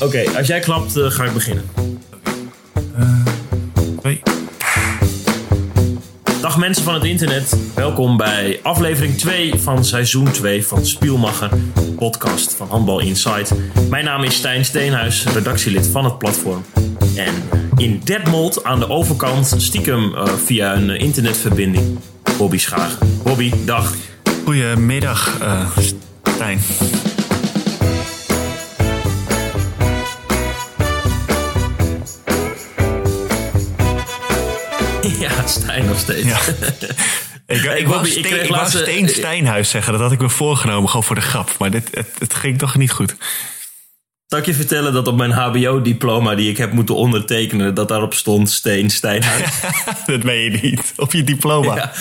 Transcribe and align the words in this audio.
Oké, 0.00 0.24
als 0.36 0.46
jij 0.46 0.60
klapt, 0.60 0.96
eh, 0.96 1.10
ga 1.10 1.24
ik 1.24 1.32
beginnen. 1.32 1.64
Twee. 4.00 4.22
Dag 6.40 6.58
mensen 6.58 6.84
van 6.84 6.94
het 6.94 7.04
internet, 7.04 7.56
welkom 7.74 8.16
bij 8.16 8.60
aflevering 8.62 9.16
2 9.16 9.54
van 9.54 9.84
seizoen 9.84 10.30
2 10.30 10.66
van 10.66 10.86
Spielmacher, 10.86 11.50
podcast 11.96 12.54
van 12.54 12.68
Handbal 12.68 13.00
Insight. 13.00 13.52
Mijn 13.90 14.04
naam 14.04 14.22
is 14.22 14.34
Stijn 14.34 14.64
Steenhuis, 14.64 15.24
redactielid 15.24 15.86
van 15.86 16.04
het 16.04 16.18
platform. 16.18 16.64
En 17.16 17.34
in 17.76 18.00
Detmold 18.04 18.64
aan 18.64 18.78
de 18.78 18.88
overkant, 18.88 19.54
stiekem 19.56 20.14
eh, 20.14 20.26
via 20.26 20.76
een 20.76 20.90
internetverbinding, 20.90 21.98
Bobby 22.36 22.58
Schagen. 22.58 22.98
Bobby, 23.22 23.52
dag. 23.64 23.94
Goedemiddag, 24.44 25.38
eh 25.40 25.76
Stijn. 26.22 26.58
Stijn 35.48 35.86
nog 35.86 35.98
steeds. 35.98 36.26
Ja. 36.26 36.38
Ik, 37.46 37.62
ik, 37.62 37.86
wou 37.86 38.06
ik 38.06 38.12
Steen, 38.12 38.44
ik 38.44 38.50
eh, 38.50 38.66
Steen 38.66 39.08
Stijnhuis 39.08 39.70
zeggen. 39.70 39.92
Dat 39.92 40.02
had 40.02 40.12
ik 40.12 40.20
me 40.20 40.28
voorgenomen, 40.28 40.88
gewoon 40.88 41.04
voor 41.04 41.14
de 41.14 41.22
grap. 41.22 41.50
Maar 41.58 41.70
dit, 41.70 41.88
het, 41.90 42.08
het 42.18 42.34
ging 42.34 42.58
toch 42.58 42.76
niet 42.76 42.90
goed. 42.90 43.16
Zal 44.28 44.38
ik 44.38 44.46
je 44.46 44.54
vertellen 44.54 44.92
dat 44.92 45.06
op 45.06 45.16
mijn 45.16 45.30
HBO-diploma 45.30 46.34
die 46.34 46.50
ik 46.50 46.56
heb 46.56 46.72
moeten 46.72 46.94
ondertekenen, 46.94 47.74
dat 47.74 47.88
daarop 47.88 48.14
stond 48.14 48.50
Steen 48.50 48.90
Stijnhuis? 48.90 49.60
dat 50.06 50.22
meen 50.22 50.42
je 50.42 50.58
niet. 50.62 50.92
Op 50.96 51.12
je 51.12 51.24
diploma. 51.24 51.74
Ja. 51.74 51.92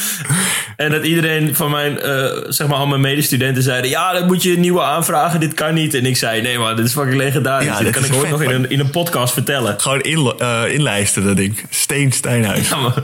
En 0.76 0.92
dat 0.92 1.06
iedereen 1.06 1.56
van 1.56 1.72
mijn, 1.72 2.00
eh, 2.00 2.26
zeg 2.48 2.68
maar, 2.68 2.78
al 2.78 2.88
mijn 2.88 3.02
medestudenten 3.02 3.64
zeiden: 3.64 3.90
Ja, 3.90 4.14
dan 4.14 4.26
moet 4.26 4.44
je 4.44 4.54
een 4.54 4.60
nieuwe 4.60 4.82
aanvragen, 4.82 5.40
dit 5.40 5.54
kan 5.54 5.74
niet. 5.74 5.94
En 5.94 6.06
ik 6.06 6.18
zei: 6.18 6.42
Nee, 6.42 6.60
maar 6.60 6.76
dit 6.76 6.86
is 6.86 6.92
fucking 6.92 7.18
legendarisch. 7.18 7.68
Ja, 7.68 7.78
dit 7.78 7.94
dit 7.94 7.94
kan 7.94 8.06
ik 8.06 8.14
ooit 8.14 8.30
nog 8.30 8.42
in 8.42 8.50
een, 8.50 8.70
in 8.70 8.80
een 8.80 8.90
podcast 8.90 9.34
vertellen. 9.34 9.80
Gewoon 9.80 10.02
in, 10.02 10.34
eh, 10.38 10.64
inlijsten, 10.74 11.24
dat 11.24 11.36
ding. 11.36 11.60
Steen 11.70 12.12
Stijnhuis. 12.12 12.70
Ja, 12.70 12.78
maar. 12.78 13.04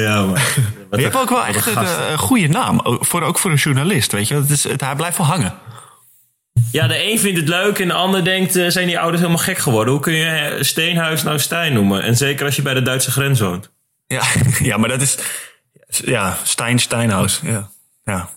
Ja, 0.00 0.24
maar. 0.24 0.56
Maar 0.90 0.98
je 1.00 1.04
hebt 1.04 1.16
ook 1.16 1.28
wel 1.28 1.46
echt 1.46 1.66
een 1.66 1.76
eh, 1.76 2.18
goede 2.18 2.48
naam. 2.48 2.80
Ook 2.80 3.06
voor, 3.06 3.22
ook 3.22 3.38
voor 3.38 3.50
een 3.50 3.56
journalist, 3.56 4.12
weet 4.12 4.28
je. 4.28 4.34
Het 4.34 4.50
is, 4.50 4.64
het, 4.64 4.80
hij 4.80 4.96
blijft 4.96 5.16
wel 5.16 5.26
hangen. 5.26 5.54
Ja, 6.70 6.86
de 6.86 7.10
een 7.10 7.18
vindt 7.18 7.38
het 7.38 7.48
leuk 7.48 7.78
en 7.78 7.88
de 7.88 7.94
ander 7.94 8.24
denkt: 8.24 8.56
eh, 8.56 8.68
Zijn 8.68 8.86
die 8.86 8.98
ouders 8.98 9.20
helemaal 9.20 9.44
gek 9.44 9.58
geworden? 9.58 9.92
Hoe 9.92 10.02
kun 10.02 10.12
je 10.12 10.24
eh, 10.24 10.62
Steenhuis 10.62 11.22
nou 11.22 11.38
Stijn 11.38 11.72
noemen? 11.72 12.02
En 12.02 12.16
zeker 12.16 12.46
als 12.46 12.56
je 12.56 12.62
bij 12.62 12.74
de 12.74 12.82
Duitse 12.82 13.10
grens 13.10 13.40
woont. 13.40 13.72
Ja, 14.06 14.22
ja 14.62 14.76
maar 14.76 14.88
dat 14.88 15.00
is... 15.00 15.18
Ja, 15.86 16.36
Stijn 16.42 16.78
Stijnhuis. 16.78 17.40
Ja. 17.42 17.70
ja. 18.04 18.28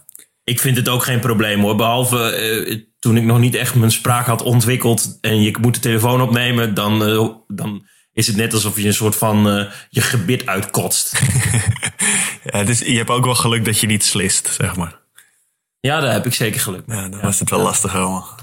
Ik 0.43 0.59
vind 0.59 0.77
het 0.77 0.89
ook 0.89 1.03
geen 1.03 1.19
probleem 1.19 1.61
hoor. 1.61 1.75
Behalve 1.75 2.29
eh, 2.29 2.79
toen 2.99 3.17
ik 3.17 3.23
nog 3.23 3.39
niet 3.39 3.55
echt 3.55 3.75
mijn 3.75 3.91
spraak 3.91 4.25
had 4.25 4.41
ontwikkeld 4.41 5.17
en 5.21 5.41
je 5.41 5.57
moet 5.61 5.73
de 5.73 5.79
telefoon 5.79 6.21
opnemen, 6.21 6.73
dan, 6.73 6.99
dan 7.47 7.85
is 8.15 8.27
het 8.27 8.35
net 8.35 8.53
alsof 8.53 8.75
je 8.79 8.87
een 8.87 8.93
soort 8.93 9.15
van 9.15 9.49
eh, 9.49 9.71
je 9.89 10.01
gebit 10.01 10.45
uitkotst. 10.45 11.21
ja 12.51 12.63
dus 12.63 12.79
je 12.79 12.97
hebt 12.97 13.09
ook 13.09 13.25
wel 13.25 13.35
geluk 13.35 13.65
dat 13.65 13.79
je 13.79 13.87
niet 13.87 14.03
slist, 14.03 14.47
zeg 14.53 14.75
maar. 14.75 14.99
ja, 15.79 15.99
daar 15.99 16.11
heb 16.11 16.25
ik 16.25 16.33
zeker 16.33 16.59
geluk 16.61 16.85
mee. 16.85 16.97
Ja, 16.97 17.09
dan 17.09 17.21
was 17.21 17.39
het 17.39 17.49
wel 17.49 17.59
lastig 17.61 17.95
allemaal. 17.95 18.35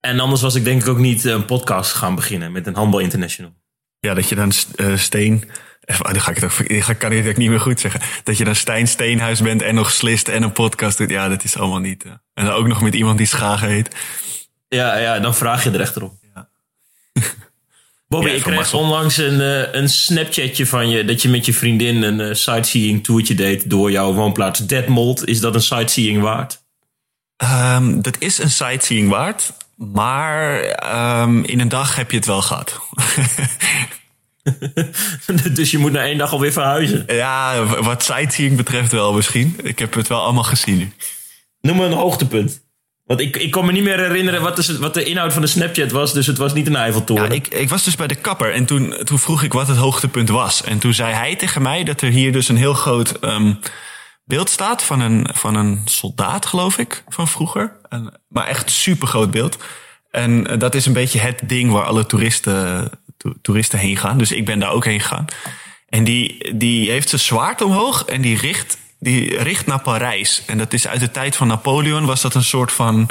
En 0.00 0.20
anders 0.20 0.40
was 0.40 0.54
ik 0.54 0.64
denk 0.64 0.82
ik 0.82 0.88
ook 0.88 0.98
niet 0.98 1.24
een 1.24 1.44
podcast 1.44 1.92
gaan 1.92 2.14
beginnen 2.14 2.52
met 2.52 2.66
een 2.66 2.74
Handbal 2.74 3.00
International. 3.00 3.54
Ja, 4.00 4.14
dat 4.14 4.28
je 4.28 4.34
dan 4.34 4.52
eh, 4.76 4.96
Steen... 4.96 5.50
Even, 5.84 6.12
nu 6.12 6.18
ga 6.18 6.30
ik 6.30 6.36
het 6.36 6.44
ook, 6.44 6.98
kan 6.98 7.12
ik 7.12 7.18
het 7.18 7.28
ook 7.28 7.36
niet 7.36 7.48
meer 7.48 7.60
goed 7.60 7.80
zeggen. 7.80 8.00
Dat 8.22 8.38
je 8.38 8.44
dan 8.44 8.54
Stijn 8.54 8.88
Steenhuis 8.88 9.40
bent 9.40 9.62
en 9.62 9.74
nog 9.74 9.90
slist 9.90 10.28
en 10.28 10.42
een 10.42 10.52
podcast 10.52 10.98
doet. 10.98 11.10
Ja, 11.10 11.28
dat 11.28 11.44
is 11.44 11.56
allemaal 11.56 11.78
niet. 11.78 12.04
eh. 12.04 12.12
En 12.34 12.44
dan 12.44 12.54
ook 12.54 12.66
nog 12.66 12.82
met 12.82 12.94
iemand 12.94 13.18
die 13.18 13.26
Schagen 13.26 13.68
heet. 13.68 13.96
Ja, 14.68 14.96
ja, 14.96 15.18
dan 15.20 15.34
vraag 15.34 15.64
je 15.64 15.70
er 15.70 15.80
echt 15.80 16.02
om. 16.02 16.18
Ja. 16.34 16.48
Bobby, 18.12 18.28
Ja, 18.28 18.34
ik 18.34 18.42
kreeg 18.42 18.74
onlangs 18.74 19.16
een, 19.16 19.40
eh, 19.40 19.72
een 19.72 19.88
Snapchatje 19.88 20.66
van 20.66 20.88
je 20.88 21.04
dat 21.04 21.22
je 21.22 21.28
met 21.28 21.46
je 21.46 21.52
vriendin 21.52 22.02
een 22.02 22.20
eh, 22.20 22.34
sightseeing 22.34 23.04
toertje 23.04 23.34
deed 23.34 23.70
door 23.70 23.90
jouw 23.90 24.12
woonplaats 24.12 24.66
Detmold. 24.66 25.28
Is 25.28 25.40
dat 25.40 25.54
een 25.54 25.62
sightseeing 25.62 26.22
waard? 26.22 26.62
Ehm, 27.36 28.00
dat 28.00 28.16
is 28.18 28.38
een 28.38 28.50
sightseeing 28.50 29.08
waard. 29.08 29.52
Maar 29.76 30.60
ehm, 30.60 31.42
in 31.42 31.60
een 31.60 31.68
dag 31.68 31.96
heb 31.96 32.10
je 32.10 32.16
het 32.16 32.26
wel 32.26 32.42
gehad. 32.42 32.80
dus 35.52 35.70
je 35.70 35.78
moet 35.78 35.92
na 35.92 36.02
één 36.02 36.18
dag 36.18 36.32
alweer 36.32 36.52
verhuizen. 36.52 37.04
ja, 37.06 37.64
wat 37.64 38.02
sightseeing 38.02 38.56
betreft 38.56 38.92
wel 38.92 39.12
misschien. 39.12 39.56
Ik 39.62 39.78
heb 39.78 39.94
het 39.94 40.08
wel 40.08 40.22
allemaal 40.22 40.42
gezien 40.42 40.76
nu. 40.76 40.92
Noem 41.60 41.76
me 41.76 41.84
een 41.84 41.92
hoogtepunt. 41.92 42.62
Want 43.04 43.20
ik, 43.20 43.36
ik 43.36 43.50
kon 43.50 43.66
me 43.66 43.72
niet 43.72 43.82
meer 43.82 43.98
herinneren 43.98 44.42
wat 44.42 44.56
de, 44.56 44.78
wat 44.78 44.94
de 44.94 45.04
inhoud 45.04 45.32
van 45.32 45.42
de 45.42 45.48
Snapchat 45.48 45.90
was. 45.90 46.12
Dus 46.12 46.26
het 46.26 46.38
was 46.38 46.52
niet 46.54 46.66
een 46.66 46.76
Eiffeltoren. 46.76 47.24
Ja, 47.24 47.30
ik, 47.30 47.48
ik 47.48 47.68
was 47.68 47.84
dus 47.84 47.96
bij 47.96 48.06
de 48.06 48.14
kapper 48.14 48.52
en 48.52 48.64
toen, 48.64 48.94
toen 49.04 49.18
vroeg 49.18 49.42
ik 49.42 49.52
wat 49.52 49.68
het 49.68 49.76
hoogtepunt 49.76 50.28
was. 50.28 50.62
En 50.62 50.78
toen 50.78 50.94
zei 50.94 51.12
hij 51.14 51.36
tegen 51.36 51.62
mij 51.62 51.84
dat 51.84 52.00
er 52.00 52.10
hier 52.10 52.32
dus 52.32 52.48
een 52.48 52.56
heel 52.56 52.74
groot 52.74 53.10
ehm, 53.18 53.54
beeld 54.24 54.50
staat 54.50 54.82
van 54.82 55.00
een, 55.00 55.28
van 55.32 55.54
een 55.54 55.80
soldaat, 55.84 56.46
geloof 56.46 56.78
ik, 56.78 57.04
van 57.08 57.28
vroeger. 57.28 57.76
En, 57.88 58.20
maar 58.28 58.46
echt 58.46 58.70
super 58.70 59.08
groot 59.08 59.30
beeld. 59.30 59.56
En 60.10 60.46
eh, 60.46 60.58
dat 60.58 60.74
is 60.74 60.86
een 60.86 60.92
beetje 60.92 61.18
het 61.18 61.40
ding 61.46 61.70
waar 61.72 61.84
alle 61.84 62.06
toeristen, 62.06 62.90
to- 63.16 63.34
toeristen 63.42 63.78
heen 63.78 63.96
gaan. 63.96 64.18
Dus 64.18 64.32
ik 64.32 64.44
ben 64.44 64.58
daar 64.58 64.70
ook 64.70 64.84
heen 64.84 65.00
gegaan. 65.00 65.24
En 65.88 66.04
die, 66.04 66.54
die 66.56 66.90
heeft 66.90 67.08
zijn 67.08 67.20
zwaard 67.20 67.62
omhoog 67.62 68.04
en 68.04 68.20
die 68.20 68.38
richt, 68.38 68.78
die 69.02 69.42
richt 69.42 69.66
naar 69.66 69.82
Parijs. 69.82 70.42
En 70.46 70.58
dat 70.58 70.72
is 70.72 70.86
uit 70.88 71.00
de 71.00 71.10
tijd 71.10 71.36
van 71.36 71.46
Napoleon 71.46 72.04
was 72.04 72.20
dat 72.20 72.34
een 72.34 72.44
soort 72.44 72.72
van 72.72 73.08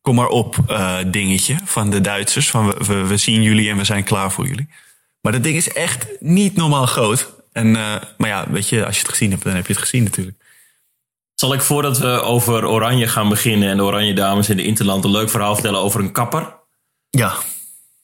kom 0.00 0.14
maar 0.14 0.28
op 0.28 0.56
eh, 0.66 0.96
dingetje 1.06 1.56
van 1.64 1.90
de 1.90 2.00
Duitsers. 2.00 2.50
Van 2.50 2.66
we, 2.66 2.84
we, 2.84 3.06
we 3.06 3.16
zien 3.16 3.42
jullie 3.42 3.70
en 3.70 3.76
we 3.76 3.84
zijn 3.84 4.04
klaar 4.04 4.32
voor 4.32 4.46
jullie. 4.46 4.68
Maar 5.20 5.32
dat 5.32 5.42
ding 5.42 5.56
is 5.56 5.72
echt 5.72 6.06
niet 6.20 6.56
normaal 6.56 6.86
groot. 6.86 7.32
En, 7.52 7.76
eh, 7.76 7.94
maar 8.16 8.28
ja, 8.28 8.50
weet 8.50 8.68
je, 8.68 8.86
als 8.86 8.94
je 8.94 9.00
het 9.02 9.10
gezien 9.10 9.30
hebt, 9.30 9.44
dan 9.44 9.54
heb 9.54 9.66
je 9.66 9.72
het 9.72 9.82
gezien 9.82 10.02
natuurlijk. 10.02 10.36
Zal 11.34 11.54
ik 11.54 11.60
voordat 11.60 11.98
we 11.98 12.20
over 12.20 12.66
Oranje 12.66 13.08
gaan 13.08 13.28
beginnen 13.28 13.70
en 13.70 13.76
de 13.76 13.82
Oranje 13.82 14.14
Dames 14.14 14.48
in 14.48 14.56
de 14.56 14.64
Interland 14.64 15.04
een 15.04 15.10
leuk 15.10 15.30
verhaal 15.30 15.54
vertellen 15.54 15.80
over 15.80 16.00
een 16.00 16.12
kapper? 16.12 16.56
Ja, 17.10 17.34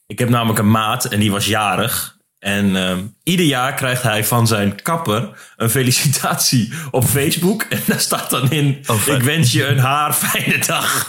Ik 0.07 0.19
heb 0.19 0.29
namelijk 0.29 0.59
een 0.59 0.71
maat 0.71 1.05
en 1.05 1.19
die 1.19 1.31
was 1.31 1.45
jarig. 1.45 2.19
En 2.41 2.75
ehm, 2.75 2.99
ieder 3.23 3.45
jaar 3.45 3.73
krijgt 3.73 4.01
hij 4.03 4.25
van 4.25 4.47
zijn 4.47 4.81
kapper 4.81 5.29
een 5.57 5.69
felicitatie 5.69 6.73
op 6.91 7.03
Facebook. 7.05 7.61
En 7.69 7.79
daar 7.85 7.99
staat 7.99 8.29
dan 8.29 8.51
in: 8.51 8.83
Oh. 8.87 9.07
Ik 9.07 9.21
wens 9.21 9.51
je 9.51 9.65
een 9.67 9.77
haarfijne 9.79 10.57
dag. 10.65 11.07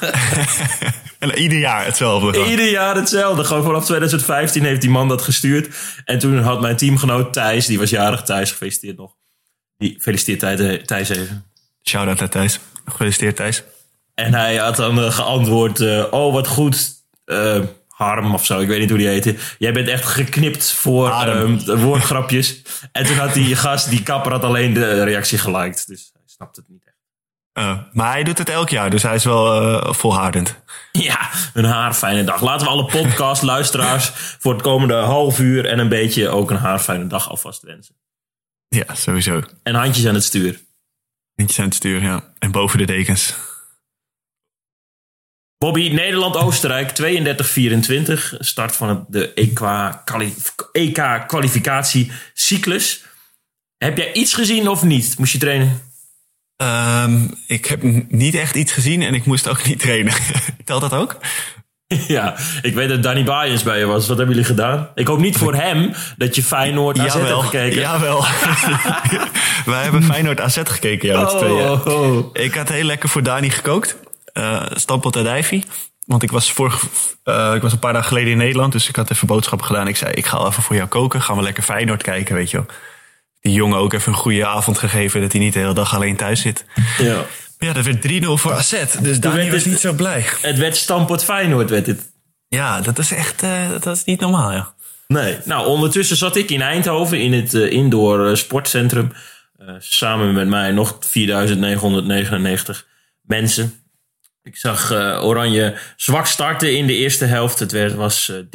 en 1.19 1.39
ieder 1.39 1.59
jaar 1.59 1.85
hetzelfde. 1.85 2.33
gewoon. 2.33 2.49
Ieder 2.51 2.71
jaar 2.71 2.95
hetzelfde. 2.97 3.45
Gewoon 3.45 3.63
vanaf 3.63 3.85
2015 3.85 4.65
heeft 4.65 4.81
die 4.81 4.91
man 4.91 5.09
dat 5.09 5.23
gestuurd. 5.23 5.75
En 6.05 6.19
toen 6.19 6.39
had 6.39 6.61
mijn 6.61 6.77
teamgenoot 6.77 7.33
Thijs, 7.33 7.67
die 7.67 7.79
was 7.79 7.91
jarig, 7.91 8.23
Thijs, 8.23 8.51
gefeliciteerd 8.51 8.97
nog. 8.97 9.13
Die 9.79 9.97
feliciteert 10.01 10.87
Thijs- 10.87 11.09
even. 11.09 11.45
Shout-out 11.85 12.19
naar 12.19 12.29
Thijs. 12.29 12.59
Gefeliciteerd 12.85 13.37
Thijs. 13.37 13.63
En 14.15 14.35
hij 14.35 14.57
had 14.57 14.77
dan 14.77 14.99
eh, 15.01 15.11
geantwoord: 15.13 15.81
eh, 15.81 16.05
Oh, 16.11 16.33
wat 16.33 16.47
goed. 16.47 16.91
eh, 17.25 17.61
Harm 18.03 18.35
of 18.35 18.47
zo, 18.47 18.61
ik 18.61 18.69
weet 18.69 18.81
niet 18.81 18.89
hoe 18.89 18.99
die 18.99 19.09
heette. 19.09 19.37
Jij 19.59 19.73
bent 19.73 19.89
echt 19.89 20.05
geknipt 20.05 20.73
voor 20.73 21.11
ehm, 21.11 21.79
woordgrapjes. 21.79 22.63
en 22.93 23.07
toen 23.07 23.17
had 23.17 23.35
die 23.35 23.57
gast, 23.57 23.91
die 23.91 24.03
kapper, 24.03 24.33
had 24.33 24.45
alleen 24.45 24.73
de 24.73 25.05
reactie 25.05 25.39
geliked. 25.39 25.87
Dus 25.87 26.11
hij 26.13 26.23
snapt 26.27 26.57
het 26.57 26.65
niet 26.69 26.83
echt. 26.85 26.97
Eh, 27.53 27.79
maar 27.93 28.13
hij 28.13 28.23
doet 28.23 28.39
het 28.39 28.49
elk 28.49 28.69
jaar, 28.69 28.91
dus 28.91 29.03
hij 29.03 29.15
is 29.15 29.25
wel 29.25 29.63
eh, 29.63 29.93
volhardend. 29.93 30.61
Ja, 30.93 31.31
een 31.55 31.65
haarfijne 31.65 32.25
dag. 32.25 32.43
Laten 32.43 32.67
we 32.67 32.73
alle 32.73 32.85
podcast-luisteraars 32.85 34.11
voor 34.41 34.53
het 34.53 34.63
komende 34.63 34.95
half 34.95 35.39
uur 35.39 35.67
en 35.67 35.79
een 35.79 35.89
beetje 35.89 36.29
ook 36.29 36.51
een 36.51 36.57
haarfijne 36.57 37.07
dag 37.07 37.31
alvast 37.31 37.63
wensen. 37.63 37.95
Ja, 38.69 38.95
sowieso. 38.95 39.43
En 39.63 39.75
handjes 39.75 40.07
aan 40.07 40.15
het 40.15 40.25
stuur. 40.25 40.61
Eentjes 41.35 41.59
aan 41.59 41.65
het 41.65 41.75
sturen, 41.75 42.09
ja. 42.09 42.33
En 42.39 42.51
boven 42.51 42.79
de 42.79 42.85
dekens. 42.85 43.35
Bobby, 45.63 45.89
Nederland-Oostenrijk 45.89 46.91
32-24. 46.91 46.95
Start 48.39 48.77
van 48.77 48.89
het, 48.89 48.99
de 49.09 49.33
EK-kwalificatiecyclus. 50.73 53.05
Heb 53.79 53.97
jij 53.97 54.13
iets 54.13 54.35
gezien 54.35 54.69
of 54.69 54.83
niet? 54.83 55.19
Moest 55.19 55.33
je 55.33 55.39
trainen? 55.39 55.83
Ehm, 56.57 57.21
ik 57.47 57.67
heb 57.67 57.83
niet 58.09 58.35
echt 58.35 58.55
iets 58.55 58.73
gezien 58.73 59.03
en 59.03 59.15
ik 59.15 59.25
moest 59.25 59.49
ook 59.49 59.67
niet 59.67 59.79
trainen. 59.79 60.13
Telt 60.65 60.81
dat 60.81 60.93
ook? 60.93 61.17
ja, 62.17 62.37
ik 62.63 62.75
weet 62.75 62.89
dat 62.89 63.03
Danny 63.03 63.25
Baaiens 63.25 63.63
bij 63.63 63.79
je 63.79 63.87
was. 63.87 64.09
Wat 64.09 64.17
hebben 64.17 64.35
jullie 64.35 64.51
gedaan? 64.51 64.89
Ik 64.95 65.07
hoop 65.07 65.19
niet 65.19 65.37
voor 65.37 65.55
hem 65.55 65.93
dat 66.17 66.35
je 66.35 66.43
Feyenoord 66.43 66.99
AZ 66.99 67.15
hebt 67.15 67.33
gekeken. 67.33 67.81
Jawel. 67.81 68.21
Wij 69.73 69.83
hebben 69.83 70.03
Feyenoord 70.03 70.41
AZ 70.41 70.61
gekeken, 70.65 71.09
ja, 71.09 71.21
met 71.21 71.31
z'n 71.31 71.39
tweeën. 71.39 71.71
Oh, 71.71 71.87
oh, 71.87 72.17
oh. 72.17 72.27
Ik 72.33 72.55
had 72.55 72.69
heel 72.69 72.85
lekker 72.85 73.09
voor 73.09 73.23
Dani 73.23 73.51
gekookt. 73.51 73.97
Uh, 74.35 74.63
Stampot 74.75 75.17
uit 75.17 75.25
Dijfie. 75.25 75.65
Want 76.07 76.23
ik 76.23 76.31
was, 76.31 76.53
vorig, 76.53 76.83
uh, 77.25 77.53
ik 77.55 77.63
was 77.63 77.73
een 77.73 77.79
paar 77.79 77.93
dagen 77.93 78.09
geleden 78.09 78.31
in 78.33 78.39
Nederland. 78.39 78.73
Dus 78.73 78.89
ik 78.89 78.97
had 78.97 79.11
even 79.11 79.27
boodschappen 79.27 79.67
gedaan. 79.67 79.89
Ik 79.89 79.97
zei, 79.97 80.13
ik 80.13 80.27
ga 80.27 80.47
even 80.47 80.63
voor 80.63 80.77
jou 80.77 80.89
koken. 80.89 81.23
Gaan 81.23 81.37
we 81.37 81.43
lekker 81.43 81.63
Feyenoord 81.63 82.03
kijken, 82.03 82.35
weet 82.35 82.51
je 82.51 82.57
wel. 82.57 82.67
Die 83.41 83.53
jongen 83.53 83.79
ook 83.79 83.93
even 83.93 84.13
een 84.13 84.19
goede 84.19 84.47
avond 84.47 84.79
gegeven. 84.79 85.21
Dat 85.21 85.33
hij 85.33 85.41
niet 85.41 85.53
de 85.53 85.59
hele 85.59 85.75
dag 85.75 85.95
alleen 85.95 86.17
thuis 86.17 86.41
zit. 86.41 86.65
Ja. 86.99 87.15
Maar 87.59 87.69
ja, 87.69 87.73
dat 87.73 87.85
werd 87.85 88.03
3-0 88.03 88.27
voor 88.27 88.53
AZ. 88.53 88.85
Dus 89.01 89.21
Dani 89.21 89.45
was 89.51 89.55
het- 89.63 89.67
niet 89.71 89.81
zo 89.81 89.93
blij. 89.93 90.25
Het 90.41 90.59
werd 90.59 90.77
Stampot 90.77 91.25
Feyenoord, 91.25 91.71
werd 91.71 91.87
het. 91.87 92.11
Ja, 92.49 92.81
dat 92.81 92.99
is 92.99 93.13
echt 93.13 93.43
uh, 93.43 93.69
dat 93.81 93.97
is 93.97 94.05
niet 94.05 94.21
normaal, 94.21 94.53
ja. 94.53 94.75
Nee, 95.07 95.37
nou 95.45 95.67
ondertussen 95.67 96.17
zat 96.17 96.37
ik 96.37 96.51
in 96.51 96.63
Eindhoven 96.63 97.21
in 97.21 97.33
het 97.33 97.55
uh, 97.55 97.73
indoor 97.73 98.37
sportcentrum. 98.37 99.13
samen 99.79 100.33
met 100.35 100.49
mij 100.49 100.71
nog 100.73 100.97
4999 101.01 102.87
mensen. 103.23 103.82
Ik 104.43 104.57
zag 104.57 104.93
Oranje 105.23 105.79
zwak 105.97 106.27
starten 106.27 106.77
in 106.77 106.87
de 106.87 106.95
eerste 106.95 107.25
helft. 107.25 107.59
Het 107.59 107.73
werd, 107.73 107.95
was 107.95 108.33
13-13 108.33 108.47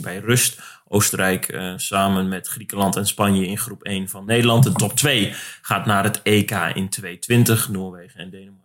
bij 0.00 0.18
rust. 0.18 0.60
Oostenrijk 0.88 1.52
uh, 1.52 1.72
samen 1.76 2.28
met 2.28 2.48
Griekenland 2.48 2.96
en 2.96 3.06
Spanje 3.06 3.46
in 3.46 3.58
groep 3.58 3.82
1 3.82 4.08
van 4.08 4.24
Nederland. 4.24 4.64
De 4.64 4.72
top 4.72 4.96
2 4.96 5.34
gaat 5.62 5.86
naar 5.86 6.04
het 6.04 6.22
EK 6.22 6.50
in 6.50 6.88
2020, 6.88 7.68
Noorwegen 7.68 8.20
en 8.20 8.30
Denemarken. 8.30 8.64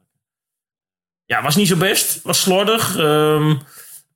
Ja, 1.25 1.41
was 1.41 1.55
niet 1.55 1.67
zo 1.67 1.75
best. 1.77 2.21
Was 2.21 2.41
slordig. 2.41 2.97
Um, 2.97 3.59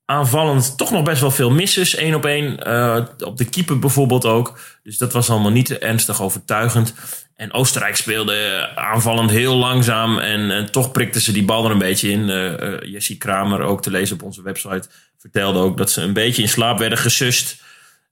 aanvallend 0.06 0.78
toch 0.78 0.92
nog 0.92 1.04
best 1.04 1.22
wel 1.22 1.32
veel 1.32 1.52
misses. 1.52 1.96
één 1.96 2.16
op 2.16 2.26
één. 2.26 2.68
Uh, 2.68 3.06
op 3.20 3.38
de 3.38 3.46
keeper 3.46 3.80
bijvoorbeeld 3.80 4.26
ook. 4.26 4.60
Dus 4.84 4.98
dat 4.98 5.14
was 5.14 5.30
allemaal 5.30 5.52
niet 5.52 5.78
ernstig 5.78 6.22
overtuigend. 6.22 6.94
En 7.36 7.54
Oostenrijk 7.54 7.96
speelde 7.96 8.70
aanvallend 8.76 9.30
heel 9.30 9.56
langzaam. 9.56 10.20
En, 10.20 10.52
en 10.52 10.72
toch 10.72 10.92
prikten 10.92 11.22
ze 11.22 11.32
die 11.32 11.46
bal 11.46 11.66
er 11.66 11.72
een 11.72 11.78
beetje 11.78 12.10
in. 12.10 12.30
Uh, 12.30 12.92
Jessie 12.92 13.18
Kramer, 13.18 13.62
ook 13.62 13.82
te 13.82 13.92
lezen 13.92 14.16
op 14.16 14.24
onze 14.24 14.42
website, 14.42 14.90
vertelde 15.18 15.60
ook 15.60 15.78
dat 15.78 15.92
ze 15.92 16.02
een 16.02 16.14
beetje 16.14 16.42
in 16.42 16.48
slaap 16.48 16.80
werden 16.80 16.98
gesust. 16.98 17.64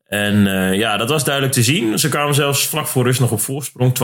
En 0.05 0.43
ja, 0.77 0.97
dat 0.97 1.09
was 1.09 1.23
duidelijk 1.23 1.53
te 1.53 1.63
zien. 1.63 1.99
Ze 1.99 2.09
kwamen 2.09 2.35
zelfs 2.35 2.67
vlak 2.67 2.87
voor 2.87 3.03
rust 3.03 3.19
nog 3.19 3.31
op 3.31 3.39
voorsprong, 3.39 3.91
12-13. 3.91 3.97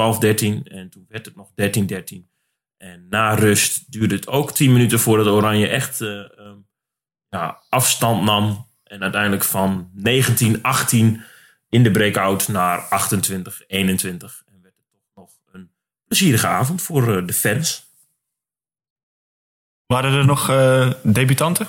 En 0.63 0.89
toen 0.89 1.05
werd 1.09 1.25
het 1.25 1.35
nog 1.35 1.49
13-13. 1.49 2.29
En 2.79 3.07
na 3.09 3.33
rust 3.33 3.91
duurde 3.91 4.15
het 4.15 4.27
ook 4.27 4.51
10 4.51 4.71
minuten 4.73 4.99
voordat 4.99 5.27
Oranje 5.27 5.67
echt 5.67 6.01
uh, 6.01 6.21
ja, 7.29 7.63
afstand 7.69 8.23
nam. 8.23 8.67
En 8.83 9.01
uiteindelijk 9.01 9.43
van 9.43 9.91
19-18 9.97 10.01
in 11.69 11.83
de 11.83 11.91
breakout 11.91 12.47
naar 12.47 12.83
28-21. 12.83 12.87
En 12.87 13.85
werd 13.85 14.75
het 14.75 14.89
toch 14.91 15.01
nog 15.15 15.29
een 15.51 15.71
plezierige 16.09 16.47
avond 16.47 16.81
voor 16.81 17.25
de 17.25 17.33
fans. 17.33 17.87
Waren 19.85 20.13
er 20.13 20.25
nog 20.25 20.47
debutanten? 21.03 21.67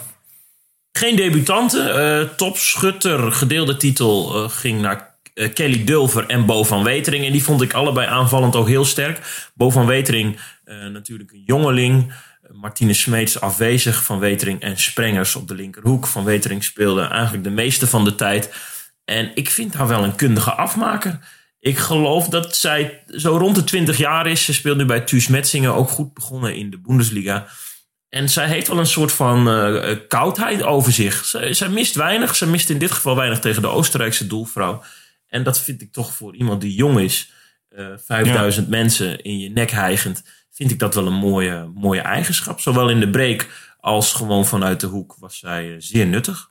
Geen 0.92 1.16
debutanten. 1.16 1.98
Uh, 2.20 2.28
topschutter, 2.28 3.32
gedeelde 3.32 3.76
titel, 3.76 4.42
uh, 4.44 4.50
ging 4.50 4.80
naar 4.80 5.18
Kelly 5.54 5.84
Dulver 5.84 6.26
en 6.26 6.46
Bo 6.46 6.64
van 6.64 6.84
Wetering. 6.84 7.24
En 7.24 7.32
die 7.32 7.42
vond 7.42 7.62
ik 7.62 7.72
allebei 7.72 8.08
aanvallend 8.08 8.56
ook 8.56 8.68
heel 8.68 8.84
sterk. 8.84 9.50
Bo 9.54 9.70
van 9.70 9.86
Wetering, 9.86 10.40
natuurlijk 10.92 11.32
een 11.32 11.42
jongeling. 11.46 12.12
Martine 12.52 12.92
Smeets 12.92 13.40
afwezig. 13.40 14.04
Van 14.04 14.18
Wetering 14.18 14.60
en 14.60 14.78
Sprengers 14.78 15.36
op 15.36 15.48
de 15.48 15.54
linkerhoek. 15.54 16.06
Van 16.06 16.24
Wetering 16.24 16.64
speelde 16.64 17.02
eigenlijk 17.02 17.44
de 17.44 17.50
meeste 17.50 17.86
van 17.86 18.04
de 18.04 18.14
tijd. 18.14 18.54
En 19.04 19.30
ik 19.34 19.50
vind 19.50 19.74
haar 19.74 19.88
wel 19.88 20.04
een 20.04 20.16
kundige 20.16 20.52
afmaker. 20.52 21.18
Ik 21.60 21.78
geloof 21.78 22.28
dat 22.28 22.56
zij 22.56 23.02
zo 23.06 23.36
rond 23.36 23.54
de 23.54 23.64
20 23.64 23.96
jaar 23.96 24.26
is. 24.26 24.44
Ze 24.44 24.52
speelt 24.52 24.76
nu 24.76 24.84
bij 24.84 25.00
Thuis 25.00 25.28
Metzingen, 25.28 25.74
ook 25.74 25.88
goed 25.88 26.14
begonnen 26.14 26.56
in 26.56 26.70
de 26.70 26.78
Bundesliga. 26.78 27.46
En 28.08 28.28
zij 28.28 28.48
heeft 28.48 28.68
wel 28.68 28.78
een 28.78 28.86
soort 28.86 29.12
van 29.12 29.48
uh, 29.48 29.96
koudheid 30.08 30.62
over 30.62 30.92
zich. 30.92 31.24
Zij, 31.24 31.54
zij, 31.54 31.68
mist 31.68 31.94
weinig. 31.94 32.36
Zij 32.36 32.48
mist 32.48 32.70
in 32.70 32.78
dit 32.78 32.90
geval 32.90 33.16
weinig 33.16 33.40
tegen 33.40 33.62
de 33.62 33.68
Oostenrijkse 33.68 34.26
doelvrouw. 34.26 34.82
En 35.26 35.42
dat 35.42 35.60
vind 35.60 35.82
ik 35.82 35.92
toch 35.92 36.14
voor 36.14 36.36
iemand 36.36 36.60
die 36.60 36.74
jong 36.74 37.00
is, 37.00 37.32
uh, 37.70 37.92
eh, 37.92 37.98
5000 37.98 38.68
mensen 38.68 39.22
in 39.22 39.38
je 39.38 39.50
nek 39.50 39.70
hijgend, 39.70 40.24
vind 40.50 40.70
ik 40.70 40.78
dat 40.78 40.94
wel 40.94 41.06
een 41.06 41.12
mooie, 41.12 41.70
mooie 41.74 42.00
eigenschap. 42.00 42.60
Zowel 42.60 42.90
in 42.90 43.00
de 43.00 43.10
break 43.10 43.46
als 43.80 44.12
gewoon 44.12 44.46
vanuit 44.46 44.80
de 44.80 44.86
hoek 44.86 45.16
was 45.18 45.38
zij 45.38 45.74
zeer 45.78 46.06
nuttig. 46.06 46.50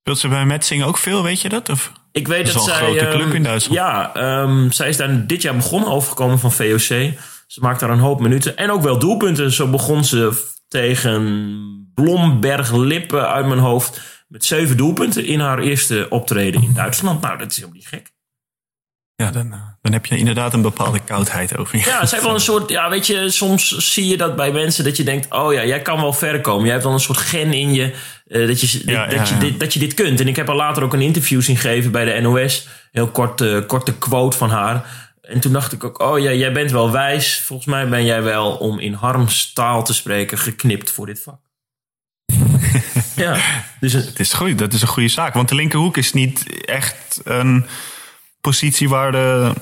Speelt 0.00 0.18
ze 0.18 0.28
bij 0.28 0.46
Metzing 0.46 0.82
ook 0.82 0.98
veel, 0.98 1.22
weet 1.22 1.40
je 1.40 1.48
dat? 1.48 1.68
Of? 1.68 1.92
Ik 2.16 2.28
weet 2.28 2.52
dat, 2.52 2.64
zij. 2.64 2.74
een 2.74 2.98
grote 2.98 3.16
club 3.16 3.34
in 3.34 3.42
Duitsland. 3.42 3.80
Ja, 3.80 4.12
um, 4.42 4.72
zij 4.72 4.88
is 4.88 4.96
daar 4.96 5.26
dit 5.26 5.42
jaar 5.42 5.56
begonnen, 5.56 5.90
overgekomen 5.90 6.38
van 6.38 6.52
VOC. 6.52 7.12
Ze 7.46 7.60
maakt 7.60 7.80
daar 7.80 7.90
een 7.90 7.98
hoop 7.98 8.20
minuten 8.20 8.56
en 8.56 8.70
ook 8.70 8.82
wel 8.82 8.98
doelpunten. 8.98 9.52
Zo 9.52 9.66
begon 9.68 10.04
ze 10.04 10.44
tegen 10.68 11.90
Blomberg 11.94 12.72
Lippen 12.72 13.28
uit 13.28 13.46
mijn 13.46 13.58
hoofd. 13.58 14.00
Met 14.28 14.44
zeven 14.44 14.76
doelpunten 14.76 15.24
in 15.24 15.40
haar 15.40 15.58
eerste 15.58 16.06
optreden 16.08 16.62
in 16.62 16.74
Duitsland. 16.74 17.20
Nou, 17.20 17.38
dat 17.38 17.50
is 17.50 17.56
helemaal 17.56 17.76
niet 17.76 17.88
gek. 17.88 18.14
Ja, 19.16 19.30
dan, 19.30 19.52
eh, 19.52 19.60
dan 19.82 19.92
heb 19.92 20.06
je 20.06 20.16
inderdaad 20.16 20.52
een 20.52 20.62
bepaalde 20.62 21.00
koudheid 21.00 21.56
over 21.56 21.78
je. 21.78 21.84
Ja, 21.84 22.00
het 22.00 22.12
is 22.12 22.22
wel 22.22 22.34
een 22.34 22.40
soort. 22.40 22.70
Ja, 22.70 22.88
weet 22.90 23.06
je, 23.06 23.30
soms 23.30 23.92
zie 23.92 24.06
je 24.06 24.16
dat 24.16 24.36
bij 24.36 24.52
mensen 24.52 24.84
dat 24.84 24.96
je 24.96 25.04
denkt: 25.04 25.32
oh 25.32 25.52
ja, 25.52 25.64
jij 25.64 25.82
kan 25.82 26.00
wel 26.00 26.12
ver 26.12 26.40
komen. 26.40 26.62
Jij 26.62 26.72
hebt 26.72 26.84
dan 26.84 26.92
een 26.92 27.00
soort 27.00 27.18
gen 27.18 27.52
in 27.52 27.74
je. 27.74 27.94
Uh, 28.28 28.46
dat, 28.46 28.60
je, 28.60 28.82
ja, 28.86 29.06
dat, 29.06 29.28
ja, 29.28 29.34
je 29.34 29.40
dit, 29.40 29.60
dat 29.60 29.72
je 29.72 29.78
dit 29.78 29.94
kunt. 29.94 30.20
En 30.20 30.28
ik 30.28 30.36
heb 30.36 30.48
al 30.48 30.56
later 30.56 30.82
ook 30.82 30.92
een 30.92 31.00
interview 31.00 31.42
zien 31.42 31.56
geven 31.56 31.90
bij 31.90 32.04
de 32.04 32.20
NOS. 32.20 32.68
Heel 32.92 33.08
kort, 33.08 33.40
uh, 33.40 33.66
korte 33.66 33.98
quote 33.98 34.36
van 34.36 34.50
haar. 34.50 35.06
En 35.20 35.40
toen 35.40 35.52
dacht 35.52 35.72
ik 35.72 35.84
ook, 35.84 36.00
oh 36.00 36.18
ja, 36.18 36.32
jij 36.32 36.52
bent 36.52 36.70
wel 36.70 36.90
wijs. 36.90 37.40
Volgens 37.40 37.68
mij 37.68 37.88
ben 37.88 38.04
jij 38.04 38.22
wel, 38.22 38.56
om 38.56 38.78
in 38.78 38.92
Harms 38.92 39.52
taal 39.52 39.84
te 39.84 39.94
spreken, 39.94 40.38
geknipt 40.38 40.90
voor 40.90 41.06
dit 41.06 41.22
vak. 41.22 41.40
ja, 43.16 43.40
dus 43.80 43.92
het 43.92 44.20
is 44.20 44.32
goed, 44.32 44.58
dat 44.58 44.72
is 44.72 44.82
een 44.82 44.88
goede 44.88 45.08
zaak. 45.08 45.34
Want 45.34 45.48
de 45.48 45.54
linkerhoek 45.54 45.96
is 45.96 46.12
niet 46.12 46.64
echt 46.64 47.20
een 47.24 47.66
positie 48.40 48.88
waar, 48.88 49.12
de, 49.12 49.52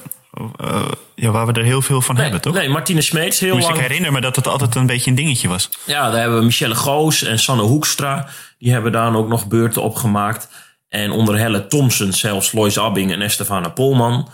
uh, 0.60 0.88
ja, 1.14 1.30
waar 1.30 1.46
we 1.46 1.52
er 1.52 1.64
heel 1.64 1.82
veel 1.82 2.00
van 2.00 2.14
nee, 2.14 2.22
hebben, 2.22 2.42
toch? 2.42 2.54
Nee, 2.54 2.68
Martine 2.68 3.02
Smeets 3.02 3.40
heel 3.40 3.54
dus 3.54 3.64
lang... 3.64 3.76
ik 3.76 3.80
herinner 3.80 4.12
me 4.12 4.20
dat 4.20 4.36
het 4.36 4.46
altijd 4.46 4.74
een 4.74 4.86
beetje 4.86 5.10
een 5.10 5.16
dingetje 5.16 5.48
was. 5.48 5.70
Ja, 5.84 6.10
daar 6.10 6.20
hebben 6.20 6.38
we 6.38 6.44
Michelle 6.44 6.74
Goos 6.74 7.22
en 7.22 7.38
Sanne 7.38 7.62
Hoekstra. 7.62 8.28
Die 8.58 8.72
hebben 8.72 8.92
daar 8.92 9.16
ook 9.16 9.28
nog 9.28 9.46
beurten 9.46 9.82
op 9.82 9.94
gemaakt. 9.94 10.48
En 10.88 11.10
onder 11.10 11.38
Helle 11.38 11.66
Thompson 11.66 12.12
zelfs 12.12 12.52
Lois 12.52 12.78
Abbing 12.78 13.12
en 13.12 13.22
Estefana 13.22 13.68
Polman... 13.68 14.28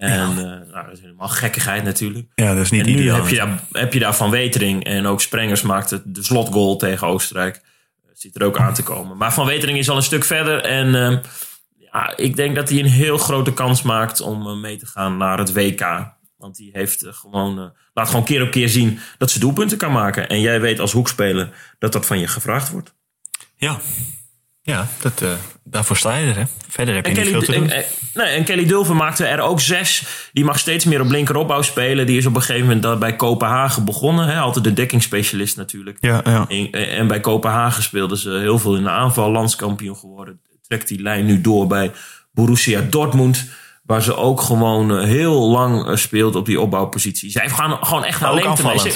En 0.00 0.08
ja. 0.08 0.28
uh, 0.28 0.72
nou, 0.72 0.86
dat 0.86 0.92
is 0.92 1.00
helemaal 1.00 1.28
gekkigheid 1.28 1.84
natuurlijk. 1.84 2.26
Ja, 2.34 2.54
dat 2.54 2.64
is 2.64 2.70
niet 2.70 2.80
en 2.80 2.86
nu 2.86 3.00
ideaal. 3.00 3.16
heb 3.16 3.28
je, 3.28 3.36
daar, 3.36 3.60
heb 3.72 3.92
je 3.92 3.98
daar 3.98 4.14
Van 4.14 4.30
Wetering 4.30 4.84
en 4.84 5.06
ook 5.06 5.20
Sprengers 5.20 5.62
maakte 5.62 6.02
de 6.04 6.22
slotgoal 6.22 6.76
tegen 6.76 7.06
Oostenrijk. 7.06 7.60
Dat 8.06 8.20
zit 8.20 8.36
er 8.36 8.46
ook 8.46 8.58
aan 8.58 8.74
te 8.74 8.82
komen. 8.82 9.16
Maar 9.16 9.32
Van 9.32 9.46
Wetering 9.46 9.78
is 9.78 9.88
al 9.90 9.96
een 9.96 10.02
stuk 10.02 10.24
verder. 10.24 10.64
En 10.64 10.86
uh, 10.86 11.18
ja, 11.92 12.16
ik 12.16 12.36
denk 12.36 12.54
dat 12.54 12.68
hij 12.68 12.78
een 12.78 12.86
heel 12.86 13.18
grote 13.18 13.52
kans 13.52 13.82
maakt 13.82 14.20
om 14.20 14.46
uh, 14.46 14.60
mee 14.60 14.76
te 14.76 14.86
gaan 14.86 15.16
naar 15.16 15.38
het 15.38 15.52
WK. 15.52 16.18
Want 16.36 16.56
die 16.56 16.70
heeft 16.72 17.06
gewoon, 17.10 17.72
laat 17.94 18.08
gewoon 18.08 18.24
keer 18.24 18.42
op 18.42 18.50
keer 18.50 18.68
zien 18.68 18.98
dat 19.18 19.30
ze 19.30 19.38
doelpunten 19.38 19.78
kan 19.78 19.92
maken. 19.92 20.28
En 20.28 20.40
jij 20.40 20.60
weet 20.60 20.80
als 20.80 20.92
hoekspeler 20.92 21.74
dat 21.78 21.92
dat 21.92 22.06
van 22.06 22.18
je 22.18 22.26
gevraagd 22.26 22.70
wordt. 22.70 22.94
Ja, 23.56 23.80
ja, 24.62 24.86
dat, 25.00 25.20
uh, 25.22 25.32
daarvoor 25.64 25.96
sta 25.96 26.16
je 26.16 26.26
er. 26.26 26.36
Hè? 26.36 26.44
Verder 26.68 26.94
heb 26.94 27.06
je 27.06 27.10
en 27.10 27.16
niet 27.16 27.28
Kelly, 27.30 27.44
veel 27.44 27.54
te 27.54 27.60
doen. 27.60 27.70
En, 27.70 27.84
nee, 28.14 28.26
en 28.26 28.44
Kelly 28.44 28.66
Dulver 28.66 28.96
maakte 28.96 29.26
er 29.26 29.40
ook 29.40 29.60
zes. 29.60 30.04
Die 30.32 30.44
mag 30.44 30.58
steeds 30.58 30.84
meer 30.84 31.00
op 31.00 31.10
linkeropbouw 31.10 31.62
spelen. 31.62 32.06
Die 32.06 32.16
is 32.16 32.26
op 32.26 32.34
een 32.34 32.42
gegeven 32.42 32.68
moment 32.68 32.98
bij 32.98 33.16
Kopenhagen 33.16 33.84
begonnen. 33.84 34.26
Hè? 34.26 34.38
Altijd 34.38 34.64
de 34.64 34.72
dekkingsspecialist 34.72 35.56
natuurlijk. 35.56 35.98
Ja, 36.00 36.20
ja. 36.24 36.46
En, 36.48 36.72
en, 36.72 37.06
bij 37.06 37.20
Kopenhagen 37.20 37.82
speelden 37.82 38.18
ze 38.18 38.30
heel 38.30 38.58
veel 38.58 38.76
in 38.76 38.82
de 38.82 38.90
aanval. 38.90 39.30
Landskampioen 39.30 39.96
geworden. 39.96 40.40
Trekt 40.70 40.88
die 40.88 41.02
lijn 41.02 41.26
nu 41.26 41.40
door 41.40 41.66
bij 41.66 41.92
Borussia 42.32 42.80
Dortmund. 42.80 43.50
Waar 43.82 44.02
ze 44.02 44.16
ook 44.16 44.40
gewoon 44.40 45.00
heel 45.00 45.50
lang 45.50 45.98
speelt 45.98 46.34
op 46.34 46.46
die 46.46 46.60
opbouwpositie. 46.60 47.30
Zij 47.30 47.42
heeft 47.42 47.54
gewoon, 47.54 48.04
echt 48.04 48.20
maar 48.20 48.30
alleen 48.30 48.54
te 48.54 48.62
mee 48.62 48.92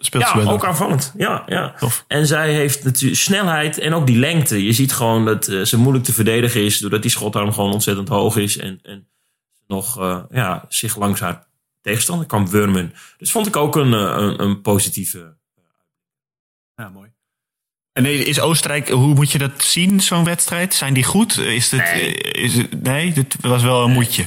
speelt 0.00 0.24
ja, 0.24 0.50
ook 0.50 0.64
aanvallend. 0.64 1.12
Ja, 1.16 1.42
ja. 1.46 1.74
Tof. 1.78 2.04
En 2.08 2.26
zij 2.26 2.52
heeft 2.52 2.84
natuurlijk 2.84 3.20
snelheid 3.20 3.78
en 3.78 3.92
ook 3.92 4.06
die 4.06 4.18
lengte. 4.18 4.64
Je 4.64 4.72
ziet 4.72 4.92
gewoon 4.92 5.24
dat 5.24 5.48
uh, 5.48 5.64
ze 5.64 5.78
moeilijk 5.78 6.04
te 6.04 6.12
verdedigen 6.12 6.64
is, 6.64 6.78
doordat 6.78 7.02
die 7.02 7.10
schotarm 7.10 7.52
gewoon 7.52 7.72
ontzettend 7.72 8.08
hoog 8.08 8.36
is 8.36 8.56
en, 8.56 8.78
en 8.82 9.08
nog 9.66 10.00
uh, 10.00 10.22
ja, 10.30 10.64
zich 10.68 10.96
langs 10.96 11.20
haar 11.20 11.46
tegenstander 11.80 12.26
kan 12.26 12.50
wurmen. 12.50 12.94
Dus 13.18 13.30
vond 13.30 13.46
ik 13.46 13.56
ook 13.56 13.76
een, 13.76 13.92
een, 13.92 14.42
een 14.42 14.60
positieve. 14.60 15.36
Ja, 16.74 16.88
mooi. 16.88 17.07
En 17.98 18.26
is 18.26 18.40
Oostenrijk, 18.40 18.88
hoe 18.88 19.14
moet 19.14 19.32
je 19.32 19.38
dat 19.38 19.50
zien, 19.56 20.00
zo'n 20.00 20.24
wedstrijd? 20.24 20.74
Zijn 20.74 20.94
die 20.94 21.04
goed? 21.04 21.38
Is 21.38 21.70
het, 21.70 21.92
nee. 21.94 22.14
Is 22.14 22.54
het, 22.54 22.82
nee, 22.82 23.12
dit 23.12 23.36
was 23.40 23.62
wel 23.62 23.84
een 23.84 23.90
moedje. 23.90 24.24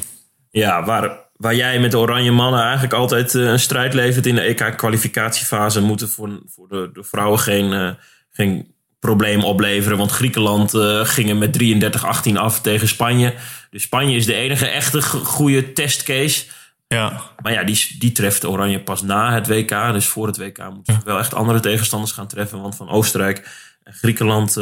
Ja, 0.50 0.86
waar, 0.86 1.20
waar 1.36 1.56
jij 1.56 1.80
met 1.80 1.92
de 1.92 1.98
Oranje 1.98 2.32
Mannen 2.32 2.62
eigenlijk 2.62 2.94
altijd 2.94 3.34
uh, 3.34 3.50
een 3.50 3.60
strijd 3.60 3.94
levert 3.94 4.25
in 4.25 4.36
de 4.36 4.42
EK-kwalificatiefase, 4.42 5.82
moeten 5.82 6.10
voor, 6.10 6.42
voor 6.46 6.68
de, 6.68 6.90
de 6.94 7.04
vrouwen 7.04 7.40
geen, 7.40 7.72
uh, 7.72 7.90
geen 8.32 8.75
probleem 9.00 9.44
opleveren. 9.44 9.98
Want 9.98 10.12
Griekenland 10.12 10.74
uh, 10.74 11.06
ging 11.06 11.30
er 11.30 11.36
met 11.36 12.30
33-18 12.30 12.34
af 12.34 12.62
tegen 12.62 12.88
Spanje. 12.88 13.34
Dus 13.70 13.82
Spanje 13.82 14.16
is 14.16 14.25
de 14.25 14.34
enige 14.34 14.68
echte 14.68 15.01
goede 15.01 15.74
testcase. 15.74 16.46
Ja. 16.91 17.21
Maar 17.41 17.51
ja, 17.51 17.63
die, 17.63 17.95
die 18.00 18.12
treft 18.12 18.45
Oranje 18.45 18.79
pas 18.79 19.01
na 19.01 19.33
het 19.33 19.48
WK. 19.48 19.69
Dus 19.69 20.05
voor 20.05 20.27
het 20.27 20.38
WK 20.38 20.69
moeten 20.74 20.93
ze 20.93 21.00
wel 21.05 21.19
echt 21.19 21.33
andere 21.33 21.60
tegenstanders 21.60 22.12
gaan 22.12 22.27
treffen. 22.27 22.62
Want 22.62 22.75
van 22.75 22.89
Oostenrijk 22.89 23.50
en 23.83 23.93
Griekenland 23.93 24.57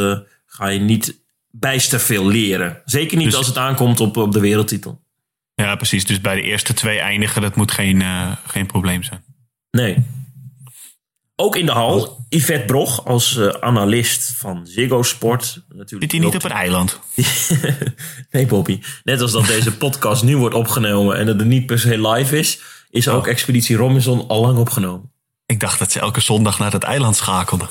ga 0.46 0.68
je 0.68 0.80
niet 0.80 1.20
bijster 1.52 2.00
veel 2.00 2.28
leren. 2.28 2.82
Zeker 2.86 3.18
niet 3.18 3.26
dus, 3.26 3.36
als 3.36 3.48
het 3.48 3.58
aankomt 3.58 4.00
op, 4.00 4.18
op 4.18 4.32
de 4.32 4.40
wereldtitel. 4.40 5.02
Ja, 5.56 5.76
precies. 5.76 6.06
Dus 6.06 6.22
bij 6.22 6.36
de 6.36 6.42
eerste 6.42 6.74
twee 6.74 7.00
eindigen, 7.00 7.42
dat 7.42 7.56
moet 7.56 7.72
geen, 7.72 8.02
uh, 8.02 8.32
geen 8.48 8.66
probleem 8.66 9.04
zijn. 9.04 9.24
Nee. 9.72 10.06
Ook 11.40 11.56
in 11.56 11.66
de 11.66 11.72
hal, 11.72 12.26
Yvette 12.30 12.66
Brog 12.66 13.06
als 13.06 13.36
uh, 13.36 13.48
analist 13.48 14.34
van 14.38 14.68
Ziggo 14.68 15.04
Sport. 15.04 15.62
Natuurlijk 15.70 16.12
Zit 16.12 16.12
hij 16.12 16.30
niet 16.30 16.36
op 16.36 16.44
een 16.44 16.58
eiland? 16.58 17.00
nee, 18.32 18.46
Bobby. 18.46 18.80
Net 19.04 19.22
als 19.22 19.32
dat 19.32 19.46
deze 19.46 19.78
podcast 19.78 20.24
nu 20.24 20.38
wordt 20.38 20.56
opgenomen 20.56 21.18
en 21.18 21.26
dat 21.26 21.40
het 21.40 21.48
niet 21.48 21.66
per 21.66 21.80
se 21.80 22.08
live 22.08 22.38
is, 22.38 22.60
is 22.90 23.08
ook 23.08 23.26
oh. 23.26 23.32
Expeditie 23.32 23.76
Robinson 23.76 24.28
al 24.28 24.42
lang 24.42 24.58
opgenomen. 24.58 25.12
Ik 25.46 25.60
dacht 25.60 25.80
dat 25.80 25.92
ze 25.92 26.00
elke 26.00 26.22
zondag 26.22 26.60
naar 26.60 26.72
het 26.72 26.84
eiland 26.84 27.16
schakelden. 27.16 27.70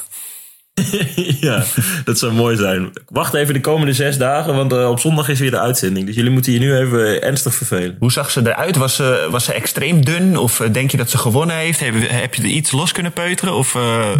ja, 1.49 1.65
dat 2.05 2.19
zou 2.19 2.33
mooi 2.33 2.57
zijn. 2.57 2.91
Wacht 3.07 3.35
even 3.35 3.55
de 3.55 3.61
komende 3.61 3.93
zes 3.93 4.19
dagen, 4.19 4.55
want 4.55 4.73
uh, 4.73 4.91
op 4.91 5.01
zondag 5.01 5.29
is 5.29 5.39
weer 5.39 5.51
de 5.51 5.59
uitzending. 5.59 6.07
Dus 6.07 6.15
jullie 6.15 6.31
moeten 6.31 6.53
je 6.53 6.59
nu 6.59 6.77
even 6.77 7.23
ernstig 7.23 7.55
vervelen. 7.55 7.97
Hoe 7.99 8.13
zag 8.13 8.31
ze 8.31 8.41
eruit? 8.41 8.77
Was 8.77 8.97
ze, 8.97 9.29
was 9.31 9.45
ze 9.45 9.53
extreem 9.53 10.05
dun? 10.05 10.37
Of 10.37 10.61
eh, 10.61 10.73
denk 10.73 10.91
je 10.91 10.97
dat 10.97 11.11
ze 11.11 11.19
gewonnen 11.19 11.57
heeft? 11.57 11.81
Heb, 11.81 11.95
heb 12.09 12.35
je 12.35 12.43
er 12.43 12.49
iets 12.49 12.73
los 12.73 12.93
kunnen 12.93 13.13
peuteren? 13.13 13.55
Of, 13.55 13.75
uh... 13.75 14.17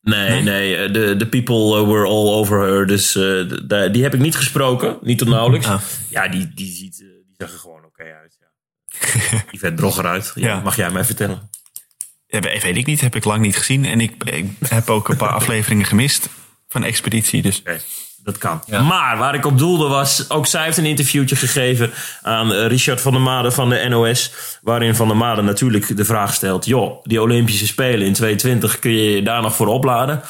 Nee, 0.00 0.42
nee, 0.42 0.90
de, 0.90 1.16
de 1.16 1.26
people 1.26 1.86
were 1.86 2.06
all 2.06 2.34
over 2.34 2.60
her. 2.60 2.86
Dus 2.86 3.16
uh, 3.16 3.92
die 3.92 4.02
heb 4.02 4.14
ik 4.14 4.20
niet 4.20 4.36
gesproken, 4.36 4.98
niet 5.00 5.18
tot 5.18 5.28
nauwelijks. 5.28 5.66
Ah. 5.66 5.80
Ja, 6.08 6.28
die, 6.28 6.50
die, 6.54 6.72
ziet, 6.74 6.96
die 6.96 7.34
zag 7.36 7.52
er 7.52 7.58
gewoon 7.58 7.84
oké 7.84 8.02
uit. 8.02 8.38
Ja. 8.40 9.42
die 9.50 9.60
vet 9.60 9.74
brogger 9.74 10.06
uit. 10.06 10.32
Ja, 10.34 10.60
Mag 10.60 10.76
jij 10.76 10.90
mij 10.90 11.04
vertellen? 11.04 11.50
Weet 12.42 12.76
ik 12.76 12.86
niet, 12.86 13.00
heb 13.00 13.16
ik 13.16 13.24
lang 13.24 13.40
niet 13.40 13.56
gezien. 13.56 13.84
En 13.84 14.00
ik, 14.00 14.24
ik 14.24 14.46
heb 14.68 14.90
ook 14.90 15.08
een 15.08 15.16
paar 15.16 15.34
afleveringen 15.40 15.86
gemist 15.86 16.28
van 16.68 16.84
Expeditie. 16.84 17.42
Dus. 17.42 17.62
dat 18.22 18.38
kan. 18.38 18.62
Maar 18.68 19.18
waar 19.18 19.34
ik 19.34 19.46
op 19.46 19.58
doelde 19.58 19.88
was, 19.88 20.30
ook 20.30 20.46
zij 20.46 20.64
heeft 20.64 20.76
een 20.76 20.86
interviewtje 20.86 21.36
gegeven 21.36 21.90
aan 22.22 22.52
eh, 22.52 22.66
Richard 22.66 23.00
van 23.00 23.12
der 23.12 23.20
Made 23.20 23.50
van 23.50 23.68
de 23.68 23.86
NOS. 23.88 24.32
Waarin 24.62 24.94
Van 24.94 25.08
der 25.08 25.16
Made 25.16 25.42
natuurlijk 25.42 25.96
de 25.96 26.04
vraag 26.04 26.34
stelt: 26.34 26.66
joh, 26.66 27.02
die 27.02 27.22
Olympische 27.22 27.66
Spelen 27.66 28.06
in 28.06 28.12
2022, 28.12 28.78
kun 28.78 28.90
je 28.90 29.10
je 29.10 29.22
daar 29.22 29.42
nog 29.42 29.54
voor 29.54 29.66
opladen? 29.66 30.22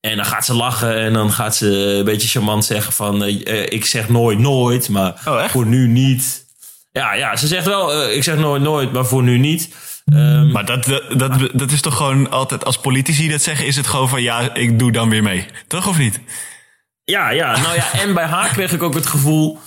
En 0.00 0.16
dan 0.16 0.24
gaat 0.24 0.44
ze 0.44 0.54
lachen 0.54 0.96
en 0.98 1.12
dan 1.12 1.32
gaat 1.32 1.56
ze 1.56 1.66
een 1.66 2.04
beetje 2.04 2.28
charmant 2.28 2.64
zeggen 2.64 2.92
van... 2.92 3.22
Uh, 3.22 3.66
ik 3.72 3.84
zeg 3.84 4.08
nooit 4.08 4.38
nooit, 4.38 4.88
maar 4.88 5.22
oh, 5.24 5.44
voor 5.44 5.66
nu 5.66 5.88
niet. 5.88 6.46
Ja, 6.92 7.14
ja, 7.14 7.36
ze 7.36 7.46
zegt 7.46 7.66
wel, 7.66 8.08
uh, 8.08 8.16
ik 8.16 8.22
zeg 8.22 8.36
nooit 8.36 8.62
nooit, 8.62 8.92
maar 8.92 9.06
voor 9.06 9.22
nu 9.22 9.38
niet. 9.38 9.68
Um, 10.12 10.52
maar 10.52 10.64
dat, 10.64 10.84
dat, 11.16 11.50
dat, 11.52 11.70
is 11.70 11.80
toch 11.80 11.96
gewoon 11.96 12.30
altijd, 12.30 12.64
als 12.64 12.78
politici 12.78 13.28
dat 13.28 13.42
zeggen, 13.42 13.66
is 13.66 13.76
het 13.76 13.86
gewoon 13.86 14.08
van 14.08 14.22
ja, 14.22 14.54
ik 14.54 14.78
doe 14.78 14.92
dan 14.92 15.08
weer 15.08 15.22
mee. 15.22 15.46
Toch 15.66 15.88
of 15.88 15.98
niet? 15.98 16.20
Ja, 17.04 17.30
ja. 17.30 17.60
Nou 17.60 17.74
ja, 17.74 17.92
en 17.92 18.14
bij 18.14 18.24
haar 18.24 18.48
kreeg 18.48 18.72
ik 18.72 18.82
ook 18.82 18.94
het 18.94 19.06
gevoel. 19.06 19.58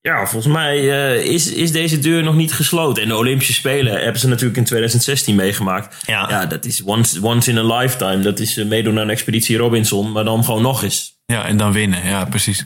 Ja, 0.00 0.26
volgens 0.26 0.52
mij 0.52 0.78
uh, 0.78 1.24
is, 1.24 1.52
is 1.52 1.72
deze 1.72 1.98
deur 1.98 2.22
nog 2.22 2.34
niet 2.34 2.52
gesloten. 2.52 3.02
En 3.02 3.08
de 3.08 3.16
Olympische 3.16 3.52
Spelen 3.52 4.02
hebben 4.02 4.20
ze 4.20 4.28
natuurlijk 4.28 4.56
in 4.56 4.64
2016 4.64 5.34
meegemaakt. 5.34 6.06
Ja, 6.06 6.28
ja 6.28 6.46
dat 6.46 6.64
is 6.64 6.82
once, 6.82 7.22
once 7.22 7.50
in 7.50 7.58
a 7.58 7.76
lifetime. 7.76 8.20
Dat 8.20 8.38
is 8.38 8.58
uh, 8.58 8.66
meedoen 8.66 8.96
aan 8.96 9.02
een 9.02 9.10
expeditie 9.10 9.56
Robinson, 9.56 10.12
maar 10.12 10.24
dan 10.24 10.44
gewoon 10.44 10.62
nog 10.62 10.82
eens. 10.82 11.20
Ja, 11.26 11.44
en 11.44 11.56
dan 11.56 11.72
winnen. 11.72 12.06
Ja, 12.06 12.24
precies. 12.24 12.64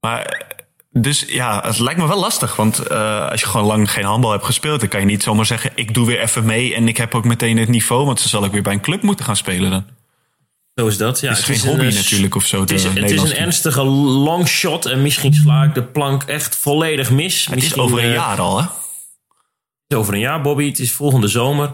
Maar 0.00 0.54
dus 0.98 1.24
ja, 1.28 1.62
het 1.64 1.78
lijkt 1.78 2.00
me 2.00 2.06
wel 2.06 2.20
lastig. 2.20 2.56
Want 2.56 2.90
uh, 2.90 3.28
als 3.30 3.40
je 3.40 3.46
gewoon 3.46 3.66
lang 3.66 3.90
geen 3.90 4.04
handbal 4.04 4.30
hebt 4.30 4.44
gespeeld, 4.44 4.80
dan 4.80 4.88
kan 4.88 5.00
je 5.00 5.06
niet 5.06 5.22
zomaar 5.22 5.46
zeggen: 5.46 5.70
ik 5.74 5.94
doe 5.94 6.06
weer 6.06 6.20
even 6.20 6.44
mee 6.44 6.74
en 6.74 6.88
ik 6.88 6.96
heb 6.96 7.14
ook 7.14 7.24
meteen 7.24 7.56
het 7.56 7.68
niveau. 7.68 8.04
Want 8.04 8.18
dan 8.18 8.28
zal 8.28 8.44
ik 8.44 8.52
weer 8.52 8.62
bij 8.62 8.72
een 8.72 8.80
club 8.80 9.02
moeten 9.02 9.24
gaan 9.24 9.36
spelen 9.36 9.70
dan. 9.70 9.84
Zo 10.74 10.86
is 10.86 10.96
dat, 10.96 11.20
ja. 11.20 11.28
Het 11.28 11.38
is 11.38 11.44
geen 11.44 11.70
hobby 11.70 11.94
natuurlijk 11.94 12.34
of 12.34 12.46
zo. 12.46 12.60
Het 12.60 12.70
is, 12.70 12.84
het 12.84 13.10
is 13.10 13.22
een 13.22 13.36
ernstige 13.36 13.82
long 13.84 14.48
shot 14.48 14.86
en 14.86 15.02
misschien 15.02 15.34
sla 15.34 15.62
ik 15.62 15.74
de 15.74 15.82
plank 15.82 16.22
echt 16.22 16.56
volledig 16.56 17.10
mis. 17.10 17.46
Het 17.46 17.62
is 17.62 17.78
over 17.78 17.98
een 17.98 18.08
uh, 18.08 18.14
jaar 18.14 18.40
al, 18.40 18.58
hè? 18.58 18.62
Het 18.62 18.72
is 19.88 19.96
over 19.96 20.14
een 20.14 20.20
jaar, 20.20 20.40
Bobby. 20.40 20.66
Het 20.66 20.78
is 20.78 20.92
volgende 20.92 21.28
zomer. 21.28 21.70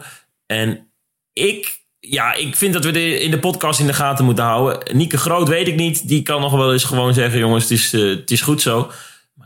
En 0.46 0.92
ik 1.32 1.80
ja, 2.00 2.32
ik 2.34 2.56
vind 2.56 2.72
dat 2.72 2.84
we 2.84 2.90
de, 2.90 3.20
in 3.20 3.30
de 3.30 3.38
podcast 3.38 3.80
in 3.80 3.86
de 3.86 3.92
gaten 3.92 4.24
moeten 4.24 4.44
houden. 4.44 4.96
Nieke 4.96 5.18
Groot 5.18 5.48
weet 5.48 5.68
ik 5.68 5.76
niet. 5.76 6.08
Die 6.08 6.22
kan 6.22 6.40
nog 6.40 6.52
wel 6.52 6.72
eens 6.72 6.84
gewoon 6.84 7.14
zeggen: 7.14 7.38
jongens, 7.38 7.62
het 7.62 7.72
is, 7.72 7.94
uh, 7.94 8.18
het 8.18 8.30
is 8.30 8.40
goed 8.40 8.62
zo. 8.62 8.90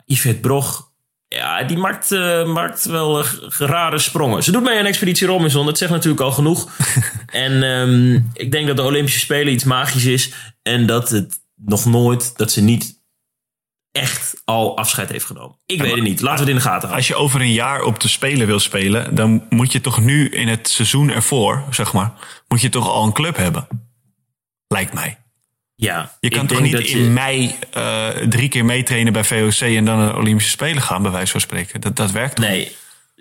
Yvette 0.04 0.40
Brog, 0.40 0.86
ja, 1.28 1.62
die 1.62 1.76
maakt, 1.76 2.12
uh, 2.12 2.46
maakt 2.46 2.84
wel 2.84 3.20
uh, 3.20 3.30
rare 3.58 3.98
sprongen. 3.98 4.42
Ze 4.42 4.52
doet 4.52 4.62
mee 4.62 4.78
aan 4.78 4.84
Expeditie 4.84 5.26
Robinson, 5.26 5.66
dat 5.66 5.78
zegt 5.78 5.90
natuurlijk 5.90 6.22
al 6.22 6.32
genoeg. 6.32 6.70
en 7.26 7.62
um, 7.62 8.30
ik 8.32 8.50
denk 8.50 8.66
dat 8.66 8.76
de 8.76 8.82
Olympische 8.82 9.20
Spelen 9.20 9.52
iets 9.52 9.64
magisch 9.64 10.04
is. 10.04 10.32
En 10.62 10.86
dat 10.86 11.10
het 11.10 11.34
nog 11.54 11.84
nooit, 11.84 12.36
dat 12.36 12.52
ze 12.52 12.60
niet 12.60 13.04
echt 13.92 14.42
al 14.44 14.76
afscheid 14.76 15.08
heeft 15.08 15.24
genomen. 15.24 15.56
Ik 15.66 15.82
weet 15.82 15.94
het 15.94 16.02
niet. 16.02 16.20
Laten 16.20 16.44
we 16.44 16.50
het 16.50 16.56
in 16.56 16.62
de 16.64 16.68
gaten 16.68 16.88
houden. 16.88 16.96
Als 16.96 17.08
je 17.08 17.14
over 17.14 17.40
een 17.40 17.52
jaar 17.52 17.82
op 17.82 18.00
de 18.00 18.08
Spelen 18.08 18.46
wil 18.46 18.58
spelen, 18.58 19.14
dan 19.14 19.46
moet 19.48 19.72
je 19.72 19.80
toch 19.80 20.00
nu 20.00 20.28
in 20.28 20.48
het 20.48 20.68
seizoen 20.68 21.10
ervoor, 21.10 21.64
zeg 21.70 21.92
maar, 21.92 22.12
moet 22.48 22.60
je 22.60 22.68
toch 22.68 22.88
al 22.88 23.04
een 23.04 23.12
club 23.12 23.36
hebben. 23.36 23.68
Lijkt 24.68 24.92
mij. 24.92 25.18
Ja, 25.78 26.16
je 26.20 26.28
kan 26.28 26.46
toch 26.46 26.60
niet 26.60 26.78
in 26.78 27.12
mei 27.12 27.54
uh, 27.76 28.08
drie 28.08 28.48
keer 28.48 28.64
meetrainen 28.64 29.12
bij 29.12 29.24
VOC 29.24 29.60
en 29.60 29.84
dan 29.84 29.98
naar 29.98 30.12
de 30.12 30.18
Olympische 30.18 30.50
Spelen 30.50 30.82
gaan, 30.82 31.02
bij 31.02 31.10
wijze 31.10 31.30
van 31.30 31.40
spreken. 31.40 31.80
Dat, 31.80 31.96
dat 31.96 32.10
werkt 32.10 32.36
toch 32.36 32.44
Nee, 32.44 32.76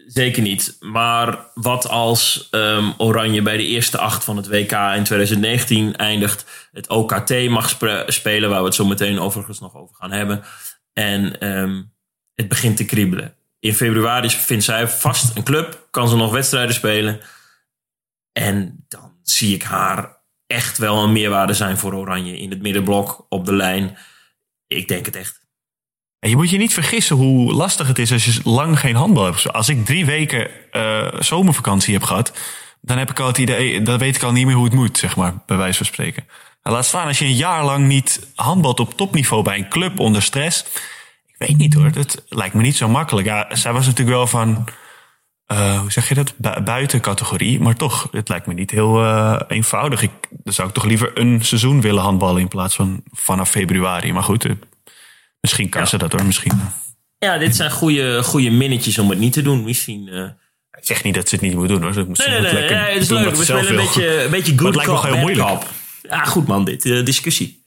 zeker 0.07 0.41
niet. 0.41 0.77
Maar 0.79 1.37
wat 1.53 1.87
als 1.87 2.47
um, 2.51 2.93
Oranje 2.97 3.41
bij 3.41 3.57
de 3.57 3.65
eerste 3.65 3.97
acht 3.97 4.23
van 4.23 4.37
het 4.37 4.47
WK 4.47 4.71
in 4.71 5.03
2019 5.03 5.95
eindigt, 5.95 6.69
het 6.71 6.89
OKT 6.89 7.49
mag 7.49 7.77
spelen, 8.07 8.49
waar 8.49 8.59
we 8.59 8.65
het 8.65 8.75
zo 8.75 8.85
meteen 8.85 9.19
overigens 9.19 9.59
nog 9.59 9.75
over 9.75 9.95
gaan 9.95 10.11
hebben. 10.11 10.43
En 10.93 11.47
um, 11.47 11.93
het 12.35 12.47
begint 12.47 12.77
te 12.77 12.85
kriebelen. 12.85 13.35
In 13.59 13.75
februari 13.75 14.29
vindt 14.29 14.63
zij 14.63 14.87
vast 14.87 15.35
een 15.35 15.43
club, 15.43 15.87
kan 15.91 16.09
ze 16.09 16.15
nog 16.15 16.31
wedstrijden 16.31 16.75
spelen. 16.75 17.19
En 18.31 18.85
dan 18.87 19.11
zie 19.23 19.55
ik 19.55 19.63
haar 19.63 20.14
echt 20.47 20.77
wel 20.77 21.03
een 21.03 21.11
meerwaarde 21.11 21.53
zijn 21.53 21.77
voor 21.77 21.93
Oranje. 21.93 22.37
In 22.37 22.49
het 22.49 22.61
middenblok, 22.61 23.25
op 23.29 23.45
de 23.45 23.53
lijn. 23.53 23.97
Ik 24.67 24.87
denk 24.87 25.05
het 25.05 25.15
echt. 25.15 25.43
En 26.19 26.29
je 26.29 26.35
moet 26.35 26.49
je 26.49 26.57
niet 26.57 26.73
vergissen 26.73 27.15
hoe 27.15 27.53
lastig 27.53 27.87
het 27.87 27.99
is 27.99 28.11
als 28.11 28.25
je 28.25 28.39
lang 28.43 28.79
geen 28.79 28.95
handbal 28.95 29.25
hebt. 29.25 29.53
Als 29.53 29.69
ik 29.69 29.85
drie 29.85 30.05
weken 30.05 30.49
uh, 30.71 31.07
zomervakantie 31.19 31.93
heb 31.93 32.03
gehad, 32.03 32.33
dan 32.81 32.97
heb 32.97 33.09
ik 33.09 33.19
al 33.19 33.27
het 33.27 33.37
idee, 33.37 33.81
dan 33.81 33.97
weet 33.97 34.15
ik 34.15 34.23
al 34.23 34.31
niet 34.31 34.45
meer 34.45 34.55
hoe 34.55 34.65
het 34.65 34.73
moet, 34.73 34.97
zeg 34.97 35.15
maar, 35.15 35.33
bij 35.45 35.57
wijze 35.57 35.77
van 35.77 35.85
spreken. 35.85 36.27
En 36.61 36.71
laat 36.71 36.85
staan 36.85 37.07
als 37.07 37.19
je 37.19 37.25
een 37.25 37.35
jaar 37.35 37.65
lang 37.65 37.87
niet 37.87 38.27
handbalt 38.35 38.79
op 38.79 38.97
topniveau 38.97 39.43
bij 39.43 39.57
een 39.57 39.69
club 39.69 39.99
onder 39.99 40.21
stress. 40.21 40.65
Ik 41.27 41.35
weet 41.37 41.57
niet 41.57 41.73
hoor, 41.73 41.91
dat 41.91 42.23
lijkt 42.29 42.53
me 42.53 42.61
niet 42.61 42.75
zo 42.75 42.87
makkelijk. 42.87 43.27
Ja, 43.27 43.55
zij 43.55 43.73
was 43.73 43.85
natuurlijk 43.85 44.17
wel 44.17 44.27
van 44.27 44.65
uh, 45.51 45.79
hoe 45.79 45.91
zeg 45.91 46.09
je 46.09 46.15
dat? 46.15 46.33
Bu 46.37 46.61
buiten 46.61 47.01
categorie. 47.01 47.59
Maar 47.59 47.75
toch, 47.75 48.07
het 48.11 48.29
lijkt 48.29 48.47
me 48.47 48.53
niet 48.53 48.71
heel 48.71 49.03
uh, 49.03 49.39
eenvoudig. 49.47 50.01
Ik, 50.01 50.11
dan 50.29 50.53
zou 50.53 50.67
ik 50.67 50.73
toch 50.73 50.85
liever 50.85 51.19
een 51.19 51.45
seizoen 51.45 51.81
willen 51.81 52.03
handballen 52.03 52.41
in 52.41 52.47
plaats 52.47 52.75
van 52.75 53.03
vanaf 53.11 53.49
februari. 53.49 54.13
Maar 54.13 54.23
goed, 54.23 54.45
uh, 54.45 54.51
misschien 55.39 55.69
kan 55.69 55.81
ja. 55.81 55.87
ze 55.87 55.97
dat 55.97 56.11
hoor. 56.11 56.25
Misschien. 56.25 56.59
Ja, 57.17 57.37
dit 57.37 57.55
zijn 57.55 57.71
goede, 57.71 58.23
goede 58.23 58.49
minnetjes 58.49 58.97
om 58.97 59.09
het 59.09 59.19
niet 59.19 59.33
te 59.33 59.41
doen. 59.41 59.63
Misschien. 59.63 60.07
Ik 60.77 60.85
zeg 60.85 61.03
niet 61.03 61.15
dat 61.15 61.29
ze 61.29 61.35
het 61.35 61.43
niet 61.43 61.53
moet 61.53 61.67
doen 61.67 61.81
hoor. 61.81 61.93
Ze 61.93 61.99
nee, 61.99 62.15
nee, 62.15 62.41
nee, 62.41 62.53
lekker 62.53 62.77
nee, 62.77 62.93
het 62.93 63.01
is 63.01 63.09
leuk. 63.09 63.35
We 63.35 63.43
spelen 63.43 63.69
een 63.69 63.75
beetje, 63.75 64.23
een 64.23 64.31
beetje 64.31 64.57
good 64.57 64.83
cop, 64.83 65.01
bad 65.01 65.15
moeilijk. 65.19 65.47
cop. 65.47 65.69
Ja, 66.01 66.23
goed 66.23 66.47
man, 66.47 66.65
dit. 66.65 66.83
discussie. 66.83 67.65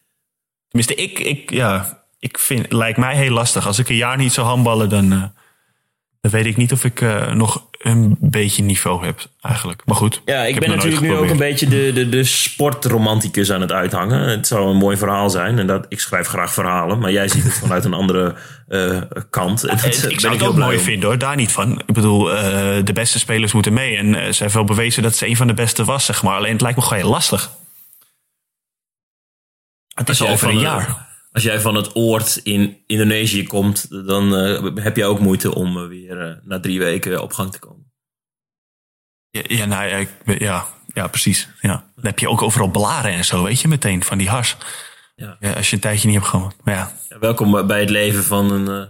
Tenminste, 0.68 0.94
ik, 0.94 1.18
ik, 1.18 1.50
ja, 1.50 2.02
ik 2.18 2.38
vind, 2.38 2.62
het 2.62 2.72
lijkt 2.72 2.98
mij 2.98 3.16
heel 3.16 3.30
lastig. 3.30 3.66
Als 3.66 3.78
ik 3.78 3.88
een 3.88 3.96
jaar 3.96 4.16
niet 4.16 4.32
zou 4.32 4.46
handballen, 4.46 4.88
dan 4.88 5.32
dan 6.30 6.40
weet 6.40 6.50
ik 6.50 6.56
niet 6.56 6.72
of 6.72 6.84
ik 6.84 7.00
uh, 7.00 7.32
nog 7.32 7.66
een 7.78 8.16
beetje 8.20 8.62
niveau 8.62 9.04
heb 9.04 9.20
eigenlijk. 9.40 9.82
Maar 9.84 9.96
goed. 9.96 10.22
Ja, 10.24 10.42
ik, 10.42 10.54
ik 10.54 10.60
ben 10.60 10.70
natuurlijk 10.70 11.02
nu 11.02 11.14
ook 11.14 11.30
een 11.30 11.36
beetje 11.36 11.68
de, 11.68 11.90
de, 11.94 12.08
de 12.08 12.24
sportromanticus 12.24 13.52
aan 13.52 13.60
het 13.60 13.72
uithangen. 13.72 14.28
Het 14.28 14.46
zou 14.46 14.70
een 14.70 14.76
mooi 14.76 14.96
verhaal 14.96 15.30
zijn. 15.30 15.58
En 15.58 15.66
dat, 15.66 15.86
ik 15.88 16.00
schrijf 16.00 16.26
graag 16.26 16.52
verhalen. 16.52 16.98
Maar 16.98 17.12
jij 17.12 17.28
ziet 17.28 17.42
het 17.42 17.52
vanuit 17.52 17.84
een 17.84 17.94
andere 17.94 18.34
uh, 18.68 19.00
kant. 19.30 19.60
Dat, 19.68 19.84
ik 20.08 20.20
zou 20.20 20.34
het 20.34 20.42
ook 20.42 20.56
mooi 20.56 20.78
vinden 20.78 21.08
hoor. 21.08 21.18
Daar 21.18 21.36
niet 21.36 21.52
van. 21.52 21.82
Ik 21.86 21.94
bedoel, 21.94 22.34
uh, 22.34 22.40
de 22.84 22.92
beste 22.92 23.18
spelers 23.18 23.52
moeten 23.52 23.72
mee. 23.72 23.96
En 23.96 24.34
ze 24.34 24.42
heeft 24.42 24.54
wel 24.54 24.64
bewezen 24.64 25.02
dat 25.02 25.16
ze 25.16 25.28
een 25.28 25.36
van 25.36 25.46
de 25.46 25.54
beste 25.54 25.84
was, 25.84 26.04
zeg 26.04 26.22
maar. 26.22 26.36
Alleen 26.36 26.52
het 26.52 26.60
lijkt 26.60 26.76
me 26.76 26.82
gewoon 26.82 26.98
heel 26.98 27.10
lastig. 27.10 27.50
Het 29.94 30.08
is 30.08 30.22
al 30.22 30.28
over 30.28 30.48
een 30.48 30.58
jaar 30.58 31.07
als 31.32 31.42
jij 31.42 31.60
van 31.60 31.74
het 31.74 31.96
oord 31.96 32.40
in 32.42 32.82
Indonesië 32.86 33.46
komt, 33.46 34.06
dan 34.06 34.46
uh, 34.46 34.70
heb 34.74 34.96
je 34.96 35.04
ook 35.04 35.20
moeite 35.20 35.54
om 35.54 35.76
uh, 35.76 35.88
weer 35.88 36.28
uh, 36.28 36.34
na 36.44 36.60
drie 36.60 36.78
weken 36.78 37.22
op 37.22 37.32
gang 37.32 37.52
te 37.52 37.58
komen. 37.58 37.92
Ja, 39.30 39.42
ja, 39.46 39.64
nou, 39.64 39.88
ja, 39.88 40.06
ja, 40.38 40.66
ja, 40.94 41.06
precies. 41.06 41.48
Ja. 41.60 41.90
Dan 41.94 42.04
heb 42.04 42.18
je 42.18 42.28
ook 42.28 42.42
overal 42.42 42.70
blaren 42.70 43.12
en 43.12 43.24
zo, 43.24 43.42
weet 43.42 43.60
je, 43.60 43.68
meteen 43.68 44.02
van 44.02 44.18
die 44.18 44.28
hars. 44.28 44.56
Ja. 45.16 45.36
ja 45.40 45.52
als 45.52 45.70
je 45.70 45.74
een 45.76 45.82
tijdje 45.82 46.06
niet 46.06 46.16
hebt 46.16 46.28
gehad. 46.28 46.56
Ja 46.64 46.92
welkom 47.20 47.66
bij 47.66 47.80
het 47.80 47.90
leven 47.90 48.24
van 48.24 48.50
een 48.50 48.88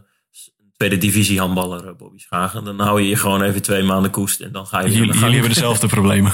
tweede 0.77 0.99
divisie 0.99 1.39
handballer, 1.39 1.97
Bobby 1.97 2.19
Schagen. 2.19 2.65
Dan 2.65 2.81
hou 2.81 3.01
je 3.01 3.09
je 3.09 3.17
gewoon 3.17 3.43
even 3.43 3.63
twee 3.63 3.83
maanden 3.83 4.11
koest 4.11 4.41
en 4.41 4.53
dan 4.53 4.67
ga 4.67 4.81
je... 4.81 4.91
Jullie, 4.91 5.13
jullie 5.13 5.33
hebben 5.33 5.49
dezelfde 5.49 5.87
problemen. 5.99 6.33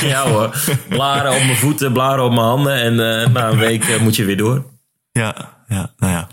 ja 0.00 0.28
hoor, 0.28 0.56
blaren 0.88 1.32
op 1.32 1.42
mijn 1.44 1.56
voeten, 1.56 1.92
blaren 1.92 2.24
op 2.24 2.30
mijn 2.30 2.46
handen 2.46 2.74
en 2.74 2.94
na 3.32 3.48
een 3.48 3.58
week 3.58 4.00
moet 4.00 4.16
je 4.16 4.24
weer 4.24 4.36
door. 4.36 4.77
Ja, 5.18 5.64
ja, 5.68 5.92
nou 5.96 6.12
ja. 6.12 6.28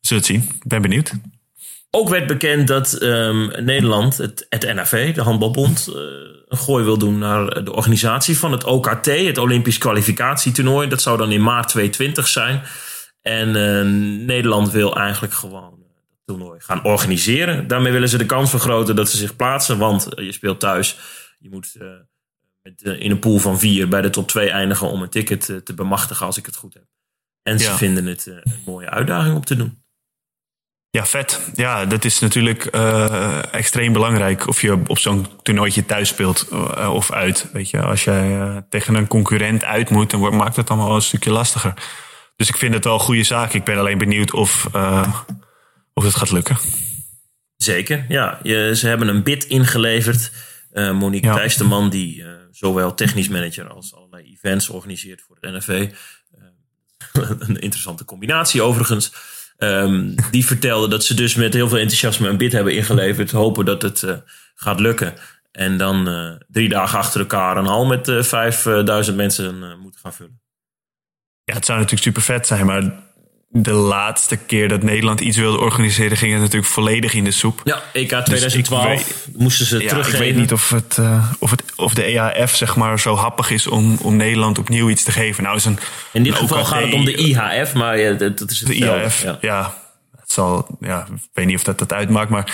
Zullen 0.00 0.22
het 0.22 0.32
zien. 0.32 0.42
Ik 0.42 0.66
ben 0.66 0.82
benieuwd. 0.82 1.12
ook 1.90 2.08
werd 2.08 2.26
bekend 2.26 2.68
dat 2.68 2.92
ehm, 2.92 3.64
Nederland, 3.64 4.16
het, 4.16 4.46
het 4.48 4.74
NAV, 4.74 5.14
de 5.14 5.22
handbalbond, 5.22 5.86
uh, 5.88 5.94
een 6.48 6.58
gooi 6.58 6.84
wil 6.84 6.98
doen 6.98 7.18
naar 7.18 7.64
de 7.64 7.72
organisatie 7.72 8.38
van 8.38 8.52
het 8.52 8.64
OKT, 8.64 9.06
het 9.06 9.38
Olympisch 9.38 9.78
kwalificatietoernooi. 9.78 10.88
Dat 10.88 11.02
zou 11.02 11.18
dan 11.18 11.32
in 11.32 11.42
maart 11.42 11.68
2020 11.68 12.28
zijn. 12.28 12.62
En 13.22 13.48
uh, 13.48 14.26
Nederland 14.26 14.70
wil 14.70 14.96
eigenlijk 14.96 15.34
gewoon 15.34 15.84
het 16.10 16.26
toernooi 16.26 16.60
gaan 16.60 16.84
organiseren. 16.84 17.66
Daarmee 17.66 17.92
willen 17.92 18.08
ze 18.08 18.18
de 18.18 18.26
kans 18.26 18.50
vergroten 18.50 18.96
dat 18.96 19.10
ze 19.10 19.16
zich 19.16 19.36
plaatsen, 19.36 19.78
want 19.78 20.08
je 20.16 20.32
speelt 20.32 20.60
thuis. 20.60 20.98
Je 21.38 21.50
moet 21.50 21.76
in 22.82 23.10
een 23.10 23.18
pool 23.18 23.38
van 23.38 23.58
vier 23.58 23.88
bij 23.88 24.00
de 24.00 24.10
top 24.10 24.28
2 24.28 24.50
eindigen 24.50 24.88
om 24.88 25.02
een 25.02 25.08
ticket 25.08 25.60
te 25.64 25.74
bemachtigen, 25.74 26.26
als 26.26 26.36
ik 26.36 26.46
het 26.46 26.56
goed 26.56 26.74
heb. 26.74 26.93
En 27.44 27.58
ze 27.58 27.76
vinden 27.76 28.06
het 28.06 28.26
een 28.26 28.42
mooie 28.64 28.90
uitdaging 28.90 29.34
om 29.34 29.44
te 29.44 29.56
doen. 29.56 29.82
Ja, 30.90 31.06
vet. 31.06 31.40
Ja, 31.54 31.86
dat 31.86 32.04
is 32.04 32.18
natuurlijk 32.18 32.74
uh, 32.74 33.54
extreem 33.54 33.92
belangrijk 33.92 34.46
of 34.48 34.60
je 34.60 34.78
op 34.86 34.98
zo'n 34.98 35.26
toernooitje 35.42 35.86
thuis 35.86 36.08
speelt 36.08 36.48
uh, 36.52 36.90
of 36.94 37.12
uit. 37.12 37.48
Weet 37.52 37.70
je, 37.70 37.82
als 37.82 38.04
jij 38.04 38.36
uh, 38.36 38.56
tegen 38.68 38.94
een 38.94 39.06
concurrent 39.06 39.64
uit 39.64 39.90
moet, 39.90 40.10
dan 40.10 40.20
wordt, 40.20 40.36
maakt 40.36 40.56
het 40.56 40.68
allemaal 40.68 40.86
wel 40.86 40.96
een 40.96 41.02
stukje 41.02 41.30
lastiger. 41.30 41.74
Dus 42.36 42.48
ik 42.48 42.56
vind 42.56 42.74
het 42.74 42.84
wel 42.84 42.94
een 42.94 43.00
goede 43.00 43.22
zaak. 43.22 43.52
Ik 43.52 43.64
ben 43.64 43.78
alleen 43.78 43.98
benieuwd 43.98 44.32
of, 44.32 44.66
of 45.94 46.04
het 46.04 46.14
gaat 46.14 46.32
lukken. 46.32 46.56
Zeker, 47.56 48.04
ja. 48.08 48.40
Je, 48.42 48.76
ze 48.76 48.88
hebben 48.88 49.08
een 49.08 49.22
bid 49.22 49.44
ingeleverd. 49.44 50.30
Monique 50.72 51.28
ja. 51.28 51.34
Thijsterman, 51.34 51.90
die 51.90 52.24
zowel 52.50 52.94
technisch 52.94 53.28
manager 53.28 53.68
als 53.68 53.94
allerlei 53.94 54.32
events 54.32 54.68
organiseert 54.68 55.22
voor 55.22 55.36
het 55.40 55.52
NFV. 55.52 55.90
een 57.38 57.58
interessante 57.58 58.04
combinatie 58.04 58.62
overigens. 58.62 59.12
Um, 59.58 60.14
die 60.30 60.46
vertelde 60.46 60.88
dat 60.88 61.04
ze 61.04 61.14
dus 61.14 61.34
met 61.34 61.54
heel 61.54 61.68
veel 61.68 61.78
enthousiasme 61.78 62.28
een 62.28 62.36
bid 62.36 62.52
hebben 62.52 62.74
ingeleverd. 62.74 63.30
Hopen 63.30 63.64
dat 63.64 63.82
het 63.82 64.02
uh, 64.02 64.16
gaat 64.54 64.80
lukken. 64.80 65.14
En 65.52 65.78
dan 65.78 66.08
uh, 66.08 66.32
drie 66.48 66.68
dagen 66.68 66.98
achter 66.98 67.20
elkaar 67.20 67.56
een 67.56 67.66
hal 67.66 67.86
met 67.86 68.08
uh, 68.08 68.22
5000 68.22 69.16
mensen 69.16 69.78
moeten 69.80 70.00
gaan 70.00 70.12
vullen. 70.12 70.40
Ja, 71.44 71.54
het 71.54 71.64
zou 71.64 71.78
natuurlijk 71.78 72.06
super 72.06 72.22
vet 72.22 72.46
zijn, 72.46 72.66
maar 72.66 72.92
de 73.56 73.72
laatste 73.72 74.36
keer 74.36 74.68
dat 74.68 74.82
Nederland 74.82 75.20
iets 75.20 75.36
wilde 75.36 75.58
organiseren, 75.58 76.16
ging 76.16 76.32
het 76.32 76.40
natuurlijk 76.40 76.72
volledig 76.72 77.14
in 77.14 77.24
de 77.24 77.30
soep. 77.30 77.60
Ja, 77.64 77.82
EK 77.92 78.08
2012 78.08 78.84
dus 78.84 78.92
weet, 78.94 79.26
moesten 79.36 79.66
ze 79.66 79.82
ja, 79.82 79.88
teruggeven. 79.88 80.26
Ik 80.26 80.32
weet 80.32 80.40
niet 80.40 80.52
of, 80.52 80.70
het, 80.70 80.96
uh, 81.00 81.32
of, 81.38 81.50
het, 81.50 81.62
of 81.76 81.94
de 81.94 82.04
EAF 82.04 82.56
zeg 82.56 82.76
maar, 82.76 83.00
zo 83.00 83.14
happig 83.14 83.50
is 83.50 83.66
om, 83.66 83.96
om 84.02 84.16
Nederland 84.16 84.58
opnieuw 84.58 84.88
iets 84.88 85.02
te 85.02 85.12
geven. 85.12 85.42
Nou, 85.42 85.56
is 85.56 85.64
een, 85.64 85.78
in 86.12 86.22
dit 86.22 86.34
geval 86.34 86.64
gaat 86.64 86.82
het 86.82 86.92
om 86.92 87.04
de 87.04 87.14
IHF, 87.14 87.74
maar 87.74 87.98
ja, 87.98 88.12
dat, 88.12 88.38
dat 88.38 88.50
is 88.50 88.60
het 88.60 88.68
De 88.68 88.74
IHF, 88.74 89.22
ja. 89.22 89.38
ja. 89.40 89.74
het 90.20 90.32
zal, 90.32 90.76
ja. 90.80 91.06
Ik 91.14 91.30
weet 91.32 91.46
niet 91.46 91.56
of 91.56 91.64
dat 91.64 91.78
dat 91.78 91.92
uitmaakt, 91.92 92.30
maar 92.30 92.52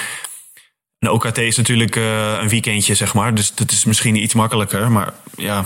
een 0.98 1.10
OKT 1.10 1.38
is 1.38 1.56
natuurlijk 1.56 1.96
uh, 1.96 2.38
een 2.40 2.48
weekendje, 2.48 2.94
zeg 2.94 3.14
maar. 3.14 3.34
Dus 3.34 3.54
dat 3.54 3.70
is 3.70 3.84
misschien 3.84 4.16
iets 4.16 4.34
makkelijker. 4.34 4.90
Maar 4.90 5.12
ja, 5.36 5.64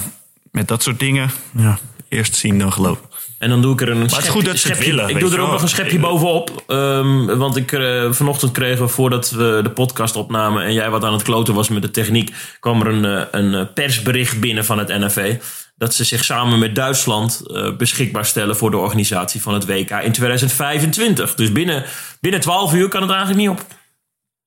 met 0.51 0.69
dat 0.69 0.83
soort 0.83 0.99
dingen, 0.99 1.31
ja, 1.57 1.79
eerst 2.09 2.35
zien 2.35 2.59
dan 2.59 2.73
geloven. 2.73 3.05
En 3.45 3.51
dan 3.51 3.63
doe 3.63 3.73
ik 3.73 3.81
er 3.81 3.89
een 3.89 4.11
schepje, 4.11 4.31
goed 4.31 4.45
dat 4.45 4.59
schepje 4.59 4.85
willen, 4.85 5.09
Ik 5.09 5.21
doe 5.21 5.33
er 5.33 5.41
ook 5.41 5.51
nog 5.51 5.63
een 5.63 5.69
schepje 5.69 5.99
bovenop. 5.99 6.63
Um, 6.67 7.39
want 7.39 7.57
ik, 7.57 7.73
uh, 7.73 8.13
vanochtend 8.13 8.53
kregen 8.53 8.85
we, 8.85 8.89
voordat 8.89 9.31
we 9.31 9.61
de 9.63 9.71
podcast 9.71 10.17
opnamen... 10.17 10.65
en 10.65 10.73
jij 10.73 10.91
wat 10.91 11.05
aan 11.05 11.13
het 11.13 11.23
kloten 11.23 11.55
was 11.55 11.69
met 11.69 11.83
de 11.83 11.91
techniek... 11.91 12.35
kwam 12.61 12.81
er 12.81 12.87
een, 12.87 13.05
uh, 13.05 13.23
een 13.31 13.73
persbericht 13.73 14.41
binnen 14.41 14.65
van 14.65 14.79
het 14.79 14.89
NFV... 14.89 15.37
dat 15.77 15.95
ze 15.95 16.05
zich 16.05 16.25
samen 16.25 16.59
met 16.59 16.75
Duitsland 16.75 17.43
uh, 17.47 17.77
beschikbaar 17.77 18.25
stellen... 18.25 18.57
voor 18.57 18.71
de 18.71 18.77
organisatie 18.77 19.43
van 19.43 19.55
het 19.55 19.67
WK 19.67 19.91
in 19.91 20.13
2025. 20.13 21.35
Dus 21.35 21.53
binnen, 21.53 21.85
binnen 22.21 22.41
12 22.41 22.75
uur 22.75 22.89
kan 22.89 23.03
het 23.03 23.11
eigenlijk 23.11 23.41
niet 23.41 23.51
op. 23.51 23.65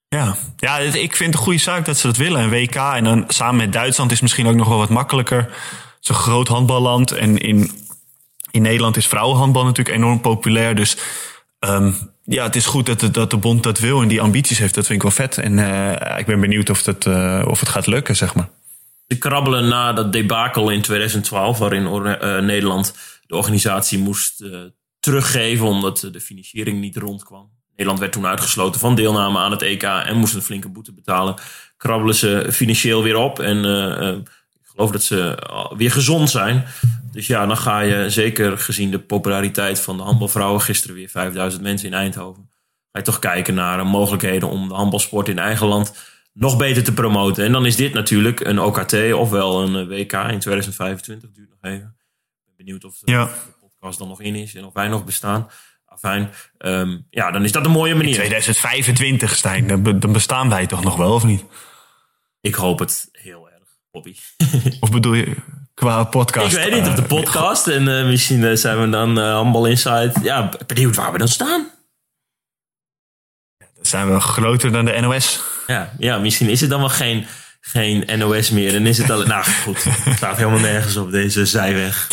Ja. 0.07 0.35
ja, 0.57 0.77
ik 0.77 1.15
vind 1.15 1.29
het 1.29 1.39
een 1.39 1.45
goede 1.45 1.59
zaak 1.59 1.85
dat 1.85 1.97
ze 1.97 2.07
dat 2.07 2.17
willen. 2.17 2.41
Een 2.41 2.49
WK 2.49 2.75
en 2.75 3.03
dan 3.03 3.23
samen 3.27 3.55
met 3.55 3.73
Duitsland 3.73 4.11
is 4.11 4.21
misschien 4.21 4.47
ook 4.47 4.55
nog 4.55 4.67
wel 4.67 4.77
wat 4.77 4.89
makkelijker. 4.89 5.37
Het 5.37 5.97
is 6.01 6.09
een 6.09 6.15
groot 6.15 6.47
handballand 6.47 7.11
en 7.11 7.37
in 7.37 7.85
in 8.57 8.63
Nederland 8.63 8.97
is 8.97 9.07
vrouwenhandbal 9.07 9.63
natuurlijk 9.63 9.97
enorm 9.97 10.21
populair. 10.21 10.75
Dus 10.75 10.97
um, 11.59 11.95
ja, 12.23 12.43
het 12.43 12.55
is 12.55 12.65
goed 12.65 12.85
dat 12.85 13.29
de, 13.29 13.37
bond 13.37 13.63
dat 13.63 13.79
wil 13.79 14.01
en 14.01 14.07
die 14.07 14.21
ambities 14.21 14.57
heeft. 14.57 14.75
Dat 14.75 14.85
vind 14.85 15.03
ik 15.03 15.03
wel 15.03 15.27
vet. 15.27 15.37
En 15.37 15.57
uh, 15.57 16.17
ik 16.17 16.25
ben 16.25 16.39
benieuwd 16.39 16.69
of 16.69 16.85
het, 16.85 17.05
uh, 17.05 17.43
of 17.47 17.59
het 17.59 17.69
gaat 17.69 17.87
lukken, 17.87 18.15
zeg 18.15 18.35
maar. 18.35 18.49
Ze 19.07 19.17
krabbelen 19.17 19.67
na 19.67 19.93
dat 19.93 20.13
debakel 20.13 20.69
in 20.69 20.81
2012, 20.81 21.57
waarin 21.57 21.83
uh, 21.83 22.39
Nederland 22.39 22.95
de 23.25 23.35
organisatie 23.35 23.99
moest 23.99 24.43
teruggeven 24.99 25.65
omdat 25.65 26.09
de 26.11 26.21
financiering 26.21 26.79
niet 26.79 26.97
rondkwam. 26.97 27.49
Nederland 27.69 27.99
werd 27.99 28.11
toen 28.11 28.25
uitgesloten 28.25 28.79
van 28.79 28.95
deelname 28.95 29.39
aan 29.39 29.51
het 29.51 29.61
EK 29.61 29.83
en 29.83 30.17
moest 30.17 30.35
een 30.35 30.41
flinke 30.41 30.69
boete 30.69 30.93
betalen. 30.93 31.35
Krabbelen 31.77 32.15
ze 32.15 32.47
financieel 32.51 33.03
weer 33.03 33.15
op 33.15 33.39
en 33.39 33.63
geloof 34.63 34.91
dat 34.91 35.03
ze 35.03 35.37
weer 35.77 35.91
gezond 35.91 36.29
zijn. 36.29 36.65
Dus 37.17 37.27
ja, 37.27 37.45
dan 37.45 37.57
ga 37.57 37.79
je 37.79 38.09
zeker 38.09 38.57
gezien 38.57 38.91
de 38.91 38.99
populariteit 38.99 39.79
van 39.79 39.97
de 39.97 40.03
handbalvrouwen, 40.03 40.61
gisteren 40.61 40.95
weer 40.95 41.09
5000 41.09 41.63
mensen 41.63 41.87
in 41.87 41.93
Eindhoven, 41.93 42.49
ga 42.91 42.99
je 42.99 43.01
toch 43.01 43.19
kijken 43.19 43.53
naar 43.53 43.85
mogelijkheden 43.85 44.49
om 44.49 44.67
de 44.67 44.73
handbalsport 44.73 45.27
in 45.27 45.39
eigen 45.39 45.67
land 45.67 45.93
nog 46.33 46.57
beter 46.57 46.83
te 46.83 46.93
promoten. 46.93 47.45
En 47.45 47.51
dan 47.51 47.65
is 47.65 47.75
dit 47.75 47.93
natuurlijk 47.93 48.39
een 48.39 48.59
OKT 48.59 49.13
ofwel 49.13 49.61
een 49.61 49.87
WK 49.87 50.13
in 50.13 50.39
2025. 50.39 51.31
Duurt 51.31 51.49
nog 51.49 51.59
even. 51.61 51.95
Ik 52.37 52.45
ben 52.45 52.55
benieuwd 52.57 52.83
of 52.83 52.97
de, 52.99 53.11
ja. 53.11 53.29
podcast 53.59 53.99
dan 53.99 54.07
nog 54.07 54.21
in 54.21 54.35
is 54.35 54.55
en 54.55 54.65
of 54.65 54.73
wij 54.73 54.87
nog 54.87 55.05
bestaan. 55.05 55.49
Afijn, 55.85 56.29
um, 56.57 57.07
ja, 57.09 57.31
dan 57.31 57.43
is 57.43 57.51
dat 57.51 57.65
een 57.65 57.71
mooie 57.71 57.95
manier. 57.95 58.09
In 58.09 58.15
2025, 58.15 59.35
Stijn, 59.35 59.83
dan 59.99 60.11
bestaan 60.11 60.49
wij 60.49 60.67
toch 60.67 60.83
nog 60.83 60.95
wel, 60.95 61.13
of 61.13 61.23
niet? 61.23 61.43
Ik 62.41 62.55
hoop 62.55 62.79
het 62.79 63.09
heel 63.11 63.47
of 64.79 64.91
bedoel 64.91 65.13
je 65.13 65.35
qua 65.77 66.03
podcast? 66.03 66.55
Ik 66.55 66.63
weet 66.63 66.73
niet, 66.73 66.87
of 66.87 66.95
de 66.95 67.01
podcast. 67.01 67.67
En 67.67 67.87
uh, 67.87 68.05
misschien 68.05 68.39
uh, 68.39 68.55
zijn 68.55 68.81
we 68.81 68.89
dan 68.89 69.19
uh, 69.19 69.31
Handbal 69.31 69.65
Inside. 69.65 70.11
Ja, 70.21 70.49
benieuwd 70.67 70.95
waar 70.95 71.11
we 71.11 71.17
dan 71.17 71.27
staan. 71.27 71.69
Dan 73.57 73.85
zijn 73.85 74.13
we 74.13 74.19
groter 74.19 74.71
dan 74.71 74.85
de 74.85 74.99
NOS. 75.01 75.39
Ja, 75.67 75.93
ja 75.97 76.17
misschien 76.17 76.49
is 76.49 76.61
het 76.61 76.69
dan 76.69 76.79
wel 76.79 76.89
geen, 76.89 77.25
geen 77.61 78.19
NOS 78.19 78.49
meer. 78.49 78.75
En 78.75 78.85
is 78.85 78.97
het 78.97 79.09
al... 79.09 79.23
nou 79.25 79.43
goed, 79.43 79.83
het 79.83 80.17
staat 80.17 80.37
helemaal 80.37 80.59
nergens 80.59 80.97
op 80.97 81.11
deze 81.11 81.45
zijweg. 81.45 82.07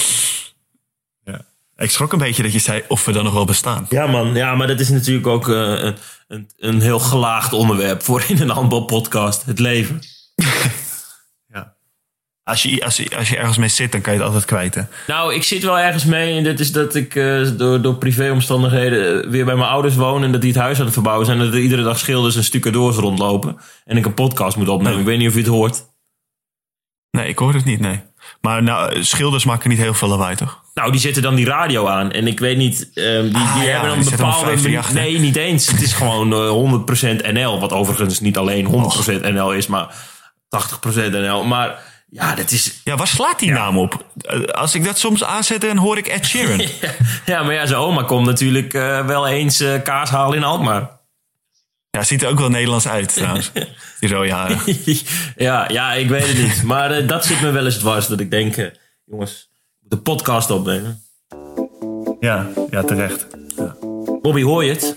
Ja. 1.25 1.41
Ik 1.77 1.91
schrok 1.91 2.13
een 2.13 2.19
beetje 2.19 2.43
dat 2.43 2.53
je 2.53 2.59
zei 2.59 2.83
of 2.89 3.05
we 3.05 3.13
dan 3.13 3.25
nog 3.25 3.33
wel 3.33 3.45
bestaan. 3.45 3.87
Ja 3.89 4.07
man, 4.07 4.35
ja, 4.35 4.55
maar 4.55 4.67
dat 4.67 4.81
is 4.81 4.89
natuurlijk 4.89 5.27
ook 5.27 5.49
een, 5.49 5.97
een, 6.29 6.51
een 6.57 6.81
heel 6.81 6.99
gelaagd 6.99 7.53
onderwerp 7.53 8.03
voor 8.03 8.25
in 8.29 8.41
een 8.41 8.51
handbalpodcast. 8.51 9.45
Het 9.45 9.59
leven. 9.59 10.01
Als 12.45 12.63
je, 12.63 12.85
als, 12.85 12.97
je, 12.97 13.17
als 13.17 13.29
je 13.29 13.37
ergens 13.37 13.57
mee 13.57 13.69
zit, 13.69 13.93
dan 13.93 14.01
kan 14.01 14.13
je 14.13 14.19
het 14.19 14.29
altijd 14.29 14.45
kwijt. 14.45 14.75
Hè? 14.75 14.83
Nou, 15.07 15.35
ik 15.35 15.43
zit 15.43 15.63
wel 15.63 15.79
ergens 15.79 16.05
mee. 16.05 16.37
En 16.37 16.45
dat 16.45 16.61
is 16.61 16.73
dat 16.73 16.95
ik 16.95 17.15
uh, 17.15 17.49
door, 17.57 17.83
door 17.83 17.95
privéomstandigheden 17.95 19.25
eh, 19.25 19.31
weer 19.31 19.45
bij 19.45 19.55
mijn 19.55 19.69
ouders 19.69 19.95
woon. 19.95 20.25
En 20.25 20.33
dat 20.33 20.41
die 20.41 20.53
het 20.53 20.61
huis 20.61 20.79
aan 20.79 20.85
het 20.85 20.95
verbouwen 20.95 21.27
zijn. 21.27 21.39
En 21.39 21.45
dat 21.45 21.55
er 21.55 21.61
iedere 21.61 21.83
dag 21.83 21.99
schilders 21.99 22.37
en 22.37 22.45
stucadoors 22.45 22.97
rondlopen. 22.97 23.57
En 23.85 23.97
ik 23.97 24.07
een 24.07 24.15
podcast 24.15 24.57
moet 24.57 24.69
opnemen. 24.69 24.99
Ik 24.99 25.05
weet 25.05 25.19
niet 25.19 25.29
of 25.29 25.35
je 25.35 25.41
het 25.41 25.49
hoort. 25.49 25.85
Nee, 27.11 27.29
ik 27.29 27.39
hoor 27.39 27.55
het 27.55 27.65
niet, 27.65 27.81
nee. 27.81 28.01
Maar 28.41 28.63
nou, 28.63 29.05
schilders 29.05 29.45
maken 29.45 29.69
niet 29.69 29.79
heel 29.79 29.95
veel 29.95 30.09
lawaai, 30.09 30.37
toch? 30.37 30.63
Nou, 30.75 30.91
die 30.91 31.01
zetten 31.01 31.23
dan 31.23 31.35
die 31.35 31.47
radio 31.47 31.87
aan. 31.87 32.13
En 32.13 32.27
ik 32.27 32.41
weet 32.41 32.57
niet, 32.57 32.91
um, 32.95 33.29
die, 33.29 33.37
ah, 33.37 33.55
die 33.55 33.65
ja, 33.65 33.71
hebben 33.71 33.89
dan 33.89 33.99
een 33.99 34.11
bepaalde... 34.11 34.83
Nee, 34.93 35.19
niet 35.19 35.37
eens. 35.37 35.67
Het 35.67 35.83
is 35.83 35.93
gewoon 35.93 36.33
uh, 36.33 36.83
100% 37.29 37.33
NL. 37.33 37.61
Wat 37.61 37.73
overigens 37.73 38.21
niet 38.21 38.39
alleen 38.39 38.67
100% 38.67 39.21
NL 39.21 39.53
is, 39.53 39.67
maar 39.67 39.95
80% 41.07 41.11
NL. 41.11 41.45
Maar 41.45 41.79
ja, 42.15 42.35
dat 42.35 42.51
is... 42.51 42.81
Ja, 42.85 42.97
waar 42.97 43.07
slaat 43.07 43.39
die 43.39 43.51
naam 43.51 43.79
op? 43.79 44.05
Als 44.53 44.75
ik 44.75 44.85
dat 44.85 44.99
soms 44.99 45.25
aanzet, 45.25 45.61
dan 45.61 45.77
hoor 45.77 45.99
ik 45.99 46.07
Ed 46.07 46.27
Sheeran. 46.27 46.59
ja, 47.27 47.43
maar 47.43 47.55
ja, 47.55 47.67
zijn 47.67 47.81
oma 47.81 48.03
komt 48.03 48.27
natuurlijk 48.27 48.75
uh, 48.75 49.07
wel 49.07 49.27
eens 49.27 49.61
uh, 49.61 49.83
kaas 49.83 50.11
halen 50.11 50.37
in 50.37 50.45
Alkmaar. 50.45 50.91
Ja, 51.91 52.03
ziet 52.03 52.23
er 52.23 52.29
ook 52.29 52.39
wel 52.39 52.49
Nederlands 52.49 52.89
uit 52.89 53.15
trouwens. 53.15 53.51
die 54.01 54.09
rode 54.09 54.33
haren. 54.33 54.59
ja, 55.37 55.69
ja, 55.69 55.93
ik 55.93 56.09
weet 56.09 56.27
het 56.27 56.39
niet. 56.39 56.63
Maar 56.63 57.01
uh, 57.01 57.09
dat 57.09 57.27
zit 57.27 57.41
me 57.41 57.51
wel 57.51 57.65
eens 57.65 57.79
dwars. 57.79 58.07
Dat 58.07 58.21
ik 58.21 58.31
denk, 58.31 58.71
jongens, 59.05 59.51
de 59.81 59.97
podcast 59.97 60.51
opnemen. 60.51 61.03
Ja, 62.21 62.47
ja 62.71 62.83
terecht. 62.83 63.27
Ja. 63.57 63.77
Bobby, 64.23 64.43
hoor 64.43 64.65
je 64.65 64.71
het? 64.71 64.97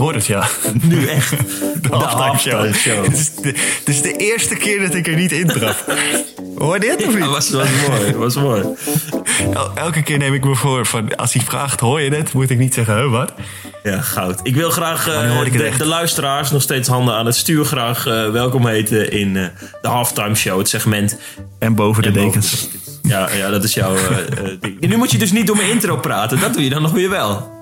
Hoor 0.00 0.14
het, 0.14 0.26
ja. 0.26 0.48
Nu 0.82 1.06
echt. 1.06 1.30
De, 1.80 1.88
de 1.88 1.96
halftime 1.96 2.72
show. 2.74 3.04
Het, 3.04 3.12
is 3.12 3.34
de, 3.34 3.48
het 3.78 3.88
is 3.88 4.02
de 4.02 4.16
eerste 4.16 4.54
keer 4.54 4.80
dat 4.80 4.94
ik 4.94 5.06
er 5.06 5.14
niet 5.14 5.32
in 5.32 5.46
trap. 5.46 5.92
Hoor 6.56 6.74
je 6.74 6.80
dit 6.80 7.06
of 7.06 7.14
niet? 7.14 7.24
Ja, 7.24 7.28
was, 7.28 7.50
was 7.50 7.68
mooi, 7.88 8.14
was 8.14 8.34
mooi. 8.34 8.64
El, 9.54 9.70
elke 9.74 10.02
keer 10.02 10.18
neem 10.18 10.34
ik 10.34 10.44
me 10.44 10.54
voor 10.54 10.86
van 10.86 11.16
als 11.16 11.32
hij 11.32 11.42
vraagt, 11.42 11.80
hoor 11.80 12.00
je 12.00 12.10
dit? 12.10 12.32
Moet 12.32 12.50
ik 12.50 12.58
niet 12.58 12.74
zeggen, 12.74 12.96
huh, 12.96 13.10
wat? 13.10 13.32
Ja, 13.82 14.00
goud. 14.00 14.40
Ik 14.42 14.54
wil 14.54 14.70
graag 14.70 15.08
uh, 15.08 15.44
de, 15.52 15.72
de, 15.78 15.86
luisteraars 15.86 16.50
nog 16.50 16.62
steeds 16.62 16.88
handen 16.88 17.14
aan 17.14 17.26
het 17.26 17.36
stuur 17.36 17.64
graag 17.64 18.06
uh, 18.06 18.30
welkom 18.30 18.66
heten 18.66 19.12
in 19.12 19.34
uh, 19.34 19.46
de 19.82 19.88
halftime 19.88 20.34
show, 20.34 20.58
het 20.58 20.68
segment. 20.68 21.18
En 21.58 21.74
boven 21.74 22.02
de 22.02 22.08
en 22.08 22.14
dekens. 22.14 22.50
Boven 22.50 22.70
de 22.72 22.78
dekens. 22.78 22.98
Ja, 23.02 23.36
ja, 23.36 23.50
dat 23.50 23.64
is 23.64 23.74
jouw 23.74 23.94
ding. 24.60 24.80
En 24.80 24.88
nu 24.88 24.96
moet 24.96 25.10
je 25.10 25.18
dus 25.18 25.32
niet 25.32 25.46
door 25.46 25.56
mijn 25.56 25.70
intro 25.70 25.96
praten, 25.96 26.40
dat 26.40 26.52
doe 26.52 26.64
je 26.64 26.70
dan 26.70 26.82
nog 26.82 26.92
weer 26.92 27.10
wel. 27.10 27.59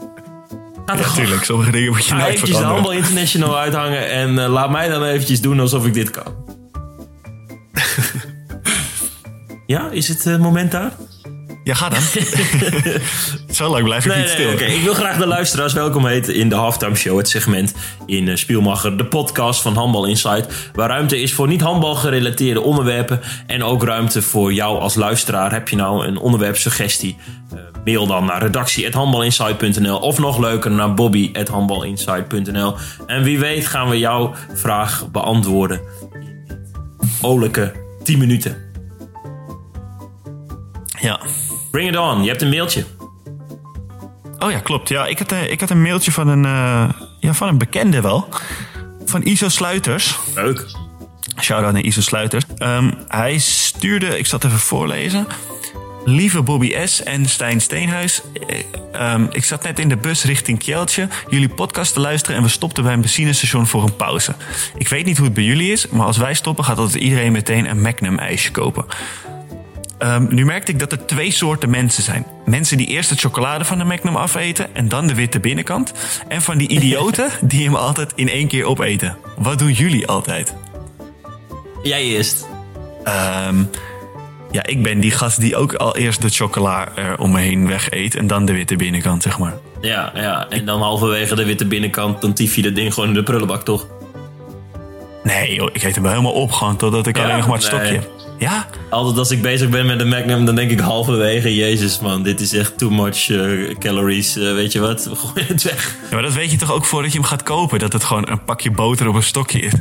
Natuurlijk, 0.97 1.45
sommige 1.45 1.71
dingen 1.71 1.93
moet 1.93 2.05
je 2.05 2.11
Ga 2.11 2.17
nooit 2.17 2.29
eventjes 2.29 2.57
de. 2.59 2.65
Handbal 2.65 2.93
International 2.93 3.59
uithangen 3.59 4.11
en 4.11 4.39
eh, 4.39 4.49
laat 4.49 4.71
mij 4.71 4.89
dan 4.89 5.05
eventjes 5.05 5.41
doen 5.41 5.61
alsof 5.61 5.87
ik 5.87 5.95
dit 5.95 6.11
kan. 6.11 6.35
ja, 9.67 9.91
is 9.91 10.09
het 10.09 10.27
eh, 10.27 10.39
moment 10.39 10.71
daar? 10.71 10.93
Ja, 11.65 11.75
ga 11.75 11.89
dan. 11.89 12.03
Zo 13.51 13.69
lang 13.69 13.85
blijf 13.85 14.05
ik 14.05 14.11
Nee, 14.11 14.21
niet 14.21 14.37
nee, 14.37 14.57
stil. 14.57 14.69
Ik 14.69 14.83
wil 14.83 14.95
graag 14.95 15.19
de 15.19 15.27
luisteraars 15.27 15.73
welkom 15.73 16.07
heten 16.07 16.35
in 16.35 16.49
de 16.49 16.55
Halftime 16.55 16.95
Show, 16.95 17.17
het 17.17 17.29
segment 17.29 17.75
in 18.07 18.29
eh, 18.29 18.37
Spielmacher, 18.37 18.97
de 18.97 19.05
podcast 19.05 19.63
van 19.63 19.75
Handbal 19.75 20.05
Insight, 20.05 20.71
waar 20.73 20.89
ruimte 20.89 21.21
is 21.21 21.35
voor 21.35 21.49
niet 21.49 21.61
handbal 21.61 21.95
gerelateerde 21.95 22.61
onderwerpen 22.61 23.21
en 23.47 23.63
ook 23.63 23.85
ruimte 23.85 24.23
voor 24.23 24.53
jou 24.53 24.79
als 24.79 24.95
luisteraar. 24.95 25.53
Heb 25.53 25.69
je 25.69 25.77
nou 25.77 26.07
een 26.07 26.17
onderwerpsuggestie? 26.17 27.17
Eh, 27.53 27.59
mail 27.85 28.07
dan 28.07 28.25
naar 28.25 28.43
redactie@handbalinsight.nl 28.43 29.99
of 29.99 30.19
nog 30.19 30.39
leuker 30.39 30.71
naar 30.71 30.95
bobby@handbalinsight.nl. 30.95 32.75
En 33.07 33.23
wie 33.23 33.39
weet 33.39 33.67
gaan 33.67 33.89
we 33.89 33.99
jouw 33.99 34.35
vraag 34.55 35.11
beantwoorden 35.11 35.81
in 36.21 36.59
olijke 37.21 37.73
10 38.03 38.19
minuten. 38.19 38.57
Ja. 41.01 41.21
Bring 41.71 41.89
it 41.89 41.97
on, 41.97 42.23
je 42.23 42.29
hebt 42.29 42.43
een 42.43 42.49
mailtje. 42.49 42.85
Oh 44.39 44.51
ja, 44.51 44.59
klopt. 44.59 44.89
Ja, 44.89 45.07
ik, 45.07 45.19
had, 45.19 45.33
eh, 45.33 45.51
ik 45.51 45.61
had 45.61 45.71
een 45.71 45.83
mailtje 45.83 46.13
van 46.13 46.29
een, 46.29 46.45
eh, 46.45 46.89
ja, 47.21 47.35
van 47.35 47.49
een 47.49 47.59
bekende 47.59 48.01
wel. 48.01 48.29
Van 49.05 49.23
Iso 49.23 49.49
Sluiters. 49.49 50.19
Leuk. 50.35 50.67
Shout-out 51.41 51.73
naar 51.73 51.83
Iso 51.83 52.01
Sluiters. 52.01 52.45
Ehm, 52.57 52.91
hij 53.09 53.39
stuurde, 53.39 54.19
ik 54.19 54.27
zal 54.27 54.39
het 54.39 54.49
even 54.49 54.61
voorlezen. 54.61 55.27
Lieve 56.05 56.43
Bobby 56.43 56.75
S. 56.85 57.03
en 57.03 57.27
Stijn 57.27 57.61
Steenhuis. 57.61 58.23
eh, 58.47 58.59
ehm, 59.13 59.27
ik 59.31 59.45
zat 59.45 59.63
net 59.63 59.79
in 59.79 59.89
de 59.89 59.97
bus 59.97 60.25
richting 60.25 60.59
Kjeldje. 60.59 61.09
Jullie 61.29 61.49
podcast 61.49 61.93
te 61.93 62.01
luisteren 62.01 62.37
en 62.37 62.43
we 62.43 62.49
stopten 62.49 62.83
bij 62.85 62.93
een 62.93 63.01
benzinestation 63.01 63.67
voor 63.67 63.83
een 63.83 63.97
pauze. 63.97 64.35
Ik 64.77 64.89
weet 64.89 65.05
niet 65.05 65.17
hoe 65.17 65.27
het 65.27 65.35
bij 65.35 65.45
jullie 65.45 65.73
is, 65.73 65.89
maar 65.89 66.07
als 66.07 66.17
wij 66.17 66.35
stoppen 66.35 66.65
gaat 66.65 66.79
altijd 66.79 67.03
iedereen 67.03 67.33
meteen 67.33 67.71
een 67.71 67.81
Magnum 67.83 68.19
ijsje 68.19 68.51
kopen. 68.51 68.85
Ehm, 69.99 70.27
nu 70.29 70.45
merkte 70.45 70.73
ik 70.73 70.79
dat 70.79 70.93
er 70.93 71.07
twee 71.07 71.31
soorten 71.31 71.71
mensen 71.71 72.03
zijn. 72.03 72.27
Mensen 72.45 72.77
die 72.77 72.87
eerst 72.87 73.11
het 73.11 73.21
chocolade 73.21 73.65
van 73.65 73.79
de 73.79 73.85
Magnum 73.85 74.17
afeten 74.17 74.75
en 74.75 74.89
dan 74.89 75.07
de 75.07 75.15
witte 75.15 75.41
binnenkant. 75.41 75.93
En 76.29 76.43
van 76.43 76.59
die 76.59 76.69
idioten 76.69 77.31
die 77.49 77.65
hem 77.65 77.75
altijd 77.75 78.13
in 78.15 78.29
één 78.29 78.49
keer 78.49 78.65
opeten. 78.65 79.17
Wat 79.37 79.59
doen 79.59 79.73
jullie 79.73 80.07
altijd? 80.07 80.55
Jij 81.83 82.03
eerst. 82.03 82.47
Ehm, 83.05 83.63
ja, 84.51 84.67
ik 84.67 84.83
ben 84.83 85.01
die 85.01 85.11
gast 85.11 85.41
die 85.41 85.57
ook 85.57 85.75
al 85.75 85.97
eerst 85.97 86.23
de 86.23 86.29
chocola 86.29 86.89
er 86.97 87.19
om 87.19 87.33
me 87.33 87.41
heen 87.41 87.67
weg 87.67 87.91
eet 87.91 88.15
en 88.15 88.27
dan 88.27 88.45
de 88.45 88.53
witte 88.53 88.77
binnenkant, 88.77 89.23
zeg 89.23 89.39
maar. 89.39 89.55
Ja, 89.81 90.13
ja, 90.15 90.49
en 90.49 90.65
dan 90.65 90.81
halverwege 90.81 91.35
de 91.35 91.45
witte 91.45 91.67
binnenkant, 91.67 92.21
dan 92.21 92.33
tief 92.33 92.57
je 92.57 92.63
dat 92.63 92.75
ding 92.75 92.95
gewoon 92.95 93.09
in 93.09 93.15
de 93.15 93.23
prullenbak, 93.23 93.65
toch? 93.65 93.87
Nee 95.37 95.55
joh, 95.55 95.69
ik 95.73 95.83
eet 95.83 95.95
hem 95.95 96.03
wel 96.03 96.13
helemaal 96.13 96.33
op 96.33 96.53
gewoon 96.53 96.77
totdat 96.77 97.07
ik 97.07 97.17
Ja? 97.17 97.23
alleen 97.23 97.37
nog 97.37 97.47
maar 97.47 97.57
het 97.57 97.67
stokje 97.67 97.93
heb. 97.93 98.11
Ja? 98.39 98.67
Altijd 98.91 99.19
als 99.19 99.31
ik 99.31 99.43
bezig 99.43 99.69
ben 99.69 99.87
met 99.87 99.99
de 99.99 100.05
Magnum, 100.05 100.45
dan 100.45 100.55
denk 100.55 100.71
ik 100.71 100.81
halverwege, 100.81 101.55
jezus 101.55 102.01
man, 102.01 102.23
dit 102.23 102.41
is 102.41 102.53
echt 102.53 102.79
too 102.79 102.91
much 102.91 103.31
eh, 103.31 103.75
calories, 103.79 104.37
eh, 104.37 104.53
weet 104.53 104.73
je 104.73 104.81
wat, 104.81 105.05
we 105.11 105.17
gooien 105.17 105.47
het 105.47 105.63
weg. 105.63 105.97
ja, 106.03 106.15
maar 106.15 106.23
dat 106.23 106.35
weet 106.35 106.51
je 106.51 106.57
toch 106.57 106.73
ook 106.73 106.85
voordat 106.85 107.13
je 107.13 107.19
hem 107.19 107.27
gaat 107.27 107.43
kopen, 107.43 107.79
dat 107.79 107.93
het 107.93 108.05
gewoon 108.05 108.29
een 108.31 108.45
pakje 108.45 108.71
boter 108.71 109.09
op 109.09 109.15
een 109.15 109.23
stokje 109.23 109.61
is. 109.61 109.73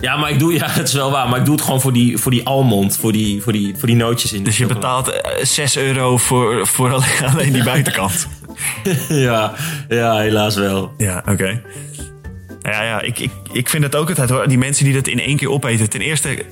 Ja, 0.00 0.16
maar 0.16 0.30
ik 0.30 0.38
doe, 0.38 0.52
ja, 0.52 0.66
het 0.80 0.88
is 0.88 0.94
wel 0.94 1.10
waar, 1.10 1.28
maar 1.28 1.38
ik 1.38 1.44
doe 1.44 1.54
het 1.54 1.64
gewoon 1.64 1.80
voor 1.80 1.92
die, 1.92 2.18
voor 2.18 2.30
die 2.30 2.46
almond, 2.46 2.96
voor 2.96 3.12
die, 3.12 3.42
voor 3.42 3.52
die, 3.52 3.74
voor 3.76 3.86
die 3.86 3.96
nootjes 3.96 4.32
in. 4.32 4.42
Dus 4.42 4.56
je 4.56 4.66
betaalt 4.66 5.08
eh, 5.08 5.44
6 5.44 5.76
euro 5.76 6.16
voor, 6.16 6.66
voor 6.66 6.92
alleen, 6.92 7.26
alleen 7.32 7.52
die 7.52 7.64
buitenkant. 7.64 8.28
Ja, 9.08 9.54
ja, 9.88 10.16
helaas 10.18 10.54
wel. 10.54 10.92
Ja, 10.96 11.22
oké. 11.28 11.62
Ja, 12.72 12.82
ja 12.82 13.00
ik, 13.00 13.18
ik, 13.18 13.30
ik 13.52 13.68
vind 13.68 13.82
het 13.82 13.96
ook 13.96 14.08
altijd 14.08 14.30
hoor. 14.30 14.48
Die 14.48 14.58
mensen 14.58 14.84
die 14.84 14.94
dat 14.94 15.06
in 15.06 15.20
één 15.20 15.36
keer 15.36 15.50
opeten. 15.50 15.90
Ten 15.90 16.00
eerste 16.00 16.44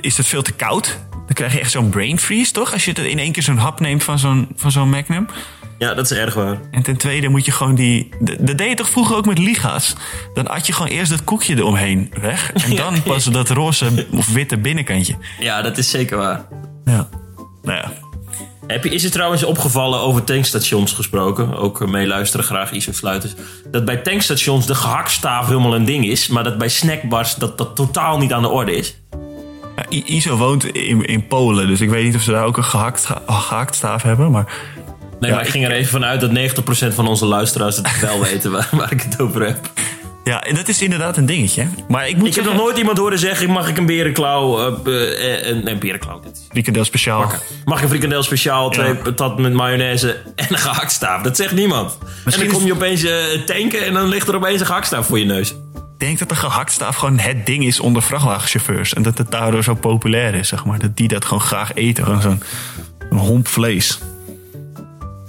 is 0.00 0.16
het 0.16 0.26
veel 0.26 0.42
te 0.42 0.52
koud. 0.52 0.98
Dan 1.10 1.34
krijg 1.34 1.52
je 1.52 1.60
echt 1.60 1.70
zo'n 1.70 1.88
brain 1.88 2.18
freeze, 2.18 2.52
toch? 2.52 2.72
Als 2.72 2.84
je 2.84 2.90
het 2.90 2.98
in 2.98 3.18
één 3.18 3.32
keer 3.32 3.42
zo'n 3.42 3.56
hap 3.56 3.80
neemt 3.80 4.04
van 4.04 4.18
zo'n, 4.18 4.48
van 4.56 4.70
zo'n 4.70 4.90
Magnum. 4.90 5.26
Ja, 5.78 5.94
dat 5.94 6.10
is 6.10 6.18
erg 6.18 6.34
waar. 6.34 6.60
En 6.70 6.82
ten 6.82 6.96
tweede 6.96 7.28
moet 7.28 7.44
je 7.44 7.52
gewoon 7.52 7.74
die... 7.74 8.08
Dat 8.20 8.58
deed 8.58 8.68
je 8.68 8.74
toch 8.74 8.90
vroeger 8.90 9.16
ook 9.16 9.26
met 9.26 9.38
liga's? 9.38 9.94
Dan 10.34 10.48
at 10.48 10.66
je 10.66 10.72
gewoon 10.72 10.90
eerst 10.90 11.10
dat 11.10 11.24
koekje 11.24 11.56
eromheen 11.56 12.12
weg. 12.20 12.52
En 12.64 12.76
dan 12.76 13.02
pas 13.02 13.24
dat 13.24 13.48
roze 13.48 14.06
of 14.10 14.32
witte 14.32 14.58
binnenkantje. 14.58 15.16
Ja, 15.38 15.62
dat 15.62 15.78
is 15.78 15.90
zeker 15.90 16.16
waar. 16.16 16.44
Ja. 16.84 17.08
Nou 17.62 17.78
ja. 17.78 17.92
Heb 18.66 18.84
je, 18.84 18.90
is 18.90 19.02
het 19.02 19.12
trouwens 19.12 19.44
opgevallen 19.44 20.00
over 20.00 20.24
tankstations 20.24 20.92
gesproken? 20.92 21.56
Ook 21.56 21.80
eh, 21.80 21.88
meeluisteren 21.88 22.46
graag, 22.46 22.72
Iso 22.72 22.92
Sluiters. 22.92 23.34
Dat 23.70 23.84
bij 23.84 23.96
tankstations 23.96 24.66
de 24.66 24.74
gehaktstaaf 24.74 25.46
helemaal 25.46 25.74
een 25.74 25.84
ding 25.84 26.06
is. 26.06 26.28
Maar 26.28 26.44
dat 26.44 26.58
bij 26.58 26.68
snackbars 26.68 27.34
dat, 27.34 27.58
dat 27.58 27.76
totaal 27.76 28.18
niet 28.18 28.32
aan 28.32 28.42
de 28.42 28.48
orde 28.48 28.76
is. 28.76 28.96
Ja, 29.76 29.84
Iso 29.88 30.36
woont 30.36 30.64
in, 30.64 31.04
in 31.04 31.26
Polen, 31.26 31.66
dus 31.66 31.80
ik 31.80 31.90
weet 31.90 32.04
niet 32.04 32.14
of 32.14 32.22
ze 32.22 32.30
daar 32.30 32.44
ook 32.44 32.56
een 32.56 32.64
gehakt, 32.64 33.08
gehaktstaaf 33.26 34.02
hebben. 34.02 34.30
Maar 34.30 34.46
Nee, 35.20 35.30
Ja, 35.30 35.36
maar 35.36 35.46
ik 35.46 35.52
ging 35.52 35.64
er 35.64 35.70
even 35.70 35.90
vanuit 35.90 36.20
dat 36.20 36.30
90% 36.90 36.94
van 36.94 37.08
onze 37.08 37.26
luisteraars 37.26 37.76
het 37.76 38.00
wel 38.00 38.20
weten 38.30 38.50
waar, 38.50 38.68
waar 38.70 38.92
ik 38.92 39.02
het 39.02 39.20
over 39.20 39.46
heb. 39.46 39.70
Ja, 40.26 40.42
en 40.42 40.54
dat 40.54 40.68
is 40.68 40.82
inderdaad 40.82 41.16
een 41.16 41.26
dingetje. 41.26 41.66
Maar 41.88 42.08
ik 42.08 42.16
moet 42.16 42.26
Ik 42.26 42.34
heb 42.34 42.44
nog 42.44 42.54
nooit 42.54 42.78
iemand 42.78 42.98
horen 42.98 43.18
zeggen: 43.18 43.50
mag 43.50 43.68
ik 43.68 43.76
een 43.76 43.86
berenklauw. 43.86 44.58
eh, 44.84 45.62
nee, 45.62 45.76
berenklauw. 45.76 46.20
Frikandel 46.50 46.84
speciaal. 46.84 47.32
Mag 47.64 47.76
ik 47.78 47.82
een 47.82 47.88
frikandel 47.88 48.22
speciaal, 48.22 48.70
twee 48.70 48.86
Ja. 48.88 48.94
patat 48.94 49.38
met 49.38 49.52
mayonaise 49.52 50.16
en 50.34 50.46
een 50.48 50.58
gehaktstaaf? 50.58 51.22
Dat 51.22 51.36
zegt 51.36 51.52
niemand. 51.52 51.98
Misschien 52.24 52.46
en 52.46 52.50
dan 52.50 52.58
kom 52.58 52.66
je 52.66 52.74
opeens 52.74 53.06
tanken 53.46 53.84
en 53.86 53.92
dan 53.92 54.08
ligt 54.08 54.28
er 54.28 54.34
opeens 54.36 54.60
een 54.60 54.66
gehaktstaaf 54.66 55.06
voor 55.06 55.18
je 55.18 55.24
neus. 55.24 55.50
Ik 55.74 56.02
denk 56.06 56.18
dat 56.18 56.28
de 56.28 56.34
gehaktstaaf 56.34 56.96
gewoon 56.96 57.18
het 57.18 57.46
ding 57.46 57.64
is 57.66 57.80
onder 57.80 58.02
vrachtwagenchauffeurs. 58.02 58.94
En 58.94 59.02
dat 59.02 59.18
het 59.18 59.30
daardoor 59.30 59.62
zo 59.62 59.74
populair 59.74 60.34
is, 60.34 60.48
zeg 60.48 60.64
maar. 60.64 60.78
Dat 60.78 60.96
die 60.96 61.08
dat 61.08 61.24
gewoon 61.24 61.40
graag 61.42 61.74
eten. 61.74 62.04
Gewoon 62.04 62.20
zo'n 62.20 62.42
homp 63.18 63.48
vlees. 63.48 63.98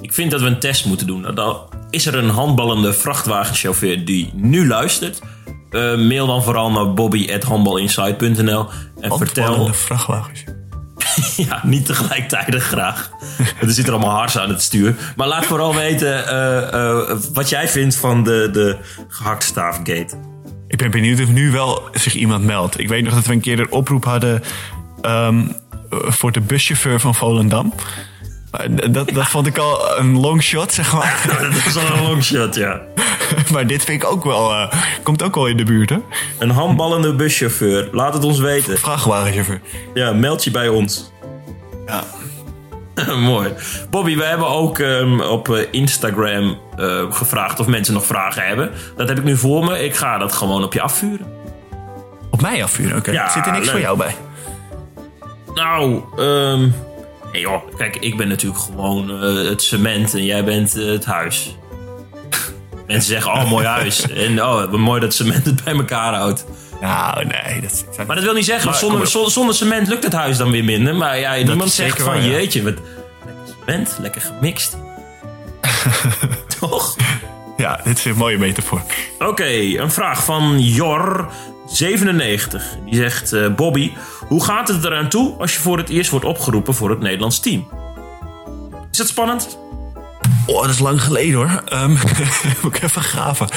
Ik 0.01 0.13
vind 0.13 0.31
dat 0.31 0.41
we 0.41 0.47
een 0.47 0.59
test 0.59 0.85
moeten 0.85 1.07
doen. 1.07 1.21
Dan 1.35 1.57
is 1.89 2.05
er 2.05 2.15
een 2.15 2.29
handballende 2.29 2.93
vrachtwagenchauffeur 2.93 4.05
die 4.05 4.31
nu 4.33 4.67
luistert. 4.67 5.21
Eh, 5.69 5.81
mail 5.81 6.27
dan 6.27 6.43
vooral 6.43 6.71
naar 6.71 6.93
bobby.handbalinsight.nl 6.93 8.69
en 8.99 9.17
vertel... 9.17 9.73
Vrachtwagens. 9.73 10.43
Ja, 11.47 11.61
niet 11.63 11.85
tegelijkertijd 11.85 12.55
graag. 12.55 13.11
er 13.61 13.71
zit 13.71 13.87
er 13.87 13.93
allemaal 13.93 14.15
hars 14.15 14.37
aan 14.37 14.49
het 14.49 14.61
stuur. 14.61 14.95
Maar 15.15 15.27
laat 15.27 15.45
vooral 15.45 15.75
weten 15.75 16.27
eh, 16.27 16.73
eh, 16.73 17.17
wat 17.33 17.49
jij 17.49 17.67
vindt 17.69 17.95
van 17.95 18.23
de, 18.23 18.49
de 18.51 18.77
gehaktstaafgate. 19.07 20.15
Ik 20.67 20.77
ben 20.77 20.91
benieuwd 20.91 21.21
of 21.21 21.29
nu 21.29 21.51
wel 21.51 21.89
zich 21.93 22.13
iemand 22.13 22.43
meldt. 22.43 22.79
Ik 22.79 22.87
weet 22.87 23.03
nog 23.03 23.13
dat 23.13 23.25
we 23.25 23.33
een 23.33 23.41
keer 23.41 23.59
een 23.59 23.71
oproep 23.71 24.05
hadden 24.05 24.43
ehm, 25.01 25.39
eh, 25.89 25.97
voor 26.11 26.31
de 26.31 26.41
buschauffeur 26.41 26.99
van 26.99 27.15
Volendam. 27.15 27.73
D- 28.75 28.93
Dat, 28.93 29.09
dat 29.09 29.27
vond 29.27 29.47
ik 29.47 29.57
al 29.57 29.97
een 29.99 30.19
long 30.19 30.43
shot, 30.43 30.73
zeg 30.73 30.93
maar. 30.93 31.25
Dat 31.41 31.65
is 31.65 31.77
al 31.77 31.97
een 31.97 32.03
longshot, 32.03 32.55
ja. 32.55 32.81
maar 33.53 33.67
dit 33.67 33.83
vind 33.83 34.03
ik 34.03 34.09
ook 34.09 34.23
wel, 34.23 34.51
eh, 34.51 34.73
komt 35.03 35.23
ook 35.23 35.35
wel 35.35 35.47
in 35.47 35.57
de 35.57 35.63
buurt, 35.63 35.89
hè? 35.89 35.97
Een 36.39 36.49
handballende 36.49 37.13
buschauffeur. 37.15 37.89
Laat 37.91 38.13
het 38.13 38.23
ons 38.23 38.39
weten. 38.39 38.77
Vrachtwagenchauffeur. 38.77 39.61
Ja, 39.93 40.11
meld 40.13 40.43
je 40.43 40.51
bij 40.51 40.67
ons. 40.67 41.11
Ja. 41.85 42.03
Mooi. 43.15 43.53
Bobby, 43.89 44.15
we 44.17 44.23
hebben 44.23 44.47
ook 44.47 44.79
ehm, 44.79 45.19
op 45.19 45.49
eh, 45.49 45.63
Instagram 45.71 46.57
eh, 46.77 47.11
gevraagd 47.11 47.59
of 47.59 47.67
mensen 47.67 47.93
nog 47.93 48.05
vragen 48.05 48.47
hebben. 48.47 48.71
Dat 48.95 49.07
heb 49.07 49.17
ik 49.17 49.23
nu 49.23 49.37
voor 49.37 49.63
me. 49.65 49.83
Ik 49.83 49.95
ga 49.95 50.17
dat 50.17 50.33
gewoon 50.33 50.63
op 50.63 50.73
je 50.73 50.81
afvuren. 50.81 51.25
Op 52.31 52.41
mij 52.41 52.63
afvuren, 52.63 52.97
oké. 52.97 53.11
Ja, 53.11 53.29
Zit 53.29 53.45
er 53.45 53.51
niks 53.51 53.63
leuk. 53.63 53.71
voor 53.73 53.81
jou 53.83 53.97
bij? 53.97 54.15
Nou, 55.53 56.01
ehm 56.17 56.69
nee 57.37 57.45
joh, 57.45 57.75
kijk, 57.77 57.95
ik 57.95 58.17
ben 58.17 58.27
natuurlijk 58.27 58.61
gewoon 58.61 59.21
eh, 59.21 59.49
het 59.49 59.61
cement 59.61 60.13
en 60.13 60.25
jij 60.25 60.43
bent 60.43 60.75
eh, 60.75 60.85
het 60.85 61.05
huis. 61.05 61.57
Mensen 62.87 63.11
zeggen, 63.11 63.31
oh, 63.31 63.49
mooi 63.49 63.65
huis. 63.65 64.07
En 64.25 64.43
oh, 64.43 64.71
mooi 64.71 64.99
dat 64.99 65.13
cement 65.13 65.45
het 65.45 65.63
bij 65.63 65.73
elkaar 65.73 66.13
houdt. 66.13 66.45
Nou, 66.81 67.25
nee. 67.25 67.61
Dat, 67.61 67.85
Maar 68.07 68.15
dat 68.15 68.25
wil 68.25 68.33
niet 68.33 68.45
zeggen, 68.45 68.69
Maar, 68.69 68.79
zonder, 68.79 69.07
zonder, 69.07 69.55
cement 69.55 69.87
lukt 69.87 70.03
het 70.03 70.13
huis 70.13 70.37
dan 70.37 70.51
weer 70.51 70.63
minder. 70.63 70.95
Maar 70.95 71.19
ja, 71.19 71.35
niemand 71.35 71.71
zegt 71.71 72.01
van, 72.01 72.05
waar, 72.05 72.21
ja. 72.21 72.31
jeetje, 72.31 72.63
wat 72.63 72.73
lekker 73.25 73.55
cement, 73.65 73.97
lekker 74.01 74.21
gemixt. 74.21 74.77
Toch? 76.59 76.95
ja, 77.57 77.79
dit 77.83 77.97
is 77.97 78.05
een 78.05 78.15
mooie 78.15 78.37
metafoor. 78.37 78.81
Oké, 79.19 79.49
een 79.81 79.91
vraag 79.91 80.23
van 80.23 80.59
Jor97. 81.67 82.55
Die 82.85 82.95
zegt: 82.95 83.33
eh, 83.33 83.53
Bobby, 83.55 83.91
hoe 84.27 84.43
gaat 84.43 84.67
het 84.67 84.83
eraan 84.83 85.09
toe 85.09 85.35
als 85.37 85.53
je 85.53 85.59
voor 85.59 85.77
het 85.77 85.89
eerst 85.89 86.09
wordt 86.09 86.25
opgeroepen 86.25 86.73
voor 86.73 86.89
het 86.89 86.99
Nederlands 86.99 87.39
team? 87.39 87.67
Is 88.91 88.97
dat 88.97 89.07
spannend? 89.07 89.57
Oh, 90.45 90.61
dat 90.61 90.69
is 90.69 90.79
lang 90.79 91.01
geleden 91.01 91.33
hoor. 91.35 91.61
Ehm, 91.65 91.91
moet 92.61 92.75
ik 92.75 92.83
even 92.83 93.01
graven. 93.01 93.47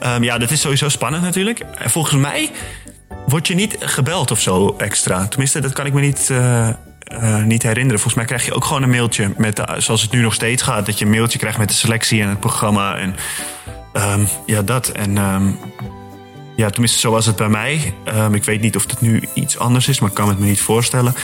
Ehm, 0.00 0.22
ja, 0.22 0.38
dat 0.38 0.50
is 0.50 0.60
sowieso 0.60 0.88
spannend 0.88 1.22
natuurlijk. 1.22 1.58
En 1.78 1.90
volgens 1.90 2.20
mij 2.20 2.50
word 3.26 3.46
je 3.46 3.54
niet 3.54 3.76
gebeld 3.80 4.30
of 4.30 4.40
zo 4.40 4.74
extra. 4.78 5.26
Tenminste, 5.28 5.60
dat 5.60 5.72
kan 5.72 5.86
ik 5.86 5.92
me 5.92 6.00
niet, 6.00 6.30
eh, 6.30 6.68
eh, 6.68 6.74
niet 7.44 7.62
herinneren. 7.62 8.00
Volgens 8.00 8.14
mij 8.14 8.24
krijg 8.24 8.44
je 8.44 8.54
ook 8.54 8.64
gewoon 8.64 8.82
een 8.82 8.90
mailtje 8.90 9.30
met, 9.36 9.56
de- 9.56 9.74
zoals 9.78 10.02
het 10.02 10.10
nu 10.10 10.20
nog 10.20 10.34
steeds 10.34 10.62
gaat, 10.62 10.86
dat 10.86 10.98
je 10.98 11.04
een 11.04 11.10
mailtje 11.10 11.38
krijgt 11.38 11.58
met 11.58 11.68
de 11.68 11.74
selectie 11.74 12.22
en 12.22 12.28
het 12.28 12.40
programma 12.40 12.96
en 12.96 13.14
ehm, 13.92 14.20
ja, 14.46 14.62
dat. 14.62 14.88
En 14.88 15.18
ja, 16.56 16.70
tenminste, 16.70 16.98
zo 16.98 17.10
was 17.10 17.26
het 17.26 17.36
bij 17.36 17.48
mij. 17.48 17.94
Ehm, 18.04 18.34
ik 18.34 18.44
weet 18.44 18.60
niet 18.60 18.76
of 18.76 18.90
het 18.90 19.00
nu 19.00 19.22
iets 19.34 19.58
anders 19.58 19.88
is, 19.88 20.00
maar 20.00 20.08
ik 20.08 20.14
kan 20.14 20.28
het 20.28 20.38
me 20.38 20.46
niet 20.46 20.60
voorstellen. 20.60 21.14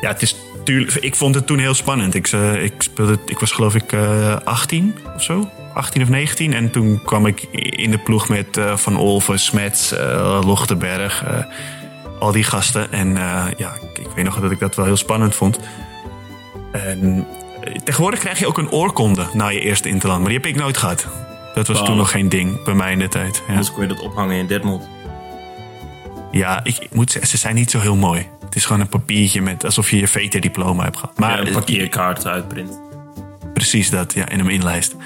Ja, 0.00 0.08
het 0.08 0.22
is 0.22 0.36
tuurlijk. 0.64 0.94
Ik 0.94 1.14
vond 1.14 1.34
het 1.34 1.46
toen 1.46 1.58
heel 1.58 1.74
spannend. 1.74 2.14
Ik, 2.14 2.28
eh, 2.28 2.62
ik 2.62 2.74
speelde, 2.78 3.18
ik 3.26 3.38
was 3.38 3.52
geloof 3.52 3.74
ik 3.74 3.92
eh 3.92 4.36
18 4.44 4.98
of 5.14 5.22
zo. 5.22 5.50
18 5.74 6.02
of 6.02 6.08
19. 6.08 6.54
En 6.54 6.70
toen 6.70 7.02
kwam 7.04 7.26
ik 7.26 7.42
in 7.60 7.90
de 7.90 7.98
ploeg 7.98 8.28
met 8.28 8.56
eh, 8.56 8.76
Van 8.76 8.96
Olven, 8.96 9.38
Smets, 9.38 9.94
Lochtenberg. 10.44 11.24
al 12.18 12.32
die 12.32 12.44
gasten. 12.44 12.92
En 12.92 13.14
ja, 13.56 13.74
ik, 13.94 14.08
weet 14.14 14.24
nog 14.24 14.40
dat 14.40 14.50
ik 14.50 14.58
dat 14.58 14.74
wel 14.74 14.84
heel 14.84 14.96
spannend 14.96 15.34
vond. 15.34 15.58
En 16.72 17.26
tegenwoordig 17.84 18.20
krijg 18.20 18.38
je 18.38 18.46
ook 18.46 18.58
een 18.58 18.70
oorkonde 18.70 19.26
na 19.32 19.48
je 19.48 19.60
eerste 19.60 19.88
interland. 19.88 20.20
Maar 20.20 20.28
die 20.28 20.38
heb 20.38 20.46
ik 20.46 20.56
nooit 20.56 20.76
gehad. 20.76 21.06
Dat 21.56 21.66
was 21.66 21.76
Wow. 21.76 21.86
toen 21.86 21.96
nog 21.96 22.10
geen 22.10 22.28
ding 22.28 22.62
bij 22.62 22.74
mij 22.74 22.92
in 22.92 22.98
de 22.98 23.08
tijd. 23.08 23.36
Ja, 23.36 23.48
Anders 23.48 23.72
kon 23.72 23.82
je 23.82 23.88
dat 23.88 24.00
ophangen 24.00 24.36
in 24.36 24.46
Detmold. 24.46 24.88
ja 26.30 26.60
ik, 26.64 26.76
ik 26.78 26.94
moet 26.94 27.10
zeggen, 27.10 27.30
ze 27.30 27.36
zijn 27.36 27.54
niet 27.54 27.70
zo 27.70 27.78
heel 27.78 27.96
mooi. 27.96 28.26
Het 28.44 28.54
is 28.56 28.64
gewoon 28.64 28.80
een 28.80 28.88
papiertje 28.88 29.42
met 29.42 29.64
alsof 29.64 29.90
je 29.90 29.96
je 29.96 30.08
VT-diploma 30.08 30.84
hebt 30.84 30.96
gehad. 30.96 31.18
Maar 31.18 31.40
Ja, 31.40 31.46
een 31.46 31.52
parkeerkaart 31.52 32.26
uitprint. 32.26 32.80
precies 33.54 33.90
dat, 33.90 34.12
ja, 34.14 34.28
en 34.28 34.38
hem 34.38 34.48
inlijst. 34.48 34.96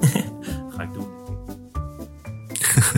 Ga 0.76 0.82
ik 0.82 0.92
doen. 0.92 1.06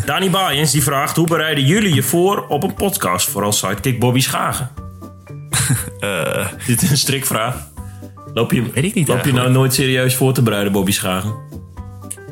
Dani 0.05 0.31
Baaiens 0.31 0.71
die 0.73 0.83
vraagt: 0.83 1.17
hoe 1.17 1.27
bereiden 1.27 1.65
jullie 1.65 1.95
je 1.95 2.03
voor 2.03 2.47
op 2.49 2.63
een 2.63 2.75
podcast? 2.75 3.31
Vooral 3.31 3.53
sidekick 3.53 3.99
Bobby 4.01 4.21
Schagen. 4.21 4.71
Eh, 6.01 6.47
Dit 6.67 6.83
is 6.83 6.91
een 6.91 6.97
strikvraag. 6.97 7.57
Loop 8.35 8.53
je, 8.53 8.63
Weet 8.75 8.85
ik 8.85 8.95
niet 8.95 9.09
loop 9.09 9.25
je 9.25 9.33
nou 9.33 9.51
nooit 9.51 9.75
serieus 9.75 10.15
voor 10.17 10.33
te 10.33 10.43
bereiden, 10.43 10.73
Bobby 10.73 10.91
Schagen? 10.93 11.35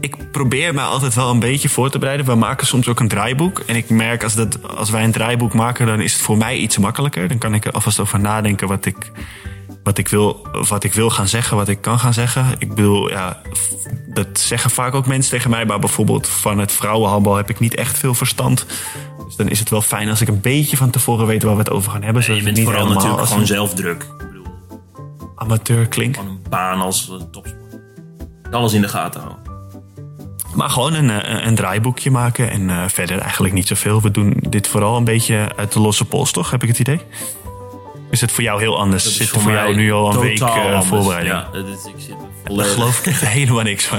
Ik 0.01 0.31
probeer 0.33 0.75
me 0.75 0.81
altijd 0.81 1.15
wel 1.15 1.31
een 1.31 1.39
beetje 1.39 1.69
voor 1.69 1.91
te 1.91 1.99
bereiden. 1.99 2.27
We 2.27 2.35
maken 2.35 2.67
soms 2.67 2.89
ook 2.89 3.01
een 3.01 3.09
draaiboek. 3.09 3.59
En 3.59 3.77
ik 3.77 3.91
merk 3.91 4.23
als, 4.23 4.35
dat, 4.35 4.77
als 4.77 4.91
wij 4.91 5.05
een 5.05 5.13
draaiboek 5.13 5.55
maken, 5.55 5.87
dan 5.87 6.01
is 6.01 6.13
het 6.13 6.23
voor 6.23 6.37
mij 6.37 6.57
iets 6.57 6.79
makkelijker. 6.79 7.29
Dan 7.29 7.39
kan 7.39 7.55
ik 7.55 7.65
er 7.65 7.73
alvast 7.73 8.01
over 8.01 8.21
nadenken 8.21 8.69
wat 8.69 8.85
ik, 8.85 9.11
wat 9.83 9.99
ik, 9.99 10.09
wil, 10.09 10.47
wat 10.69 10.85
ik 10.85 10.93
wil 10.93 11.11
gaan 11.11 11.29
zeggen, 11.29 11.57
wat 11.57 11.69
ik 11.69 11.81
kan 11.81 11.99
gaan 11.99 12.15
zeggen. 12.15 12.47
Ik 12.59 12.69
bedoel, 12.69 13.11
ja, 13.11 13.41
dat 14.07 14.39
zeggen 14.39 14.71
vaak 14.71 14.95
ook 14.95 15.07
mensen 15.07 15.31
tegen 15.31 15.51
mij. 15.51 15.65
Maar 15.65 15.79
bijvoorbeeld 15.79 16.29
van 16.29 16.59
het 16.59 16.73
vrouwenhandbal 16.73 17.37
heb 17.37 17.51
ik 17.51 17.59
niet 17.59 17.75
echt 17.75 17.99
veel 17.99 18.15
verstand. 18.15 18.67
Dus 19.27 19.37
dan 19.37 19.49
is 19.49 19.59
het 19.59 19.71
wel 19.71 19.83
fijn 19.83 20.09
als 20.09 20.21
ik 20.21 20.29
een 20.29 20.41
beetje 20.41 20.77
van 20.77 20.91
tevoren 20.91 21.27
weet 21.27 21.43
waar 21.43 21.53
we 21.53 21.59
het 21.59 21.71
over 21.71 21.91
gaan 21.91 22.03
hebben. 22.03 22.35
je 22.35 22.43
bent 22.43 22.57
niet 22.57 22.65
vooral 22.65 22.89
natuurlijk 22.89 23.23
gewoon 23.23 23.41
een 23.41 23.47
zelfdruk. 23.47 24.03
Ik 24.03 24.27
bedoel, 24.27 24.47
amateur 25.35 25.87
klinkt. 25.87 26.17
van 26.17 26.27
een 26.27 26.43
baan 26.49 26.81
als 26.81 27.11
eh, 27.11 27.17
topsport. 27.31 27.59
Alles 28.51 28.73
in 28.73 28.81
de 28.81 28.89
gaten 28.89 29.21
houden. 29.21 29.40
Maar 30.55 30.71
gewoon 30.71 30.95
een, 30.95 31.11
eh, 31.11 31.47
een 31.47 31.55
draaiboekje 31.55 32.11
maken 32.11 32.51
en 32.51 32.71
eh, 32.71 32.83
verder 32.87 33.19
eigenlijk 33.19 33.55
niet 33.55 33.67
zoveel. 33.69 34.01
We 34.01 34.11
doen 34.11 34.37
dit 34.49 34.69
vooral 34.69 34.97
een 34.97 35.05
beetje 35.05 35.49
uit 35.57 35.73
de 35.73 35.81
losse 35.81 36.05
pols, 36.05 36.33
toch? 36.33 36.51
Heb 36.51 36.63
ik 36.63 36.69
het 36.69 36.79
idee? 36.79 37.01
Is 38.11 38.21
het 38.21 38.33
voor 38.33 38.43
jou 38.43 38.61
heel 38.61 38.79
anders? 38.79 39.17
Zit 39.17 39.31
er 39.31 39.41
voor 39.41 39.53
jou 39.53 39.75
nu 39.75 39.93
al 39.93 40.13
een 40.15 40.21
week 40.21 40.41
anders. 40.41 40.87
voorbereiding? 40.87 41.35
Ja, 41.35 41.49
dat 41.53 41.67
is, 41.67 41.85
ik 41.85 41.95
zit 41.97 42.15
er 42.49 42.57
Daar 42.57 42.65
geloof 42.67 42.99
ik 42.99 43.07
echt 43.07 43.21
helemaal 43.39 43.63
niks 43.63 43.85
van. 43.87 43.99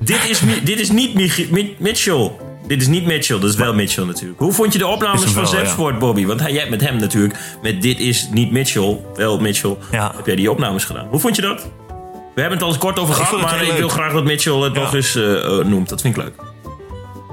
Dit 0.00 0.28
is, 0.28 0.40
dit 0.64 0.80
is 0.80 0.90
niet 0.90 1.14
Mi- 1.50 1.76
Mitchell. 1.78 2.30
Dit 2.66 2.80
is 2.80 2.86
niet 2.88 3.04
Mitchell, 3.06 3.38
dat 3.38 3.50
is 3.50 3.56
wel 3.56 3.74
Mitchell 3.74 4.04
natuurlijk. 4.04 4.40
Hoe 4.40 4.52
vond 4.52 4.72
je 4.72 4.78
de 4.78 4.86
opnames 4.86 5.22
van 5.22 5.42
ja. 5.42 5.48
Zepsport, 5.48 5.98
Bobby? 5.98 6.26
Want 6.26 6.40
hij, 6.40 6.50
jij 6.50 6.58
hebt 6.58 6.70
met 6.70 6.80
hem 6.80 6.96
natuurlijk, 6.96 7.38
met 7.62 7.82
Dit 7.82 7.98
is 8.00 8.28
niet 8.30 8.50
Mitchell, 8.50 9.00
wel 9.14 9.38
Mitchell, 9.40 9.76
Ja. 9.92 10.12
heb 10.16 10.26
jij 10.26 10.36
die 10.36 10.50
opnames 10.50 10.84
gedaan. 10.84 11.06
Hoe 11.10 11.20
vond 11.20 11.36
je 11.36 11.42
dat? 11.42 11.68
We 12.34 12.40
hebben 12.40 12.58
het 12.58 12.62
al 12.66 12.72
eens 12.72 12.82
kort 12.82 12.98
over 12.98 13.14
gehad, 13.14 13.40
maar 13.40 13.62
ik 13.62 13.72
wil 13.72 13.88
graag 13.88 14.12
dat 14.12 14.24
Mitchell 14.24 14.54
het 14.54 14.74
Ja. 14.74 14.80
nog 14.80 14.94
eens 14.94 15.14
eh, 15.14 15.44
eh, 15.44 15.66
noemt. 15.66 15.88
Dat 15.88 16.00
vind 16.00 16.16
ik 16.16 16.22
leuk. 16.22 16.34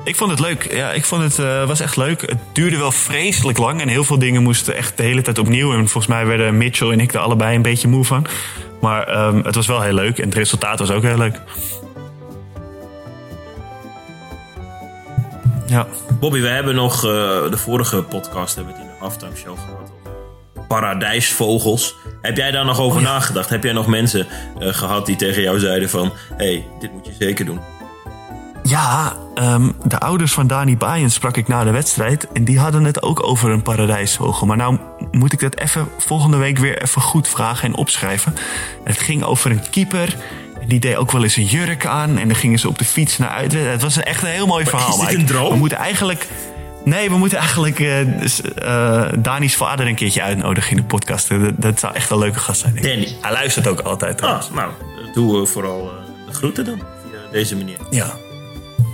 Ik 0.03 0.15
vond 0.15 0.31
het 0.31 0.39
leuk. 0.39 0.73
Ja, 0.73 0.91
ik 0.91 1.05
vond 1.05 1.23
het 1.23 1.39
eh, 1.39 1.65
was 1.67 1.79
echt 1.79 1.97
leuk. 1.97 2.21
Het 2.21 2.37
duurde 2.53 2.77
wel 2.77 2.91
vreselijk 2.91 3.57
lang 3.57 3.81
en 3.81 3.87
heel 3.87 4.03
veel 4.03 4.19
dingen 4.19 4.43
moesten 4.43 4.75
echt 4.75 4.97
de 4.97 5.03
hele 5.03 5.21
tijd 5.21 5.37
opnieuw. 5.37 5.71
En 5.71 5.77
volgens 5.77 6.07
mij 6.07 6.25
werden 6.25 6.57
Mitchell 6.57 6.91
en 6.91 6.99
ik 6.99 7.13
er 7.13 7.19
allebei 7.19 7.55
een 7.55 7.61
beetje 7.61 7.87
moe 7.87 8.05
van. 8.05 8.25
Maar 8.81 9.03
ehm, 9.07 9.43
het 9.43 9.55
was 9.55 9.67
wel 9.67 9.81
heel 9.81 9.93
leuk 9.93 10.17
en 10.19 10.25
het 10.25 10.35
resultaat 10.37 10.79
was 10.79 10.91
ook 10.91 11.03
heel 11.03 11.17
leuk. 11.17 11.39
Ja. 15.67 15.87
Bobby, 16.19 16.41
we 16.41 16.47
hebben 16.47 16.75
nog 16.75 17.01
de 17.01 17.57
vorige 17.57 18.03
podcast 18.03 18.55
hebben 18.55 18.73
we 18.73 18.79
het 18.79 18.87
in 18.89 18.93
de 18.95 18.99
halftime 19.03 19.35
show 19.35 19.57
gehad. 19.57 19.90
Paradijsvogels. 20.71 21.95
Heb 22.21 22.37
jij 22.37 22.51
daar 22.51 22.65
nog 22.65 22.79
over 22.79 22.99
Oh 22.99 23.05
nagedacht? 23.05 23.49
Heb 23.49 23.63
jij 23.63 23.73
nog 23.73 23.87
mensen 23.87 24.27
eh, 24.59 24.73
gehad 24.73 25.05
die 25.05 25.15
tegen 25.15 25.41
jou 25.41 25.59
zeiden 25.59 25.89
van... 25.89 26.13
hé, 26.37 26.45
hey, 26.45 26.65
dit 26.79 26.91
moet 26.91 27.05
je 27.05 27.11
zeker 27.19 27.45
doen. 27.45 27.59
Ja, 28.63 29.15
ehm, 29.35 29.71
de 29.83 29.99
ouders 29.99 30.33
van 30.33 30.47
Dani 30.47 30.77
Baaiens 30.77 31.13
sprak 31.13 31.37
ik 31.37 31.47
na 31.47 31.63
de 31.63 31.71
wedstrijd. 31.71 32.27
En 32.31 32.43
die 32.43 32.59
hadden 32.59 32.83
het 32.83 33.01
ook 33.01 33.23
over 33.23 33.49
een 33.49 33.61
paradijsvogel. 33.61 34.47
Maar 34.47 34.57
nou 34.57 34.77
moet 35.11 35.33
ik 35.33 35.39
dat 35.39 35.57
even 35.57 35.87
volgende 35.97 36.37
week 36.37 36.57
weer 36.57 36.81
even 36.81 37.01
goed 37.01 37.27
vragen 37.27 37.67
en 37.67 37.75
opschrijven. 37.75 38.35
Het 38.83 38.99
ging 38.99 39.23
over 39.23 39.51
een 39.51 39.69
keeper. 39.69 40.15
Die 40.67 40.79
deed 40.79 40.95
ook 40.95 41.11
wel 41.11 41.23
eens 41.23 41.35
een 41.35 41.45
jurk 41.45 41.85
aan. 41.85 42.17
En 42.17 42.27
dan 42.27 42.37
gingen 42.37 42.59
ze 42.59 42.67
op 42.67 42.77
de 42.77 42.85
fiets 42.85 43.17
naar 43.17 43.29
uit. 43.29 43.53
Het 43.53 43.81
was 43.81 43.97
echt 43.97 44.23
een 44.23 44.29
heel 44.29 44.47
mooi 44.47 44.65
verhaal. 44.65 45.01
is 45.01 45.07
dit 45.07 45.19
een 45.19 45.25
droom? 45.25 45.49
We 45.49 45.57
moeten 45.57 45.77
eigenlijk... 45.77 46.27
Nee, 46.85 47.09
we 47.09 47.17
moeten 47.17 47.37
eigenlijk 47.37 47.79
eh, 47.79 48.01
eh, 48.01 49.13
Dani's 49.17 49.55
vader 49.55 49.87
een 49.87 49.95
keertje 49.95 50.21
uitnodigen 50.21 50.71
in 50.71 50.77
de 50.77 50.83
podcast. 50.83 51.29
Dat, 51.29 51.51
dat 51.57 51.79
zou 51.79 51.93
echt 51.93 52.09
een 52.09 52.17
leuke 52.17 52.39
gast 52.39 52.59
zijn. 52.61 52.73
denk 52.73 52.85
ik. 52.85 52.91
Danny. 52.91 53.17
Hij 53.21 53.31
luistert 53.31 53.67
ook 53.67 53.79
altijd. 53.79 54.17
Trouwens. 54.17 54.49
nou, 54.49 54.71
doe 55.13 55.41
eh, 55.41 55.47
vooral 55.47 55.89
eh, 55.89 56.27
de 56.27 56.33
groeten 56.33 56.65
dan. 56.65 56.77
Via 56.79 57.19
deze 57.31 57.55
manier. 57.55 57.77
Ja. 57.89 58.11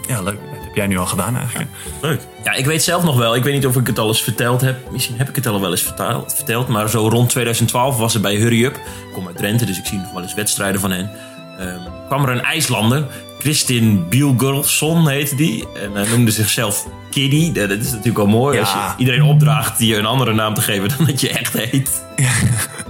ja, 0.07 0.21
leuk. 0.21 0.35
Dat 0.53 0.63
heb 0.65 0.75
jij 0.75 0.87
nu 0.87 0.97
al 0.97 1.05
gedaan 1.05 1.37
eigenlijk. 1.37 1.69
Leuk. 2.01 2.21
Ja, 2.43 2.53
ik 2.53 2.65
weet 2.65 2.83
zelf 2.83 3.03
nog 3.03 3.17
wel. 3.17 3.35
Ik 3.35 3.43
weet 3.43 3.53
niet 3.53 3.65
of 3.65 3.75
ik 3.75 3.87
het 3.87 3.99
al 3.99 4.07
eens 4.07 4.21
verteld 4.23 4.61
heb. 4.61 4.91
Misschien 4.91 5.17
heb 5.17 5.29
ik 5.29 5.35
het 5.35 5.47
al 5.47 5.61
wel 5.61 5.71
eens 5.71 5.81
vertaald- 5.81 6.33
verteld. 6.35 6.67
Maar 6.67 6.89
zo 6.89 7.07
rond 7.07 7.29
2012 7.29 7.97
was 7.97 8.13
er 8.15 8.21
bij 8.21 8.35
Hurry 8.35 8.63
Up. 8.63 8.75
Ik 8.75 9.13
kom 9.13 9.27
uit 9.27 9.37
Drenthe, 9.37 9.65
dus 9.65 9.77
ik 9.77 9.85
zie 9.85 9.97
nog 9.99 10.11
wel 10.11 10.21
eens 10.21 10.33
wedstrijden 10.33 10.81
van 10.81 10.91
hen. 10.91 11.11
Ehm, 11.59 11.79
kwam 12.07 12.23
er 12.23 12.29
een 12.29 12.43
IJslander. 12.43 13.05
Christin 13.39 14.09
Bielgurlson 14.09 15.07
heette 15.07 15.35
die. 15.35 15.67
En 15.83 15.91
hij 15.93 16.07
noemde 16.09 16.31
zichzelf 16.31 16.87
Kiddy. 17.17 17.51
Dat 17.51 17.69
is 17.69 17.89
natuurlijk 17.89 18.17
wel 18.17 18.27
mooi. 18.27 18.55
Ja. 18.55 18.61
Als 18.61 18.71
je 18.71 18.93
iedereen 18.97 19.21
opdraagt 19.21 19.77
die 19.77 19.87
je 19.87 19.97
een 19.97 20.05
andere 20.05 20.33
naam 20.33 20.53
te 20.53 20.61
geven 20.61 20.89
dan 20.97 21.05
dat 21.05 21.21
je 21.21 21.29
echt 21.29 21.53
heet. 21.53 22.03
Ja. 22.15 22.31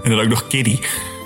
En 0.04 0.10
dan 0.10 0.20
ook 0.20 0.28
nog 0.28 0.48
Kiddy. 0.48 0.80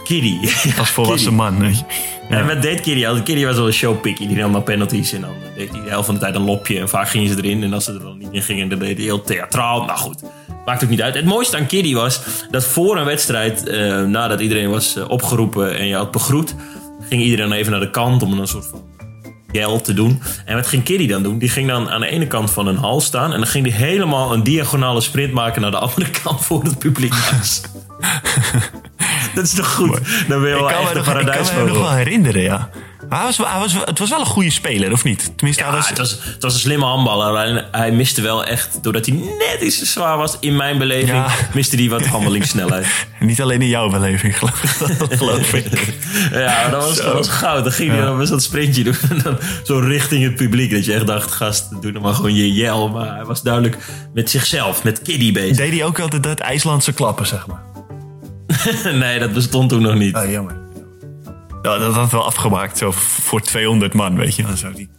Kiddy. 0.03 0.37
Als 0.79 0.89
volwassen 0.89 1.33
man. 1.33 1.55
je. 1.59 1.83
En 2.29 2.47
wat 2.47 2.61
deed 2.61 2.81
Kiddy? 2.81 3.05
altijd? 3.05 3.25
Kiddy 3.25 3.45
was 3.45 3.55
wel 3.55 3.67
een 3.67 3.73
showpikkie. 3.73 4.27
Die 4.27 4.37
nam 4.37 4.51
dan 4.51 4.63
penalties. 4.63 5.13
En 5.13 5.21
dan 5.21 5.33
deed 5.55 5.71
hij 5.71 5.81
de 5.83 5.89
helft 5.89 6.05
van 6.05 6.15
de 6.15 6.21
tijd 6.21 6.35
een 6.35 6.43
lopje. 6.43 6.79
En 6.79 6.89
vaak 6.89 7.09
gingen 7.09 7.29
ze 7.29 7.35
erin. 7.37 7.63
En 7.63 7.73
als 7.73 7.83
ze 7.83 7.93
er 7.93 7.99
dan 7.99 8.17
niet 8.17 8.31
in 8.31 8.41
gingen, 8.41 8.69
dan 8.69 8.79
deed 8.79 8.95
hij 8.97 9.05
heel 9.05 9.21
theatraal. 9.21 9.85
Nou 9.85 9.99
goed, 9.99 10.23
maakt 10.65 10.83
ook 10.83 10.89
niet 10.89 11.01
uit. 11.01 11.15
Het 11.15 11.25
mooiste 11.25 11.57
aan 11.57 11.65
Kiddy 11.65 11.93
was 11.93 12.21
dat 12.51 12.65
voor 12.65 12.97
een 12.97 13.05
wedstrijd, 13.05 13.67
eh, 13.67 14.03
nadat 14.03 14.39
iedereen 14.39 14.69
was 14.69 14.95
eh, 14.95 15.09
opgeroepen 15.09 15.77
en 15.77 15.87
je 15.87 15.95
had 15.95 16.11
begroet, 16.11 16.55
ging 17.09 17.21
iedereen 17.21 17.51
even 17.51 17.71
naar 17.71 17.81
de 17.81 17.89
kant 17.89 18.23
om 18.23 18.39
een 18.39 18.47
soort 18.47 18.65
van 18.65 18.81
gel 19.51 19.81
te 19.81 19.93
doen. 19.93 20.21
En 20.45 20.55
wat 20.55 20.67
ging 20.67 20.83
Kiddy 20.83 21.07
dan 21.07 21.23
doen? 21.23 21.37
Die 21.39 21.49
ging 21.49 21.67
dan 21.67 21.89
aan 21.89 22.01
de 22.01 22.07
ene 22.07 22.27
kant 22.27 22.51
van 22.51 22.67
een 22.67 22.77
hal 22.77 23.01
staan. 23.01 23.33
En 23.33 23.37
dan 23.37 23.47
ging 23.47 23.67
hij 23.67 23.87
helemaal 23.87 24.33
een 24.33 24.43
diagonale 24.43 25.01
sprint 25.01 25.33
maken 25.33 25.61
naar 25.61 25.71
de 25.71 25.77
andere 25.87 26.09
kant 26.23 26.45
voor 26.45 26.63
het 26.63 26.79
publiek. 26.79 27.13
Dat 29.35 29.43
is 29.43 29.53
toch 29.53 29.73
goed? 29.73 29.99
Dan 30.27 30.41
ben 30.41 30.49
je 30.49 30.55
wel 30.55 30.69
echt 30.69 30.95
een 30.95 31.19
ik 31.19 31.25
kan 31.25 31.55
me 31.55 31.63
nog 31.67 31.77
wel 31.77 31.91
herinneren, 31.91 32.41
ja. 32.41 32.69
Maar 33.11 33.19
hij 33.19 33.27
was, 33.27 33.37
hij 33.37 33.59
was, 33.59 33.73
het 33.85 33.99
was 33.99 34.09
wel 34.09 34.19
een 34.19 34.25
goede 34.25 34.49
speler, 34.51 34.91
of 34.91 35.03
niet? 35.03 35.31
Tenminste, 35.35 35.63
hij 35.63 35.71
Ja, 35.71 35.77
was, 35.77 35.89
het, 35.89 35.97
was, 35.97 36.11
het 36.11 36.43
was 36.43 36.53
een 36.53 36.59
slimme 36.59 36.85
handballer. 36.85 37.27
Alleen 37.27 37.63
hij 37.71 37.91
miste 37.91 38.21
wel 38.21 38.45
echt, 38.45 38.83
doordat 38.83 39.05
hij 39.05 39.15
net 39.15 39.61
iets 39.61 39.79
te 39.79 39.85
zwaar 39.85 40.17
was 40.17 40.37
in 40.39 40.55
mijn 40.55 40.77
beleving, 40.77 41.09
Ja. 41.09 41.27
miste 41.53 41.75
hij 41.75 41.89
wat 41.89 42.05
handelingssnelheid. 42.05 42.87
niet 43.19 43.41
alleen 43.41 43.61
in 43.61 43.67
jouw 43.67 43.89
beleving, 43.89 44.37
geloof, 44.37 44.59
geloof 45.09 45.53
ik. 45.53 45.95
ja, 46.31 46.69
dat 46.69 46.83
was, 46.83 46.97
dat 46.97 47.13
was 47.13 47.27
goud. 47.29 47.63
Dan 47.63 47.73
ging 47.73 47.91
hij 47.91 48.01
dan 48.01 48.17
best 48.17 48.29
dat 48.29 48.43
sprintje 48.43 48.83
doen. 48.83 48.95
En 49.09 49.19
dan 49.23 49.37
zo 49.63 49.79
richting 49.79 50.23
het 50.23 50.35
publiek. 50.35 50.71
Dat 50.71 50.85
je 50.85 50.93
echt 50.93 51.07
dacht, 51.07 51.31
gast, 51.31 51.81
doe 51.81 51.91
nou 51.91 52.03
maar 52.03 52.13
gewoon 52.13 52.35
je 52.35 52.53
jel. 52.53 52.89
Maar 52.89 53.15
hij 53.15 53.25
was 53.25 53.41
duidelijk 53.41 53.77
met 54.13 54.29
zichzelf, 54.29 54.83
met 54.83 55.01
Kiddy 55.01 55.31
bezig. 55.31 55.57
Deed 55.57 55.71
hij 55.73 55.83
ook 55.85 55.99
altijd 55.99 56.23
dat 56.23 56.39
IJslandse 56.39 56.93
klappen, 56.93 57.27
zeg 57.27 57.47
maar? 57.47 57.61
nee, 58.93 59.19
dat 59.19 59.33
bestond 59.33 59.69
toen 59.69 59.81
nog 59.81 59.95
niet. 59.95 60.15
Oh, 60.15 60.31
jammer. 60.31 60.60
Ja, 61.61 61.77
dat 61.77 61.93
had 61.93 62.11
wel 62.11 62.25
afgemaakt, 62.25 62.77
zo 62.77 62.91
voor 62.95 63.41
200 63.41 63.93
man, 63.93 64.15
weet 64.15 64.35
je. 64.35 64.43
Dan 64.43 64.57
zo 64.57 64.71
die... 64.71 64.89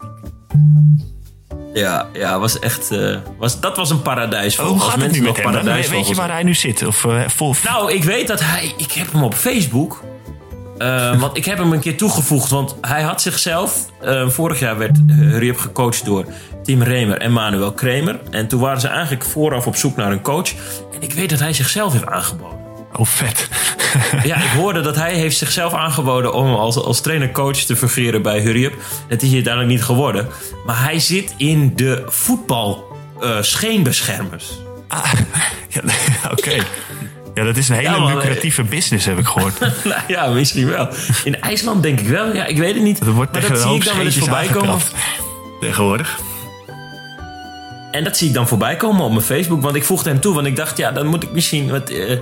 Ja, 1.74 2.06
ja 2.12 2.38
was 2.38 2.58
echt, 2.58 2.90
eh, 2.90 3.16
was, 3.38 3.60
dat 3.60 3.76
was 3.76 3.90
een 3.90 4.02
paradijsvogel. 4.02 4.72
Hoe 4.72 4.80
Als 4.82 4.90
gaat 4.90 5.00
het 5.02 5.12
nu 5.12 5.20
mensen 5.22 5.42
met 5.44 5.52
nog 5.52 5.64
hem? 5.64 5.64
dan? 5.64 5.90
Weet 5.90 6.08
je 6.08 6.14
waar 6.14 6.30
hij 6.30 6.42
nu 6.42 6.54
zit? 6.54 6.86
Of 6.86 7.04
eh, 7.04 7.28
vol... 7.28 7.54
Nou, 7.64 7.92
ik 7.92 8.04
weet 8.04 8.26
dat 8.26 8.40
hij. 8.40 8.72
Ik 8.76 8.92
heb 8.92 9.12
hem 9.12 9.22
op 9.22 9.34
Facebook. 9.34 10.02
Eh, 10.78 11.20
want 11.20 11.36
ik 11.36 11.44
heb 11.44 11.58
hem 11.58 11.72
een 11.72 11.80
keer 11.80 11.96
toegevoegd. 11.96 12.50
Want 12.50 12.76
hij 12.80 13.02
had 13.02 13.22
zichzelf. 13.22 13.86
eh, 14.00 14.28
vorig 14.28 14.58
jaar 14.58 14.78
werd 14.78 14.98
uh, 15.06 15.16
Hurry 15.18 15.54
gecoacht 15.54 16.04
door 16.04 16.24
Tim 16.62 16.82
Remer 16.82 17.18
en 17.18 17.32
Manuel 17.32 17.72
Kremer. 17.72 18.20
En 18.30 18.48
toen 18.48 18.60
waren 18.60 18.80
ze 18.80 18.88
eigenlijk 18.88 19.24
vooraf 19.24 19.66
op 19.66 19.76
zoek 19.76 19.96
naar 19.96 20.12
een 20.12 20.22
coach. 20.22 20.50
En 20.94 21.00
ik 21.02 21.12
weet 21.12 21.30
dat 21.30 21.38
hij 21.38 21.52
zichzelf 21.52 21.92
heeft 21.92 22.06
aangeboden. 22.06 22.58
Oh, 22.92 23.06
vet. 23.06 23.48
Ja, 24.22 24.36
ik 24.36 24.50
hoorde 24.50 24.80
dat 24.80 24.96
hij 24.96 25.14
heeft 25.14 25.36
zichzelf 25.36 25.74
aangeboden 25.74 26.34
om 26.34 26.54
als, 26.54 26.76
als 26.76 27.00
trainer-coach 27.00 27.56
te 27.56 27.76
fungeren 27.76 28.22
bij 28.22 28.40
Hurry 28.40 28.64
Up. 28.64 28.74
Dat 29.08 29.22
is 29.22 29.28
hij 29.28 29.34
uiteindelijk 29.34 29.74
niet 29.74 29.84
geworden. 29.84 30.28
Maar 30.66 30.82
hij 30.82 30.98
zit 30.98 31.34
in 31.36 31.72
de 31.76 32.02
voetbal 32.06 32.96
eh, 33.20 33.42
scheenbeschermers. 33.42 34.58
Ah, 34.88 35.12
ja, 35.68 35.80
oké. 36.30 36.64
Ja, 37.34 37.44
dat 37.44 37.56
is 37.56 37.68
een 37.68 37.74
hele 37.74 37.88
Ja, 37.90 37.98
maar, 37.98 38.14
lucratieve 38.14 38.62
business, 38.62 39.06
heb 39.06 39.18
ik 39.18 39.26
gehoord. 39.26 39.60
nou 39.84 40.00
ja, 40.06 40.26
misschien 40.26 40.68
wel. 40.68 40.88
In 41.24 41.40
IJsland 41.40 41.82
denk 41.82 42.00
ik 42.00 42.08
wel. 42.08 42.34
Ja, 42.34 42.46
ik 42.46 42.58
weet 42.58 42.74
het 42.74 42.82
niet. 42.82 43.00
Er 43.00 43.12
wordt 43.12 43.32
maar 43.32 43.40
tegen 43.40 43.54
dat 43.54 43.66
zie 43.66 43.74
ik 43.74 43.84
dan 43.84 43.96
wel 43.96 44.04
eens 44.04 44.18
voorbij 44.18 44.46
komen. 44.46 44.78
Tegenwoordig. 45.60 46.20
En 47.90 48.04
dat 48.04 48.16
zie 48.16 48.28
ik 48.28 48.34
dan 48.34 48.48
voorbij 48.48 48.76
komen 48.76 49.04
op 49.04 49.10
mijn 49.10 49.24
Facebook. 49.24 49.62
Want 49.62 49.76
ik 49.76 49.84
voegde 49.84 50.10
hem 50.10 50.20
toe. 50.20 50.34
Want 50.34 50.46
ik 50.46 50.56
dacht, 50.56 50.76
ja, 50.76 50.92
dan 50.92 51.06
moet 51.06 51.22
ik 51.22 51.32
misschien... 51.32 51.70
Wat, 51.70 51.90
eh, 51.90 52.10
ik 52.10 52.20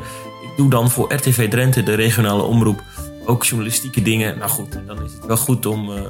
doe 0.57 0.71
dan 0.71 0.91
voor 0.91 1.15
RTV 1.15 1.49
Drenthe, 1.49 1.83
de 1.83 1.95
regionale 1.95 2.43
omroep, 2.43 2.83
ook 3.25 3.45
journalistieke 3.45 4.03
dingen. 4.03 4.39
Nou 4.39 4.51
goed, 4.51 4.79
dan 4.87 5.05
is 5.05 5.13
het 5.13 5.27
wel 5.27 5.37
goed 5.37 5.67
om... 5.67 5.91
eh, 5.91 6.03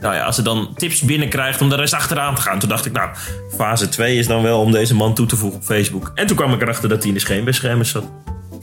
nou 0.00 0.14
ja, 0.14 0.24
als 0.24 0.34
ze 0.34 0.42
dan 0.42 0.74
tips 0.74 1.02
binnenkrijgt 1.02 1.60
om 1.60 1.68
de 1.68 1.76
rest 1.76 1.94
achteraan 1.94 2.34
te 2.34 2.40
gaan. 2.40 2.58
Toen 2.58 2.68
dacht 2.68 2.86
ik, 2.86 2.92
nou, 2.92 3.10
fase 3.56 3.88
2 3.88 4.16
is 4.18 4.26
dan 4.26 4.42
wel 4.42 4.60
om 4.60 4.72
deze 4.72 4.94
man 4.94 5.14
toe 5.14 5.26
te 5.26 5.36
voegen 5.36 5.58
op 5.58 5.64
Facebook. 5.64 6.12
En 6.14 6.26
toen 6.26 6.36
kwam 6.36 6.52
ik 6.52 6.62
erachter 6.62 6.88
dat 6.88 6.98
hij 6.98 7.08
in 7.08 7.14
de 7.14 7.20
scheenbeschermers 7.20 7.90
zat. 7.90 8.04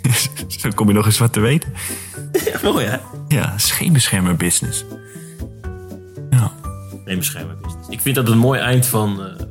Zo 0.47 0.69
kom 0.75 0.87
je 0.87 0.93
nog 0.93 1.05
eens 1.05 1.17
wat 1.17 1.33
te 1.33 1.39
weten. 1.39 1.73
Ja, 2.45 2.59
mooi 2.63 2.85
hè? 2.85 2.97
Ja, 3.27 3.53
scheenbeschermer 3.57 4.35
business. 4.35 4.85
Ja. 6.29 6.51
Scheenbeschermer 7.03 7.57
business. 7.61 7.87
Ik 7.89 8.01
vind 8.01 8.15
dat 8.15 8.29
een 8.29 8.37
mooi 8.37 8.59
eind 8.59 8.85
van, 8.85 9.21
eh, 9.23 9.25
van 9.37 9.47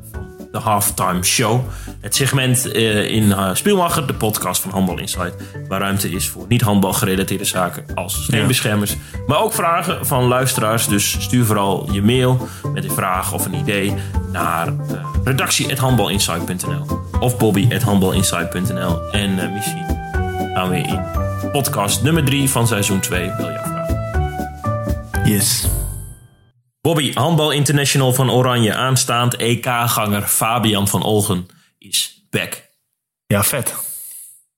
de 0.51 0.57
halftime 0.57 1.23
show. 1.23 1.61
Het 2.01 2.15
segment 2.15 2.71
eh, 2.71 3.09
in 3.09 3.23
uh, 3.23 3.49
Spielmacher, 3.53 4.07
de 4.07 4.13
podcast 4.13 4.61
van 4.61 4.71
Handbal 4.71 4.99
Insight. 4.99 5.33
Waar 5.67 5.79
ruimte 5.79 6.09
is 6.09 6.27
voor 6.29 6.45
niet 6.47 6.61
handbal 6.61 6.93
gerelateerde 6.93 7.45
zaken 7.45 7.85
als 7.95 8.23
scheenbeschermers. 8.23 8.95
Maar 9.27 9.41
ook 9.41 9.53
vragen 9.53 10.05
van 10.05 10.23
luisteraars. 10.23 10.87
Dus 10.87 11.17
stuur 11.19 11.45
vooral 11.45 11.89
je 11.91 12.01
mail 12.01 12.47
met 12.73 12.83
een 12.83 12.91
vraag 12.91 13.33
of 13.33 13.45
een 13.45 13.53
idee 13.53 13.93
naar 14.31 14.67
uh, 14.67 14.73
redactie.handbalinsight.nl 15.23 16.85
of 17.19 17.37
bobby.handbalinsight.nl 17.37 19.11
En 19.11 19.37
uh, 19.37 19.51
misschien 19.53 19.85
gaan 20.53 20.69
we 20.69 20.77
in 20.77 21.01
podcast 21.51 22.03
nummer 22.03 22.23
3 22.23 22.49
van 22.49 22.67
seizoen 22.67 22.99
2 22.99 23.31
wel 23.37 23.51
jouw 23.51 23.63
vraag. 23.63 23.87
Yes. 25.25 25.67
Bobby, 26.87 27.13
handbal 27.13 27.51
international 27.51 28.13
van 28.13 28.31
Oranje, 28.31 28.73
aanstaand 28.73 29.35
EK-ganger 29.35 30.21
Fabian 30.21 30.87
van 30.87 31.03
Olgen 31.03 31.47
is 31.77 32.25
back. 32.29 32.69
Ja, 33.25 33.43
vet. 33.43 33.75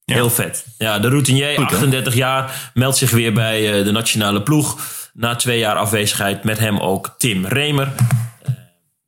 Ja. 0.05 0.13
Heel 0.13 0.29
vet. 0.29 0.65
Ja, 0.77 0.99
de 0.99 1.09
routinier, 1.09 1.47
Goed, 1.47 1.69
hè? 1.69 1.75
38 1.75 2.13
jaar, 2.13 2.71
meldt 2.73 2.97
zich 2.97 3.11
weer 3.11 3.33
bij 3.33 3.79
uh, 3.79 3.85
de 3.85 3.91
nationale 3.91 4.43
ploeg. 4.43 4.79
Na 5.13 5.35
twee 5.35 5.59
jaar 5.59 5.75
afwezigheid 5.75 6.43
met 6.43 6.59
hem 6.59 6.77
ook 6.77 7.15
Tim 7.17 7.45
Remer. 7.45 7.87
Uh, 7.87 8.49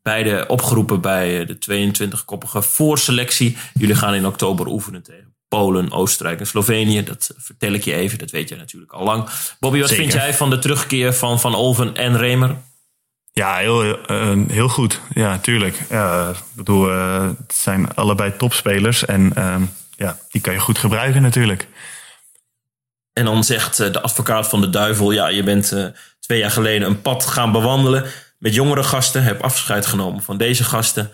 beide 0.02 0.46
opgeroepen 0.48 1.02
bij 1.02 1.46
de 1.46 1.56
22-koppige 1.56 2.62
voorselectie. 2.62 3.58
Jullie 3.74 3.96
gaan 3.96 4.14
in 4.14 4.26
oktober 4.26 4.68
oefenen 4.68 5.04
tegen 5.04 5.36
Polen, 5.48 5.92
Oostenrijk 5.92 6.40
en 6.40 6.48
Slovenië. 6.48 7.04
Dat 7.04 7.34
vertel 7.38 7.74
ik 7.74 7.84
je 7.84 7.94
even, 7.94 8.18
dat 8.18 8.32
weet 8.32 8.50
jij 8.50 8.58
natuurlijk 8.58 8.92
al 8.92 9.04
lang. 9.04 9.30
Bobby, 9.60 9.80
wat 9.80 9.90
Zeker. 9.90 10.04
vind 10.04 10.16
jij 10.16 10.34
van 10.34 10.50
de 10.50 10.60
terugkeer 10.60 11.14
van 11.14 11.40
Van 11.40 11.56
Olven 11.56 11.96
en 11.96 12.18
Remer? 12.18 12.56
Ja, 13.34 13.58
heel, 13.58 13.86
uh, 13.86 14.48
heel 14.48 14.70
goed. 14.70 15.00
Ja, 15.14 15.38
tuurlijk. 15.38 15.82
Ja, 15.90 16.30
ik 16.30 16.56
bedoel, 16.56 16.90
uh, 16.90 17.28
het 17.28 17.56
zijn 17.56 17.94
allebei 17.96 18.38
topspelers. 18.38 19.06
En 19.06 19.32
uh, 19.38 19.56
ja, 19.96 20.18
die 20.32 20.42
kan 20.42 20.54
je 20.54 20.60
goed 20.60 20.78
gebruiken 20.78 21.22
natuurlijk. 21.22 21.68
En 23.14 23.26
dan 23.26 23.44
zegt 23.44 23.80
uh, 23.80 23.92
de 23.92 24.02
advocaat 24.02 24.48
van 24.48 24.62
de 24.62 24.70
duivel... 24.70 25.12
ja, 25.12 25.28
je 25.28 25.44
bent 25.44 25.76
twee 26.20 26.40
jaar 26.40 26.52
geleden 26.52 26.88
een 26.88 27.02
pad 27.02 27.26
gaan 27.26 27.52
bewandelen... 27.52 28.06
met 28.38 28.54
jongere 28.54 28.84
gasten, 28.84 29.24
heb 29.24 29.42
afscheid 29.42 29.86
genomen 29.86 30.22
van 30.22 30.38
deze 30.38 30.64
gasten. 30.64 31.12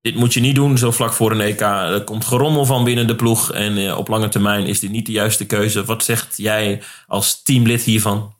Dit 0.00 0.14
moet 0.14 0.34
je 0.34 0.40
niet 0.40 0.54
doen, 0.54 0.78
zo 0.78 0.90
vlak 0.90 1.12
voor 1.12 1.30
een 1.30 1.40
EK. 1.40 1.60
Er 1.60 2.04
komt 2.04 2.24
gerommel 2.24 2.64
van 2.64 2.84
binnen 2.84 3.06
de 3.06 3.16
ploeg... 3.16 3.52
en 3.52 3.94
op 3.94 4.08
lange 4.08 4.28
termijn 4.28 4.66
is 4.66 4.80
dit 4.80 4.90
niet 4.90 5.06
de 5.06 5.12
juiste 5.12 5.46
keuze. 5.46 5.84
Wat 5.84 6.04
zegt 6.04 6.36
jij 6.36 6.82
als 7.06 7.42
teamlid 7.42 7.82
hiervan? 7.82 8.34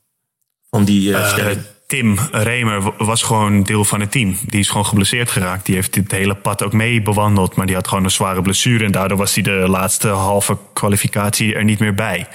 Van 0.69 0.85
die 0.85 1.27
stelling? 1.27 1.72
Tim 1.87 2.17
Remer 2.31 3.05
was 3.05 3.21
gewoon 3.21 3.63
deel 3.63 3.85
van 3.85 3.99
het 3.99 4.11
team. 4.11 4.37
Die 4.45 4.59
is 4.59 4.67
gewoon 4.67 4.85
geblesseerd 4.85 5.31
geraakt. 5.31 5.65
Die 5.65 5.75
heeft 5.75 5.93
dit 5.93 6.11
hele 6.11 6.35
pad 6.35 6.63
ook 6.63 6.73
mee 6.73 7.01
bewandeld. 7.01 7.55
Maar 7.55 7.65
die 7.65 7.75
had 7.75 7.87
gewoon 7.87 8.03
een 8.03 8.11
zware 8.11 8.41
blessure. 8.41 8.85
En 8.85 8.91
daardoor 8.91 9.17
was 9.17 9.33
hij 9.33 9.43
de 9.43 9.67
laatste 9.67 10.07
halve 10.07 10.57
kwalificatie 10.73 11.55
er 11.55 11.63
niet 11.63 11.79
meer 11.79 11.93
bij. 11.93 12.27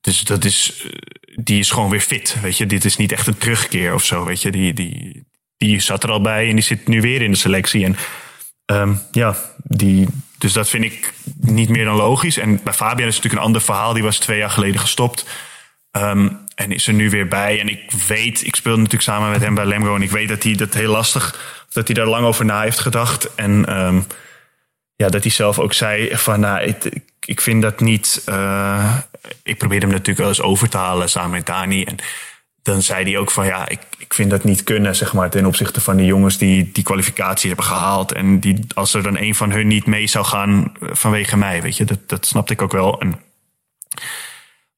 Dus 0.00 0.20
dat 0.20 0.44
is, 0.44 0.86
die 1.34 1.58
is 1.58 1.70
gewoon 1.70 1.90
weer 1.90 2.00
fit. 2.00 2.36
Weet 2.42 2.58
je, 2.58 2.66
dit 2.66 2.84
is 2.84 2.96
niet 2.96 3.12
echt 3.12 3.26
een 3.26 3.38
terugkeer 3.38 3.94
of 3.94 4.04
zo. 4.04 4.24
Weet 4.24 4.42
je, 4.42 4.50
die, 4.50 4.72
die, 4.72 5.24
die 5.56 5.80
zat 5.80 6.02
er 6.02 6.10
al 6.10 6.20
bij 6.20 6.48
en 6.48 6.54
die 6.54 6.64
zit 6.64 6.88
nu 6.88 7.00
weer 7.00 7.22
in 7.22 7.30
de 7.30 7.36
selectie. 7.36 7.84
En 7.84 7.96
um, 8.66 9.00
ja, 9.10 9.36
die, 9.62 10.06
dus 10.38 10.52
dat 10.52 10.68
vind 10.68 10.84
ik 10.84 11.12
niet 11.40 11.68
meer 11.68 11.84
dan 11.84 11.96
logisch. 11.96 12.38
En 12.38 12.60
bij 12.64 12.72
Fabian 12.72 13.08
is 13.08 13.14
natuurlijk 13.14 13.42
een 13.42 13.46
ander 13.46 13.62
verhaal. 13.62 13.92
Die 13.92 14.02
was 14.02 14.18
twee 14.18 14.38
jaar 14.38 14.50
geleden 14.50 14.80
gestopt. 14.80 15.26
Um, 15.92 16.38
en 16.54 16.72
is 16.72 16.86
er 16.86 16.94
nu 16.94 17.10
weer 17.10 17.28
bij. 17.28 17.60
En 17.60 17.68
ik 17.68 17.90
weet, 18.06 18.46
ik 18.46 18.56
speelde 18.56 18.78
natuurlijk 18.78 19.10
samen 19.10 19.30
met 19.30 19.40
hem 19.40 19.54
bij 19.54 19.66
Lemgo. 19.66 19.94
En 19.94 20.02
ik 20.02 20.10
weet 20.10 20.28
dat 20.28 20.42
hij 20.42 20.54
dat 20.54 20.74
heel 20.74 20.90
lastig, 20.90 21.40
dat 21.72 21.86
hij 21.86 21.94
daar 21.94 22.06
lang 22.06 22.26
over 22.26 22.44
na 22.44 22.60
heeft 22.60 22.78
gedacht. 22.78 23.34
En 23.34 23.78
um, 23.78 24.06
ja, 24.96 25.08
dat 25.08 25.22
hij 25.22 25.32
zelf 25.32 25.58
ook 25.58 25.72
zei 25.72 26.16
van, 26.16 26.40
nou, 26.40 26.62
ik, 26.62 26.90
ik 27.24 27.40
vind 27.40 27.62
dat 27.62 27.80
niet. 27.80 28.22
Uh, 28.28 28.96
ik 29.42 29.58
probeerde 29.58 29.86
hem 29.86 29.94
natuurlijk 29.94 30.18
wel 30.18 30.28
eens 30.28 30.42
over 30.42 30.68
te 30.68 30.76
halen 30.76 31.10
samen 31.10 31.30
met 31.30 31.46
Dani. 31.46 31.84
En 31.84 31.96
dan 32.62 32.82
zei 32.82 33.04
hij 33.04 33.18
ook 33.18 33.30
van, 33.30 33.46
ja, 33.46 33.68
ik, 33.68 33.80
ik 33.98 34.14
vind 34.14 34.30
dat 34.30 34.44
niet 34.44 34.64
kunnen, 34.64 34.96
zeg 34.96 35.12
maar, 35.12 35.30
ten 35.30 35.46
opzichte 35.46 35.80
van 35.80 35.96
die 35.96 36.06
jongens 36.06 36.38
die 36.38 36.70
die 36.72 36.84
kwalificatie 36.84 37.48
hebben 37.48 37.66
gehaald. 37.66 38.12
En 38.12 38.40
die, 38.40 38.66
als 38.74 38.94
er 38.94 39.02
dan 39.02 39.18
een 39.18 39.34
van 39.34 39.50
hun 39.50 39.66
niet 39.66 39.86
mee 39.86 40.06
zou 40.06 40.24
gaan 40.24 40.72
vanwege 40.80 41.36
mij, 41.36 41.62
weet 41.62 41.76
je, 41.76 41.84
dat, 41.84 42.08
dat 42.08 42.26
snapte 42.26 42.52
ik 42.52 42.62
ook 42.62 42.72
wel. 42.72 43.00
En, 43.00 43.20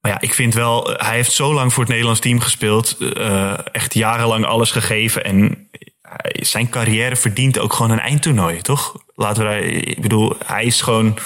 maar 0.07 0.15
ja, 0.15 0.29
ik 0.29 0.35
vind 0.35 0.55
wel, 0.55 0.85
hij 0.97 1.15
heeft 1.15 1.33
zo 1.33 1.55
lang 1.55 1.73
voor 1.73 1.83
het 1.83 1.91
Nederlands 1.93 2.21
team 2.21 2.41
gespeeld. 2.41 2.97
Uh, 3.01 3.59
echt 3.73 3.95
jarenlang 3.95 4.45
alles 4.45 4.71
gegeven. 4.71 5.25
En 5.25 5.69
zijn 6.33 6.69
carrière 6.69 7.17
verdient 7.17 7.59
ook 7.59 7.73
gewoon 7.73 7.91
een 7.91 8.01
eindtoernooi, 8.01 8.61
toch? 8.61 9.05
Laten 9.15 9.43
we 9.43 9.49
daar, 9.49 9.63
ik 9.63 10.03
bedoel, 10.03 10.37
hij 10.45 10.65
is 10.65 10.81
gewoon. 10.81 11.19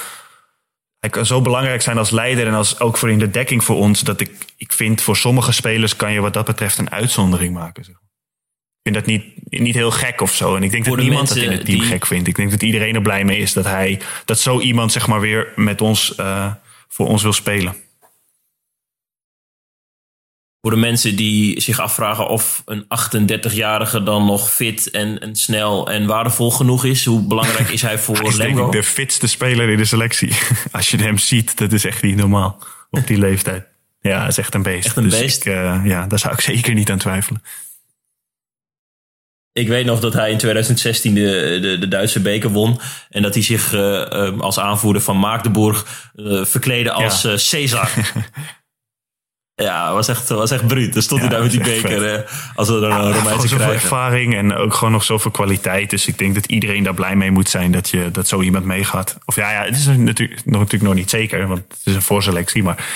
Hij 0.99 1.11
kan 1.11 1.27
zo 1.27 1.41
belangrijk 1.41 1.83
zijn 1.83 1.99
als 1.99 2.11
leider 2.11 2.47
en 2.47 2.55
als 2.55 2.81
ook 2.81 2.97
voor 2.97 3.11
in 3.11 3.19
de 3.19 3.31
dekking 3.31 3.65
voor 3.65 3.77
ons. 3.77 4.01
Dat 4.01 4.21
ik, 4.21 4.31
ik 4.57 4.73
vind 4.73 5.03
voor 5.03 5.17
sommige 5.17 5.53
spelers 5.53 5.97
kan 5.97 6.13
je 6.13 6.21
wat 6.21 6.33
dat 6.33 6.45
betreft 6.47 6.79
een 6.79 6.91
uitzondering 6.91 7.55
maken. 7.55 7.85
Zeg. 7.85 7.95
Ik 7.95 8.93
vind 8.93 8.95
dat 8.95 9.07
niet, 9.07 9.25
niet 9.63 9.75
heel 9.75 9.91
gek 9.91 10.21
of 10.21 10.35
zo. 10.35 10.57
En 10.57 10.63
ik 10.63 10.71
denk 10.71 10.85
Voor 10.85 10.97
dat 10.97 11.05
niemand 11.05 11.29
dat 11.29 11.37
in 11.37 11.51
het 11.51 11.65
team 11.65 11.79
die- 11.79 11.89
gek 11.89 12.07
vindt. 12.07 12.29
Ik 12.29 12.37
denk 12.37 12.51
dat 12.51 12.63
iedereen 12.63 12.95
er 12.95 13.03
blij 13.03 13.25
mee 13.25 13.39
is 13.39 13.53
dat 13.53 13.65
hij 13.65 14.01
dat 14.25 14.39
zo 14.39 14.61
iemand 14.61 14.93
zeg 14.93 15.07
maar 15.07 15.21
weer 15.21 15.53
met 15.57 15.81
ons 15.81 16.15
uh, 16.21 16.53
voor 16.89 17.07
ons 17.07 17.23
wil 17.23 17.33
spelen. 17.33 17.75
Voor 20.61 20.71
de 20.71 20.77
mensen 20.77 21.17
die 21.17 21.61
zich 21.61 21.81
afvragen 21.81 22.29
of 22.29 22.63
een 22.65 22.85
38-jarige 22.85 24.03
dan 24.03 24.27
nog 24.27 24.51
fit 24.51 24.91
en, 24.91 25.19
en 25.19 25.37
snel 25.37 25.91
en 25.91 26.07
waardevol 26.07 26.51
genoeg 26.51 26.85
is. 26.85 27.05
Hoe 27.05 27.27
belangrijk 27.27 27.69
is 27.69 27.83
hij 27.83 27.99
voor 27.99 28.17
Hij 28.19 28.27
is 28.27 28.37
denk 28.37 28.59
ik 28.59 28.73
de 28.73 28.83
fitste 28.83 29.27
speler 29.27 29.69
in 29.69 29.77
de 29.77 29.85
selectie. 29.85 30.33
Als 30.73 30.91
je 30.91 30.97
hem 30.97 31.19
ziet, 31.19 31.59
dat 31.59 31.73
is 31.73 31.85
echt 31.85 32.03
niet 32.03 32.17
normaal 32.17 32.59
op 32.91 33.07
die 33.07 33.19
leeftijd. 33.19 33.67
Ja, 34.01 34.27
is 34.27 34.39
echt 34.39 34.55
een 34.55 34.63
beest. 34.63 34.87
Echt 34.87 34.97
een 34.97 35.09
dus 35.09 35.19
beest. 35.19 35.47
Ik, 35.47 35.53
uh, 35.53 35.81
ja, 35.85 36.07
daar 36.07 36.19
zou 36.19 36.35
ik 36.35 36.41
zeker 36.41 36.75
niet 36.75 36.91
aan 36.91 36.99
twijfelen. 36.99 37.43
Ik 39.53 39.69
weet 39.69 39.85
nog 39.85 40.01
dat 40.01 40.13
hij 40.13 40.31
in 40.31 40.39
2016 40.39 41.15
de, 41.15 41.59
de, 41.61 41.79
de 41.79 41.89
Duitse 41.89 42.21
beker 42.21 42.51
won. 42.51 42.81
En 43.09 43.23
dat 43.23 43.35
hij 43.35 43.43
zich 43.43 43.73
uh, 43.73 43.81
uh, 43.81 44.41
als 44.41 44.59
aanvoerder 44.59 45.03
van 45.03 45.17
Magdeburg 45.17 46.11
uh, 46.15 46.45
verkleedde 46.45 46.93
als 46.93 47.23
ja. 47.23 47.37
Caesar. 47.51 47.91
ja, 49.63 49.93
was 49.93 50.09
echt, 50.09 50.29
was 50.29 50.51
echt 50.51 50.67
bruut. 50.67 50.93
Dan 50.93 51.03
stond 51.03 51.21
Ja, 51.21 51.27
hij 51.27 51.37
daar 51.37 51.45
met 51.45 51.53
die 51.53 51.63
beker 51.63 52.15
eh, 52.15 52.33
als 52.55 52.69
we 52.69 52.75
er 52.75 52.81
Ja, 52.81 52.87
een 52.87 53.01
gewoon 53.01 53.13
Romeinse 53.13 53.49
zoveel 53.49 53.73
ervaring 53.73 54.35
en 54.35 54.55
ook 54.55 54.75
gewoon 54.75 54.93
nog 54.93 55.05
zoveel 55.05 55.31
kwaliteit. 55.31 55.91
Dus 55.91 56.07
ik 56.07 56.19
denk 56.19 56.35
dat 56.35 56.47
iedereen 56.47 56.83
daar 56.83 56.95
blij 56.95 57.17
mee 57.17 57.31
moet 57.31 57.49
zijn 57.49 57.73
dat, 57.73 57.89
je, 57.89 58.11
dat 58.11 58.29
zo 58.29 58.43
iemand 58.43 58.65
meegaat. 58.65 59.19
Of 59.25 59.37
ja, 59.37 59.51
ja 59.51 59.65
het 59.65 59.77
is 59.77 59.87
natuurlijk 59.87 60.45
nog, 60.45 60.61
natuurlijk 60.61 60.83
nog 60.83 60.95
niet 60.95 61.11
zeker, 61.11 61.47
want 61.47 61.61
het 61.69 61.81
is 61.85 61.95
een 61.95 62.03
voorselectie. 62.03 62.63
Maar 62.63 62.87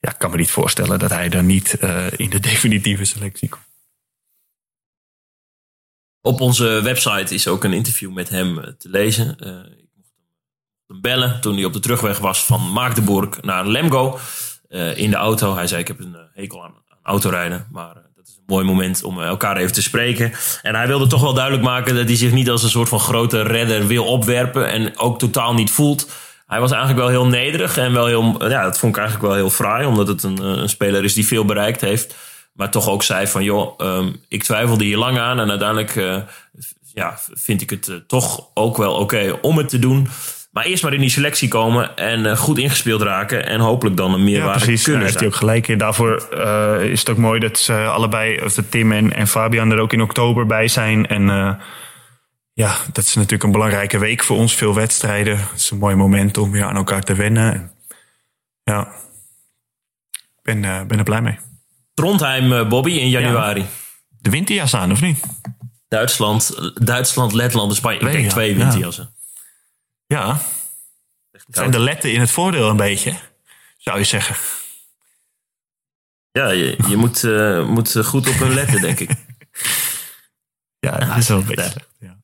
ja, 0.00 0.10
ik 0.10 0.18
kan 0.18 0.30
me 0.30 0.36
niet 0.36 0.50
voorstellen 0.50 0.98
dat 0.98 1.10
hij 1.10 1.28
dan 1.28 1.46
niet 1.46 1.76
uh, 1.80 2.06
in 2.16 2.30
de 2.30 2.40
definitieve 2.50 3.04
selectie 3.04 3.48
komt. 3.48 3.66
Op 6.20 6.40
onze 6.40 6.82
website 6.82 7.34
is 7.34 7.48
ook 7.48 7.64
een 7.64 7.72
interview 7.72 8.12
met 8.12 8.28
hem 8.28 8.58
eh, 8.58 8.72
te 8.78 8.88
lezen. 8.88 9.36
Uh, 9.40 9.78
ik 9.78 9.88
mocht 9.94 10.10
hem 10.86 11.00
bellen 11.00 11.40
toen 11.40 11.54
hij 11.54 11.64
op 11.64 11.72
de 11.72 11.80
terugweg 11.80 12.18
was 12.18 12.44
van 12.44 12.60
Magdeburg 12.60 13.42
naar 13.42 13.66
Lemgo. 13.66 14.18
Uh, 14.70 14.98
in 14.98 15.10
de 15.10 15.16
auto. 15.16 15.54
Hij 15.54 15.66
zei: 15.66 15.80
Ik 15.80 15.88
heb 15.88 16.00
een 16.00 16.12
uh, 16.14 16.20
hekel 16.34 16.64
aan, 16.64 16.74
aan 16.88 16.98
autorijden. 17.02 17.66
Maar 17.72 17.96
uh, 17.96 18.02
dat 18.16 18.26
is 18.26 18.34
een 18.36 18.42
mooi 18.46 18.64
moment 18.64 19.02
om 19.02 19.20
elkaar 19.20 19.56
even 19.56 19.72
te 19.72 19.82
spreken. 19.82 20.32
En 20.62 20.74
hij 20.74 20.86
wilde 20.86 21.06
toch 21.06 21.20
wel 21.20 21.34
duidelijk 21.34 21.64
maken 21.64 21.94
dat 21.94 22.06
hij 22.06 22.16
zich 22.16 22.32
niet 22.32 22.50
als 22.50 22.62
een 22.62 22.68
soort 22.68 22.88
van 22.88 23.00
grote 23.00 23.42
redder 23.42 23.86
wil 23.86 24.04
opwerpen. 24.04 24.70
En 24.70 24.98
ook 24.98 25.18
totaal 25.18 25.54
niet 25.54 25.70
voelt. 25.70 26.10
hij 26.46 26.60
was 26.60 26.70
eigenlijk 26.70 27.00
wel 27.00 27.10
heel 27.10 27.26
nederig 27.26 27.76
en 27.76 27.92
wel 27.92 28.06
heel, 28.06 28.48
ja, 28.48 28.62
dat 28.62 28.78
vond 28.78 28.96
ik 28.96 29.00
eigenlijk 29.00 29.28
wel 29.28 29.36
heel 29.36 29.50
fraai, 29.50 29.86
omdat 29.86 30.08
het 30.08 30.22
een, 30.22 30.42
een 30.42 30.68
speler 30.68 31.04
is 31.04 31.14
die 31.14 31.26
veel 31.26 31.44
bereikt 31.44 31.80
heeft. 31.80 32.14
Maar 32.52 32.70
toch 32.70 32.88
ook 32.88 33.02
zei 33.02 33.26
van, 33.26 33.44
joh, 33.44 33.78
um, 33.78 34.20
ik 34.28 34.42
twijfelde 34.42 34.84
hier 34.84 34.96
lang 34.96 35.18
aan 35.18 35.40
en 35.40 35.50
uiteindelijk 35.50 35.94
ja, 36.94 37.18
vind 37.32 37.60
ik 37.60 37.70
het 37.70 38.02
toch 38.06 38.48
ook 38.54 38.76
wel 38.76 38.94
oké 38.94 39.38
om 39.42 39.56
het 39.58 39.68
te 39.68 39.78
doen. 39.78 40.08
Maar 40.50 40.64
eerst 40.64 40.82
maar 40.82 40.92
in 40.92 41.00
die 41.00 41.10
selectie 41.10 41.48
komen 41.48 41.96
en 41.96 42.24
uh, 42.24 42.36
goed 42.36 42.58
ingespeeld 42.58 43.02
raken. 43.02 43.46
En 43.46 43.60
hopelijk 43.60 43.96
dan 43.96 44.14
een 44.14 44.24
meerwaarde 44.24 44.58
ja, 44.58 44.64
precies. 44.64 44.82
kunnen 44.82 45.00
Daar 45.00 45.10
heeft 45.10 45.20
hij 45.20 45.32
ook 45.32 45.38
gelijk 45.38 45.68
in. 45.68 45.78
Daarvoor 45.78 46.28
uh, 46.34 46.90
is 46.90 46.98
het 46.98 47.10
ook 47.10 47.16
mooi 47.16 47.40
dat 47.40 47.58
ze 47.58 47.72
allebei, 47.72 48.40
of 48.44 48.54
de 48.54 48.68
Tim 48.68 48.92
en, 48.92 49.12
en 49.12 49.26
Fabian 49.26 49.70
er 49.70 49.78
ook 49.78 49.92
in 49.92 50.02
oktober 50.02 50.46
bij 50.46 50.68
zijn. 50.68 51.06
En 51.06 51.22
uh, 51.22 51.54
ja, 52.52 52.76
dat 52.92 53.04
is 53.04 53.14
natuurlijk 53.14 53.42
een 53.42 53.52
belangrijke 53.52 53.98
week 53.98 54.24
voor 54.24 54.36
ons. 54.36 54.54
Veel 54.54 54.74
wedstrijden. 54.74 55.38
Het 55.38 55.60
is 55.60 55.70
een 55.70 55.78
mooi 55.78 55.94
moment 55.94 56.38
om 56.38 56.50
weer 56.50 56.64
aan 56.64 56.76
elkaar 56.76 57.02
te 57.02 57.14
wennen. 57.14 57.52
En 57.52 57.72
ja, 58.62 58.88
ik 60.12 60.42
ben, 60.42 60.60
ben 60.60 60.98
er 60.98 61.04
blij 61.04 61.22
mee. 61.22 61.38
Trondheim, 61.94 62.68
Bobby, 62.68 62.90
in 62.90 63.08
januari. 63.08 63.60
Ja. 63.60 63.66
De 64.20 64.30
winterjas 64.30 64.74
aan, 64.74 64.92
of 64.92 65.00
niet? 65.00 65.20
Duitsland, 65.88 66.72
Duitsland 66.74 67.32
Letland 67.32 67.70
en 67.70 67.76
Spanje. 67.76 68.00
Ik 68.00 68.12
denk 68.12 68.24
ja, 68.24 68.30
twee 68.30 68.56
winterjassen. 68.56 69.16
Ja. 70.08 70.40
Zijn 71.48 71.70
de 71.70 71.80
letten 71.80 72.12
in 72.12 72.20
het 72.20 72.30
voordeel 72.30 72.68
een 72.68 72.76
beetje, 72.76 73.14
zou 73.76 73.98
je 73.98 74.04
zeggen. 74.04 74.36
Ja, 76.32 76.48
je, 76.48 76.76
je 76.88 76.96
moet, 76.96 77.22
uh, 77.22 77.68
moet 77.68 78.06
goed 78.06 78.28
op 78.28 78.34
hun 78.34 78.54
letten, 78.54 78.80
denk 78.80 79.00
ik. 79.00 79.10
ja, 80.86 80.98
dat 80.98 81.16
is 81.16 81.28
wel 81.28 81.38
een 81.38 81.44
beetje 81.44 81.80
ja. 81.98 82.16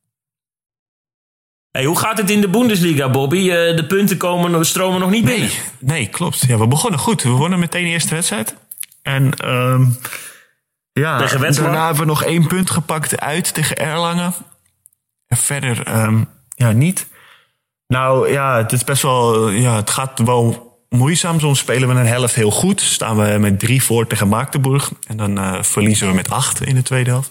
Hey, 1.71 1.85
hoe 1.85 1.99
gaat 1.99 2.19
het 2.19 2.31
in 2.31 2.41
de 2.41 2.49
Bundesliga, 2.49 3.11
Bobby? 3.11 3.37
Uh, 3.37 3.77
de 3.77 3.85
punten 3.89 4.17
komen, 4.17 4.67
stromen 4.67 5.01
nog 5.01 5.11
niet 5.11 5.25
nee, 5.25 5.35
binnen. 5.39 5.57
Nee, 5.79 6.07
klopt. 6.07 6.45
Ja, 6.47 6.59
we 6.59 6.67
begonnen 6.67 7.01
goed. 7.01 7.23
We 7.23 7.29
wonnen 7.29 7.59
meteen 7.59 7.85
de 7.85 7.91
eerste 7.91 8.15
wedstrijd. 8.15 8.57
En 9.03 9.49
um, 9.49 9.99
ja, 10.93 11.19
tegen 11.19 11.41
daarna 11.41 11.85
hebben 11.85 12.03
we 12.03 12.09
nog 12.09 12.25
één 12.25 12.47
punt 12.47 12.71
gepakt 12.71 13.21
uit 13.21 13.55
tegen 13.55 13.77
Erlangen. 13.77 14.35
En 15.27 15.37
verder 15.37 16.03
um, 16.03 16.29
ja, 16.49 16.71
niet. 16.71 17.07
Nou 17.87 18.31
ja, 18.31 18.57
het 18.57 18.73
is 18.73 18.85
best 18.85 19.03
wel. 19.03 19.49
Ja, 19.49 19.77
het 19.77 19.91
gaat 19.91 20.19
wel 20.19 20.73
moeizaam. 20.89 21.41
Soms 21.41 21.59
spelen 21.59 21.89
we 21.89 21.95
een 21.95 22.07
helft 22.07 22.35
heel 22.35 22.51
goed. 22.51 22.81
Staan 22.81 23.17
we 23.17 23.39
met 23.39 23.59
drie 23.59 23.83
voor 23.83 24.07
tegen 24.07 24.29
Magdeburg. 24.29 24.91
En 25.07 25.17
dan 25.17 25.39
uh, 25.39 25.63
verliezen 25.63 26.09
we 26.09 26.15
met 26.15 26.31
acht 26.31 26.65
in 26.67 26.75
de 26.75 26.83
tweede 26.83 27.11
helft. 27.11 27.31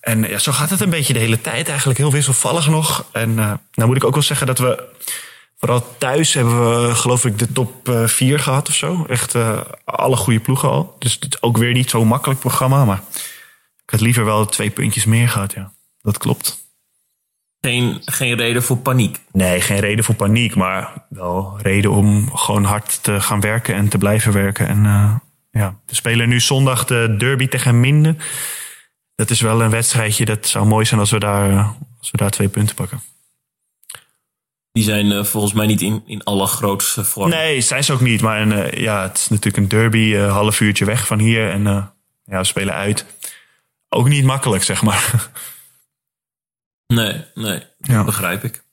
En 0.00 0.22
ja, 0.28 0.38
zo 0.38 0.52
gaat 0.52 0.70
het 0.70 0.80
een 0.80 0.90
beetje 0.90 1.12
de 1.12 1.18
hele 1.18 1.40
tijd. 1.40 1.68
Eigenlijk 1.68 1.98
heel 1.98 2.10
wisselvallig 2.10 2.68
nog. 2.68 3.04
En 3.12 3.30
uh, 3.30 3.52
nou 3.74 3.88
moet 3.88 3.96
ik 3.96 4.04
ook 4.04 4.14
wel 4.14 4.22
zeggen 4.22 4.46
dat 4.46 4.58
we. 4.58 4.94
Vooral 5.58 5.96
thuis 5.98 6.34
hebben 6.34 6.86
we, 6.86 6.94
geloof 6.94 7.24
ik, 7.24 7.38
de 7.38 7.52
top 7.52 7.88
uh, 7.88 8.06
vier 8.06 8.38
gehad 8.38 8.68
of 8.68 8.74
zo. 8.74 9.04
Echt 9.08 9.34
alle 9.84 10.16
goede 10.16 10.40
ploegen 10.40 10.70
al. 10.70 10.96
Dus 10.98 11.12
het 11.12 11.34
is 11.34 11.42
ook 11.42 11.56
weer 11.56 11.72
niet 11.72 11.90
zo'n 11.90 12.06
makkelijk 12.06 12.40
programma. 12.40 12.84
Maar 12.84 13.00
ik 13.84 13.90
had 13.90 14.00
liever 14.00 14.24
wel 14.24 14.46
twee 14.46 14.70
puntjes 14.70 15.04
meer 15.04 15.28
gehad, 15.28 15.52
ja. 15.52 15.72
Dat 16.02 16.18
klopt. 16.18 16.65
Geen, 17.66 18.02
geen 18.04 18.36
reden 18.36 18.62
voor 18.62 18.76
paniek. 18.76 19.18
Nee, 19.32 19.60
geen 19.60 19.78
reden 19.80 20.04
voor 20.04 20.14
paniek. 20.14 20.54
Maar 20.54 21.06
wel 21.08 21.58
reden 21.62 21.90
om 21.90 22.36
gewoon 22.36 22.64
hard 22.64 23.02
te 23.02 23.20
gaan 23.20 23.40
werken 23.40 23.74
en 23.74 23.88
te 23.88 23.98
blijven 23.98 24.32
werken. 24.32 24.68
En 24.68 24.84
uh, 24.84 25.14
ja, 25.50 25.78
we 25.86 25.94
spelen 25.94 26.28
nu 26.28 26.40
zondag 26.40 26.84
de 26.84 27.14
derby 27.18 27.48
tegen 27.48 27.80
Minden. 27.80 28.18
Dat 29.14 29.30
is 29.30 29.40
wel 29.40 29.62
een 29.62 29.70
wedstrijdje. 29.70 30.24
Dat 30.24 30.46
zou 30.46 30.66
mooi 30.66 30.84
zijn 30.84 31.00
als 31.00 31.10
we 31.10 31.18
daar, 31.18 31.74
als 31.98 32.10
we 32.10 32.16
daar 32.16 32.30
twee 32.30 32.48
punten 32.48 32.74
pakken. 32.74 33.00
Die 34.72 34.84
zijn 34.84 35.06
uh, 35.06 35.24
volgens 35.24 35.52
mij 35.52 35.66
niet 35.66 35.82
in, 35.82 36.02
in 36.06 36.24
allergrootste 36.24 37.04
vorm. 37.04 37.30
Nee, 37.30 37.60
zijn 37.60 37.84
ze 37.84 37.92
ook 37.92 38.00
niet. 38.00 38.20
Maar 38.20 38.40
een, 38.40 38.52
uh, 38.52 38.72
ja, 38.72 39.02
het 39.02 39.16
is 39.16 39.28
natuurlijk 39.28 39.56
een 39.56 39.68
derby, 39.68 39.98
uh, 39.98 40.32
half 40.32 40.60
uurtje 40.60 40.84
weg 40.84 41.06
van 41.06 41.18
hier. 41.18 41.50
En 41.50 41.62
ja, 42.24 42.38
we 42.38 42.44
spelen 42.44 42.74
uit. 42.74 43.06
Ook 43.88 44.08
niet 44.08 44.24
makkelijk, 44.24 44.62
zeg 44.62 44.82
maar. 44.82 45.12
Nee, 46.86 47.24
nee, 47.34 47.62
ja. 47.80 48.04
begrijp 48.04 48.44
ik. 48.44 48.64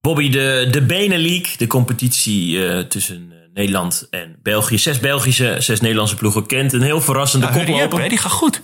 Bobby, 0.00 0.30
de, 0.30 0.68
de 0.70 0.82
Benelink, 0.82 1.58
de 1.58 1.66
competitie 1.66 2.86
tussen 2.86 3.32
Nederland 3.54 4.06
en 4.10 4.38
België. 4.42 4.78
Zes 4.78 5.00
Belgische, 5.00 5.56
zes 5.58 5.80
Nederlandse 5.80 6.16
ploegen 6.16 6.46
kent. 6.46 6.72
Een 6.72 6.82
heel 6.82 7.00
verrassende 7.00 7.46
ja, 7.46 7.52
koploper. 7.52 8.08
die 8.08 8.18
gaat 8.18 8.32
goed. 8.32 8.62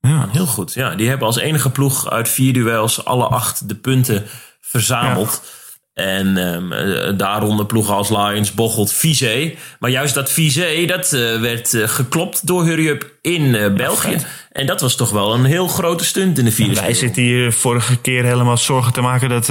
Ja. 0.00 0.28
Heel 0.30 0.46
goed. 0.46 0.72
Ja, 0.72 0.94
die 0.94 1.08
hebben 1.08 1.26
als 1.26 1.36
enige 1.36 1.70
ploeg 1.70 2.10
uit 2.10 2.28
vier 2.28 2.52
duels 2.52 3.04
alle 3.04 3.26
acht 3.26 3.68
de 3.68 3.74
punten 3.74 4.26
verzameld. 4.60 5.40
Ja. 5.42 5.61
En 5.94 6.36
um, 6.36 6.68
daaronder 7.16 7.66
ploegen 7.66 7.94
als 7.94 8.08
Lions, 8.08 8.54
Bocholt, 8.54 8.92
Vizé. 8.92 9.54
Maar 9.78 9.90
juist 9.90 10.14
dat 10.14 10.32
Vizé, 10.32 10.84
dat 10.86 11.12
uh, 11.12 11.40
werd 11.40 11.72
uh, 11.72 11.88
geklopt 11.88 12.46
door 12.46 12.64
Hurry 12.64 12.88
Up 12.88 13.12
in 13.20 13.42
uh, 13.42 13.74
België. 13.74 14.10
Ja, 14.10 14.18
en 14.52 14.66
dat 14.66 14.80
was 14.80 14.96
toch 14.96 15.10
wel 15.10 15.34
een 15.34 15.44
heel 15.44 15.68
grote 15.68 16.04
stunt 16.04 16.38
in 16.38 16.44
de 16.44 16.52
vierde 16.52 16.80
Wij 16.80 16.94
zitten 16.94 17.22
hier 17.22 17.52
vorige 17.52 17.96
keer 17.96 18.24
helemaal 18.24 18.56
zorgen 18.56 18.92
te 18.92 19.00
maken 19.00 19.28
dat, 19.28 19.46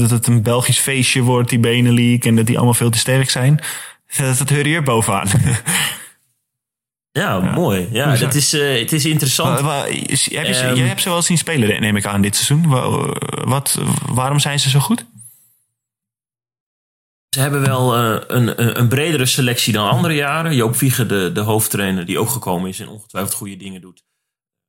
dat 0.00 0.10
het 0.10 0.26
een 0.26 0.42
Belgisch 0.42 0.78
feestje 0.78 1.20
wordt, 1.22 1.48
die 1.48 1.58
Benelink. 1.58 2.24
En 2.24 2.36
dat 2.36 2.46
die 2.46 2.56
allemaal 2.56 2.74
veel 2.74 2.90
te 2.90 2.98
sterk 2.98 3.30
zijn. 3.30 3.60
Dat 4.16 4.38
het 4.38 4.50
Hurry 4.50 4.74
Up 4.74 4.84
bovenaan. 4.84 5.28
Ja, 7.16 7.36
ja, 7.42 7.52
mooi. 7.52 7.88
Ja, 7.90 8.16
dat 8.16 8.34
is, 8.34 8.54
uh, 8.54 8.78
het 8.78 8.92
is 8.92 9.04
interessant. 9.04 9.58
Heb 9.58 9.66
je, 9.90 10.66
um, 10.66 10.74
jij 10.74 10.86
hebt 10.86 11.00
ze 11.00 11.08
wel 11.08 11.22
zien 11.22 11.38
spelen, 11.38 11.80
neem 11.80 11.96
ik 11.96 12.06
aan, 12.06 12.20
dit 12.20 12.36
seizoen. 12.36 12.68
Wat, 13.44 13.78
waarom 14.06 14.38
zijn 14.38 14.60
ze 14.60 14.70
zo 14.70 14.78
goed? 14.78 15.04
Ze 17.36 17.42
hebben 17.42 17.60
wel 17.60 17.98
uh, 17.98 18.20
een, 18.26 18.78
een 18.80 18.88
bredere 18.88 19.26
selectie 19.26 19.72
dan 19.72 19.88
andere 19.88 20.14
jaren. 20.14 20.54
Joop 20.54 20.76
Vieger, 20.76 21.08
de, 21.08 21.30
de 21.32 21.40
hoofdtrainer, 21.40 22.06
die 22.06 22.18
ook 22.18 22.28
gekomen 22.28 22.68
is 22.68 22.80
en 22.80 22.88
ongetwijfeld 22.88 23.34
goede 23.34 23.56
dingen 23.56 23.80
doet. 23.80 24.04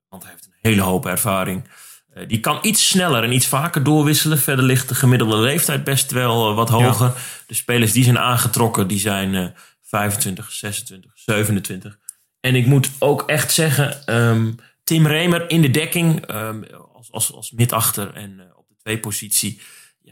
Want 0.10 0.24
hij 0.24 0.32
heeft 0.32 0.46
een 0.46 0.54
hele 0.62 0.82
hoop 0.82 1.06
ervaring. 1.06 1.70
Uh, 2.14 2.28
die 2.28 2.40
kan 2.40 2.60
iets 2.62 2.88
sneller 2.88 3.24
en 3.24 3.32
iets 3.32 3.48
vaker 3.48 3.84
doorwisselen. 3.84 4.38
Verder 4.38 4.66
ligt 4.66 4.90
de 4.90 4.96
gemiddelde 4.96 5.38
leeftijd 5.38 5.84
best 5.84 6.12
wel 6.12 6.54
wat 6.54 6.70
hoger. 6.70 7.06
Ja. 7.06 7.14
De 7.48 7.54
spelers 7.54 7.92
die 7.92 8.04
zijn 8.04 8.20
aangetrokken, 8.20 8.88
die 8.88 9.00
zijn 9.00 9.56
25, 9.82 10.52
26, 10.52 11.12
27. 11.16 11.98
En 12.40 12.56
ik 12.56 12.66
moet 12.66 12.90
ook 13.00 13.22
echt 13.22 13.52
zeggen, 13.52 14.16
um, 14.16 14.56
Tim 14.84 15.08
Remer 15.08 15.50
in 15.50 15.62
de 15.62 15.72
dekking, 15.72 16.32
um, 16.32 16.66
als, 16.94 17.12
als, 17.12 17.34
als 17.34 17.52
midachter 17.52 18.14
en 18.14 18.52
op 18.56 18.68
de 18.68 18.76
twee 18.78 19.00
positie. 19.00 19.62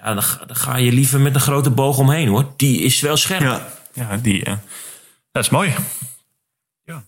Ja, 0.05 0.13
dan, 0.13 0.23
dan, 0.47 0.55
ga 0.55 0.75
je 0.75 0.91
liever 0.91 1.19
met 1.19 1.35
een 1.35 1.41
grote 1.41 1.69
boog 1.69 1.97
omheen 1.97 2.27
hoor. 2.27 2.53
Die 2.55 2.81
is 2.81 2.99
wel 2.99 3.17
scherp. 3.17 3.41
Ja, 3.41 3.67
ja 3.93 4.17
die, 4.17 4.47
uh, 4.47 4.53
dat 5.31 5.43
is 5.43 5.49
mooi. 5.49 5.73
Ja. 6.83 7.03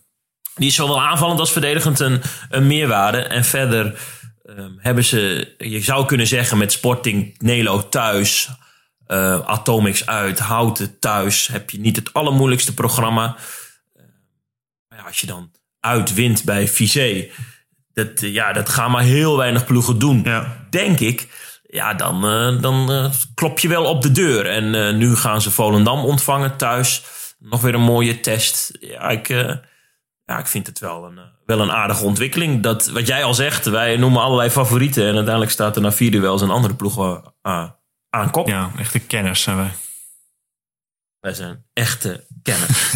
Die 0.54 0.68
is 0.68 0.74
zowel 0.74 1.02
aanvallend 1.02 1.40
als 1.40 1.52
verdedigend 1.52 2.00
een, 2.00 2.22
een 2.48 2.66
meerwaarde. 2.66 3.18
En 3.22 3.44
verder 3.44 4.00
um, 4.44 4.78
hebben 4.80 5.04
ze, 5.04 5.54
je 5.58 5.80
zou 5.80 6.06
kunnen 6.06 6.26
zeggen 6.26 6.58
met 6.58 6.72
Sporting 6.72 7.34
Nelo 7.38 7.88
thuis, 7.88 8.48
uh, 9.08 9.40
Atomics 9.40 10.06
uit, 10.06 10.38
Houten 10.38 10.98
thuis, 10.98 11.46
heb 11.46 11.70
je 11.70 11.80
niet 11.80 11.96
het 11.96 12.12
allermoeilijkste 12.12 12.74
programma 12.74 13.36
als 15.08 15.20
je 15.20 15.26
dan 15.26 15.50
uitwint 15.80 16.44
bij 16.44 16.68
Vizé, 16.68 17.28
dat, 17.92 18.20
ja, 18.20 18.52
dat 18.52 18.68
gaan 18.68 18.90
maar 18.90 19.02
heel 19.02 19.36
weinig 19.36 19.64
ploegen 19.64 19.98
doen, 19.98 20.22
ja. 20.24 20.66
denk 20.70 21.00
ik. 21.00 21.28
Ja, 21.70 21.94
dan, 21.94 22.24
uh, 22.24 22.62
dan 22.62 22.92
uh, 22.92 23.10
klop 23.34 23.58
je 23.58 23.68
wel 23.68 23.84
op 23.84 24.02
de 24.02 24.12
deur. 24.12 24.46
En 24.46 24.74
uh, 24.74 24.94
nu 24.94 25.16
gaan 25.16 25.40
ze 25.40 25.50
Volendam 25.50 26.04
ontvangen 26.04 26.56
thuis. 26.56 27.04
Nog 27.38 27.60
weer 27.60 27.74
een 27.74 27.80
mooie 27.80 28.20
test. 28.20 28.76
Ja, 28.80 29.08
ik, 29.08 29.28
ja, 30.24 30.38
ik 30.38 30.46
vind 30.46 30.66
het 30.66 30.78
wel 30.78 31.04
een, 31.04 31.20
wel 31.46 31.60
een 31.60 31.72
aardige 31.72 32.04
ontwikkeling. 32.04 32.62
Dat, 32.62 32.86
wat 32.86 33.06
jij 33.06 33.24
al 33.24 33.34
zegt, 33.34 33.66
wij 33.66 33.96
noemen 33.96 34.22
allerlei 34.22 34.50
favorieten. 34.50 35.02
En 35.02 35.14
uiteindelijk 35.14 35.50
staat 35.50 35.76
er 35.76 35.82
na 35.82 35.92
vier 35.92 36.10
duels 36.10 36.40
een 36.40 36.50
andere 36.50 36.74
ploeg 36.74 37.22
aan 38.10 38.30
kop. 38.30 38.48
Ja, 38.48 38.70
echte 38.78 38.98
kenners 38.98 39.42
zijn 39.42 39.56
wij. 39.56 39.72
Wij 41.20 41.34
zijn 41.34 41.64
echte 41.72 42.26
kenners. 42.42 42.94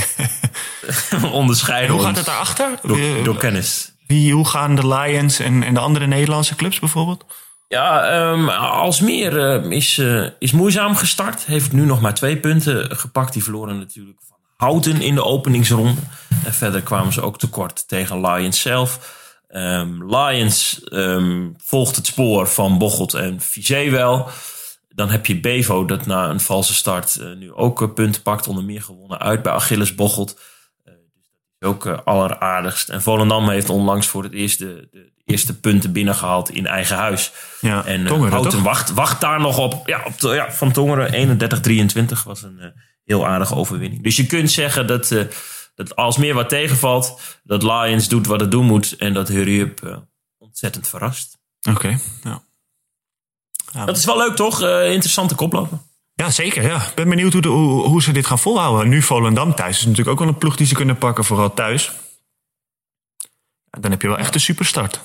onderscheiden. 1.33 1.95
hoe 1.95 2.05
gaat 2.05 2.17
het 2.17 2.27
daarachter? 2.27 2.79
Door, 2.83 3.25
door 3.25 3.37
kennis. 3.37 3.95
Wie, 4.07 4.33
hoe 4.33 4.49
gaan 4.49 4.75
de 4.75 4.89
Lions 4.89 5.39
en, 5.39 5.63
en 5.63 5.75
de 5.75 5.81
andere 5.81 6.07
Nederlandse 6.07 6.55
clubs 6.55 6.79
bijvoorbeeld? 6.79 7.25
Ja, 7.73 8.31
um, 8.31 8.49
Alsmeer 8.49 9.63
uh, 9.65 9.71
is, 9.71 9.99
uh, 9.99 10.29
is 10.39 10.53
moeizaam 10.53 10.97
gestart. 10.97 11.45
Heeft 11.45 11.73
nu 11.73 11.85
nog 11.85 12.01
maar 12.01 12.15
twee 12.15 12.37
punten 12.37 12.97
gepakt. 12.97 13.33
Die 13.33 13.43
verloren 13.43 13.79
natuurlijk 13.79 14.19
van 14.29 14.37
Houten 14.57 15.01
in 15.01 15.15
de 15.15 15.25
openingsronde. 15.25 16.01
En 16.45 16.55
verder 16.55 16.83
kwamen 16.83 17.13
ze 17.13 17.23
ook 17.23 17.39
tekort 17.39 17.89
tegen 17.89 18.21
Lions 18.21 18.61
zelf. 18.61 19.17
Um, 19.49 20.15
Lions 20.17 20.81
um, 20.85 21.55
volgt 21.59 21.97
het 21.97 22.07
spoor 22.07 22.47
van 22.47 22.79
Bocholt 22.79 23.15
en 23.15 23.41
Vizé 23.41 23.91
wel. 23.91 24.29
Dan 24.89 25.11
heb 25.11 25.27
je 25.27 25.41
Bevo 25.41 25.85
dat 25.85 26.07
na 26.07 26.29
een 26.29 26.41
valse 26.41 26.75
start 26.75 27.19
uh, 27.21 27.37
nu 27.37 27.53
ook 27.53 27.95
punten 27.95 28.23
pakt. 28.23 28.49
Onder 28.49 28.65
meer 28.65 28.83
gewonnen 28.83 29.19
uit 29.19 29.43
bij 29.43 29.53
Achilles 29.53 29.95
Bocholt 29.95 30.41
ook 31.63 31.87
uh, 31.87 31.99
alleraardigst. 32.05 32.89
En 32.89 33.03
Volendam 33.03 33.49
heeft 33.49 33.69
onlangs 33.69 34.07
voor 34.07 34.23
het 34.23 34.33
eerst 34.33 34.59
de, 34.59 34.89
de 34.91 35.13
eerste 35.25 35.61
punten 35.61 35.93
binnengehaald 35.93 36.51
in 36.51 36.67
eigen 36.67 36.97
huis. 36.97 37.33
Ja, 37.61 37.85
en 37.85 38.01
uh, 38.01 38.07
Tongeren, 38.07 38.33
Houten 38.33 38.63
wacht, 38.63 38.93
wacht 38.93 39.21
daar 39.21 39.41
nog 39.41 39.59
op. 39.59 39.89
Ja, 39.89 40.03
op 40.05 40.21
de, 40.21 40.29
ja 40.29 40.53
van 40.53 40.73
Tongeren 40.73 41.39
31-23 42.11 42.25
was 42.25 42.43
een 42.43 42.59
uh, 42.61 42.67
heel 43.05 43.27
aardige 43.27 43.55
overwinning. 43.55 44.03
Dus 44.03 44.17
je 44.17 44.27
kunt 44.27 44.51
zeggen 44.51 44.87
dat, 44.87 45.11
uh, 45.11 45.25
dat 45.75 45.97
als 45.97 46.17
meer 46.17 46.35
wat 46.35 46.49
tegenvalt, 46.49 47.21
dat 47.43 47.63
Lions 47.63 48.09
doet 48.09 48.27
wat 48.27 48.41
het 48.41 48.51
doen 48.51 48.67
moet. 48.67 48.97
En 48.97 49.13
dat 49.13 49.29
Hurry 49.29 49.61
Up 49.61 50.07
ontzettend 50.39 50.89
verrast. 50.89 51.39
Oké, 51.69 51.77
okay, 51.77 51.99
ja. 52.23 52.43
ja. 53.73 53.85
Dat 53.85 53.97
is 53.97 54.05
wel 54.05 54.17
leuk 54.17 54.37
toch? 54.37 54.63
interessante 54.63 55.35
koplopen. 55.35 55.92
Ja, 56.23 56.31
zeker. 56.31 56.63
Ja. 56.63 56.77
Ik 56.77 56.95
ben 56.95 57.09
benieuwd 57.09 57.33
hoe, 57.33 57.43
de, 57.43 57.49
hoe, 57.49 57.87
hoe, 57.87 58.03
ze 58.03 58.13
dit 58.13 58.27
gaan 58.27 58.39
volhouden. 58.39 58.89
Nu 58.89 59.03
Volendam 59.03 59.55
thuis 59.55 59.79
is 59.79 59.85
natuurlijk 59.85 60.09
ook 60.09 60.19
wel 60.19 60.29
een 60.29 60.39
ploeg 60.39 60.57
die 60.57 60.67
ze 60.67 60.75
kunnen 60.75 60.99
pakken, 60.99 61.25
vooral 61.25 61.55
thuis. 61.55 61.93
Dan 63.71 63.91
heb 63.91 64.03
je 64.03 64.09
wel 64.09 64.19
echt 64.19 64.35
een 64.35 64.41
superstart. 64.41 65.01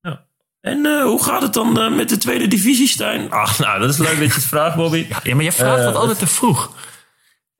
Ja. 0.00 0.24
En 0.60 0.86
uh, 0.86 1.04
hoe 1.04 1.22
gaat 1.22 1.42
het 1.42 1.52
dan 1.52 1.80
uh, 1.80 1.96
met 1.96 2.08
de 2.08 2.16
tweede 2.16 2.48
divisie, 2.48 2.88
Stijn? 2.88 3.30
Ach, 3.30 3.58
nou, 3.58 3.80
dat 3.80 3.90
is 3.90 3.98
leuk 3.98 4.18
dat 4.18 4.28
je 4.28 4.34
het 4.34 4.44
vraagt, 4.44 4.76
Bobby. 4.76 5.06
Ja, 5.22 5.34
maar 5.34 5.44
je 5.44 5.52
vraagt 5.52 5.78
uh, 5.78 5.84
dat 5.84 5.94
altijd 5.94 6.18
te 6.18 6.26
vroeg. 6.26 6.76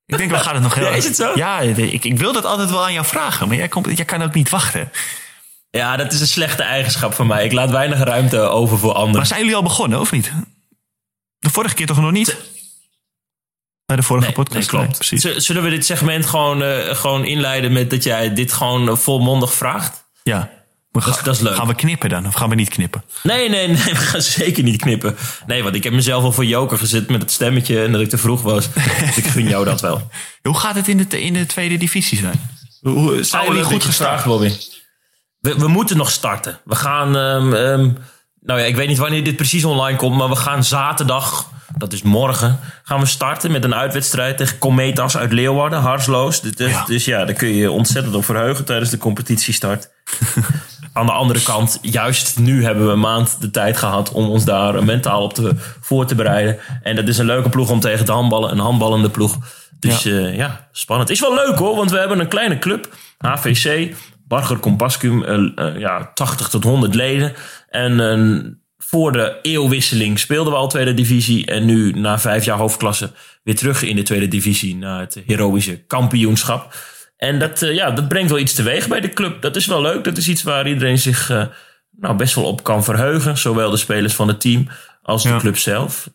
Ik 0.07 0.17
denk, 0.17 0.31
we 0.31 0.39
gaan 0.39 0.55
het 0.55 0.63
nog 0.63 0.75
heel... 0.75 0.85
Ja, 0.91 0.91
is 0.91 1.05
het 1.05 1.17
zo? 1.17 1.33
Ja, 1.35 1.61
ik, 1.61 2.05
ik 2.05 2.19
wil 2.19 2.33
dat 2.33 2.45
altijd 2.45 2.71
wel 2.71 2.85
aan 2.85 2.93
jou 2.93 3.07
vragen, 3.07 3.49
maar 3.49 3.57
jij, 3.57 3.69
komt, 3.69 3.97
jij 3.97 4.05
kan 4.05 4.23
ook 4.23 4.35
niet 4.35 4.51
wachten. 4.51 4.91
Ja, 5.71 5.97
dat 5.97 6.13
is 6.13 6.21
een 6.21 6.27
slechte 6.27 6.63
eigenschap 6.63 7.15
van 7.15 7.27
mij. 7.27 7.45
Ik 7.45 7.53
laat 7.53 7.71
weinig 7.71 7.99
ruimte 7.99 8.39
over 8.39 8.79
voor 8.79 8.93
anderen. 8.93 9.17
Maar 9.17 9.27
zijn 9.27 9.41
jullie 9.41 9.57
al 9.57 9.63
begonnen, 9.63 10.01
of 10.01 10.13
niet? 10.13 10.33
De 11.39 11.51
vorige 11.51 11.75
keer 11.75 11.87
toch 11.87 12.01
nog 12.01 12.13
niet? 12.13 12.52
De 13.97 14.03
vorige 14.03 14.27
nee, 14.27 14.35
podcast. 14.35 14.73
Nee, 14.73 14.87
klopt. 15.19 15.43
Zullen 15.45 15.63
we 15.63 15.71
dit 15.71 15.87
segment 15.87 16.27
gewoon, 16.27 16.63
uh, 16.63 16.95
gewoon 16.95 17.25
inleiden 17.25 17.73
met 17.73 17.91
dat 17.91 18.03
jij 18.05 18.35
dit 18.35 18.53
gewoon 18.53 18.99
volmondig 18.99 19.55
vraagt? 19.55 20.05
Ja. 20.23 20.51
Dat, 20.93 21.07
is, 21.07 21.23
dat 21.23 21.35
is 21.35 21.41
leuk. 21.41 21.55
Gaan 21.55 21.67
we 21.67 21.75
knippen 21.75 22.09
dan? 22.09 22.27
Of 22.27 22.35
gaan 22.35 22.49
we 22.49 22.55
niet 22.55 22.69
knippen? 22.69 23.05
Nee, 23.23 23.49
nee, 23.49 23.69
nee. 23.69 23.77
We 23.85 23.97
gaan 23.97 24.23
zeker 24.23 24.63
niet 24.63 24.81
knippen. 24.81 25.17
Nee, 25.47 25.63
want 25.63 25.75
ik 25.75 25.85
heb 25.85 25.93
mezelf 25.93 26.25
al 26.25 26.33
voor 26.33 26.45
joker 26.45 26.79
gezet 26.79 27.09
met 27.09 27.21
het 27.21 27.31
stemmetje 27.31 27.83
en 27.83 27.93
dat 27.93 28.01
ik 28.01 28.09
te 28.09 28.19
vroeg 28.19 28.43
was. 28.43 28.73
dus 29.01 29.17
ik 29.17 29.27
gun 29.27 29.49
jou 29.49 29.65
dat 29.65 29.81
wel. 29.81 30.11
Hoe 30.43 30.59
gaat 30.59 30.75
het 30.75 30.89
in 30.89 30.97
de, 30.97 31.23
in 31.23 31.33
de 31.33 31.47
tweede 31.47 31.77
divisie 31.77 32.19
zijn? 32.19 32.41
Hoe, 32.81 33.23
zijn 33.23 33.47
jullie 33.47 33.63
goed 33.63 33.85
gestart, 33.85 34.25
Bobby? 34.25 34.53
We, 35.39 35.55
we, 35.55 35.69
moeten 35.69 35.97
nog 35.97 36.11
starten. 36.11 36.61
We 36.65 36.75
gaan... 36.75 37.17
Um, 37.17 37.53
um, 37.53 37.99
nou 38.41 38.61
ja, 38.61 38.67
ik 38.67 38.77
weet 38.77 38.89
niet 38.89 38.99
wanneer 38.99 39.25
dit 39.25 39.37
precies 39.37 39.65
online 39.65 39.99
komt, 39.99 40.17
maar 40.17 40.29
we 40.29 40.37
gaan 40.37 40.65
zaterdag, 40.65 41.51
dat 41.83 41.93
is 41.93 42.03
morgen, 42.03 42.59
gaan 42.83 43.01
we 43.01 43.07
starten 43.07 43.51
met 43.51 43.65
een 43.65 43.75
uitwedstrijd 43.75 44.37
tegen 44.37 44.59
Cometas 44.59 45.17
uit 45.17 45.33
Leeuwarden, 45.33 45.81
Harsloos. 45.81 46.41
Dus 46.41 46.71
ja. 46.71 46.85
dus 46.85 47.05
ja, 47.05 47.25
daar 47.25 47.35
kun 47.35 47.49
je 47.49 47.57
je 47.57 47.71
ontzettend 47.71 48.15
op 48.15 48.25
verheugen 48.25 48.65
tijdens 48.65 48.91
de 48.91 48.99
competitiestart. 48.99 49.91
Aan 50.93 51.07
de 51.07 51.13
andere 51.13 51.43
kant, 51.43 51.79
juist 51.83 52.39
nu 52.39 52.65
hebben 52.65 52.87
we 52.87 52.93
een 52.93 53.01
maand 53.01 53.41
de 53.41 53.51
tijd 53.51 53.77
gehad 53.77 54.13
om 54.13 54.29
ons 54.29 54.45
daar 54.45 54.85
mentaal 54.85 55.23
op 55.23 55.35
te, 55.35 55.53
voor 55.81 56.07
te 56.07 56.15
bereiden. 56.15 56.59
En 56.83 56.97
dat 56.97 57.09
is 57.09 57.19
een 57.19 57.27
leuke 57.27 57.49
ploeg 57.49 57.71
om 57.71 57.81
tegen 57.81 58.05
te 58.05 58.13
handballen, 58.13 58.51
een 58.51 58.59
handballende 58.59 59.11
ploeg. 59.11 59.37
Dus 59.79 60.03
ja, 60.03 60.11
uh, 60.11 60.37
ja 60.37 60.69
spannend. 60.73 61.11
Is 61.11 61.21
wel 61.21 61.35
leuk 61.35 61.59
hoor, 61.59 61.77
want 61.77 61.91
we 61.91 61.99
hebben 61.99 62.21
een 62.21 62.29
kleine 62.29 62.59
club, 62.59 62.95
HVC, 63.19 63.95
Barger 64.29 64.59
Compascum, 64.59 65.23
uh, 65.23 65.67
uh, 65.67 65.79
ja, 65.79 66.11
80 66.15 66.49
tot 66.49 66.65
100 66.65 66.95
leden. 66.95 67.33
En 67.69 67.93
uh, 67.93 68.53
voor 68.95 69.13
de 69.13 69.39
eeuwwisseling 69.43 70.19
speelden 70.19 70.53
we 70.53 70.59
al 70.59 70.69
tweede 70.69 70.95
divisie. 70.95 71.47
En 71.47 71.65
nu 71.65 71.93
na 71.93 72.19
vijf 72.19 72.45
jaar 72.45 72.59
hoofdklasse 72.59 73.11
weer 73.43 73.57
terug 73.57 73.83
in 73.83 73.97
de 73.97 74.03
tweede 74.03 74.29
divisie. 74.29 74.77
Naar 74.77 75.01
het 75.01 75.23
heroïsche 75.27 75.77
kampioenschap. 75.87 76.75
En 77.17 77.39
dat, 77.39 77.63
uh, 77.63 77.75
ja, 77.75 77.91
dat 77.91 78.09
brengt 78.09 78.31
wel 78.31 78.39
iets 78.39 78.55
teweeg 78.55 78.89
bij 78.89 79.01
de 79.01 79.09
club. 79.09 79.43
Dat 79.43 79.57
is 79.57 79.67
wel 79.67 79.81
leuk. 79.81 80.05
Dat 80.05 80.17
is 80.17 80.29
iets 80.29 80.43
waar 80.43 80.69
iedereen 80.69 80.99
zich 80.99 81.31
uh, 81.31 81.45
nou, 81.91 82.17
best 82.17 82.35
wel 82.35 82.45
op 82.45 82.63
kan 82.63 82.85
verheugen. 82.85 83.39
Zowel 83.39 83.71
de 83.71 83.77
spelers 83.77 84.15
van 84.15 84.29
het 84.29 84.41
team 84.41 84.69
als 85.03 85.23
de 85.23 85.29
ja. 85.29 85.39
club 85.39 85.59
zelf. 85.59 86.11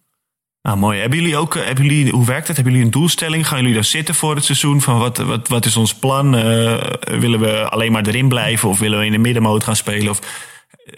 Ah, 0.61 0.75
mooi. 0.75 0.99
Hebben 0.99 1.19
jullie 1.19 1.37
ook, 1.37 1.55
hebben 1.55 1.85
jullie, 1.85 2.11
hoe 2.11 2.25
werkt 2.25 2.47
het? 2.47 2.55
Hebben 2.55 2.73
jullie 2.73 2.87
een 2.87 2.99
doelstelling? 2.99 3.47
Gaan 3.47 3.59
jullie 3.59 3.73
daar 3.73 3.83
zitten 3.83 4.15
voor 4.15 4.35
het 4.35 4.45
seizoen? 4.45 4.81
Van 4.81 4.99
wat, 4.99 5.17
wat, 5.17 5.47
wat 5.47 5.65
is 5.65 5.75
ons 5.75 5.93
plan? 5.93 6.35
Uh, 6.35 6.77
willen 6.99 7.39
we 7.39 7.69
alleen 7.69 7.91
maar 7.91 8.05
erin 8.05 8.27
blijven? 8.27 8.69
Of 8.69 8.79
willen 8.79 8.99
we 8.99 9.05
in 9.05 9.11
de 9.11 9.17
middenmoot 9.17 9.63
gaan 9.63 9.75
spelen? 9.75 10.09
Of, 10.09 10.19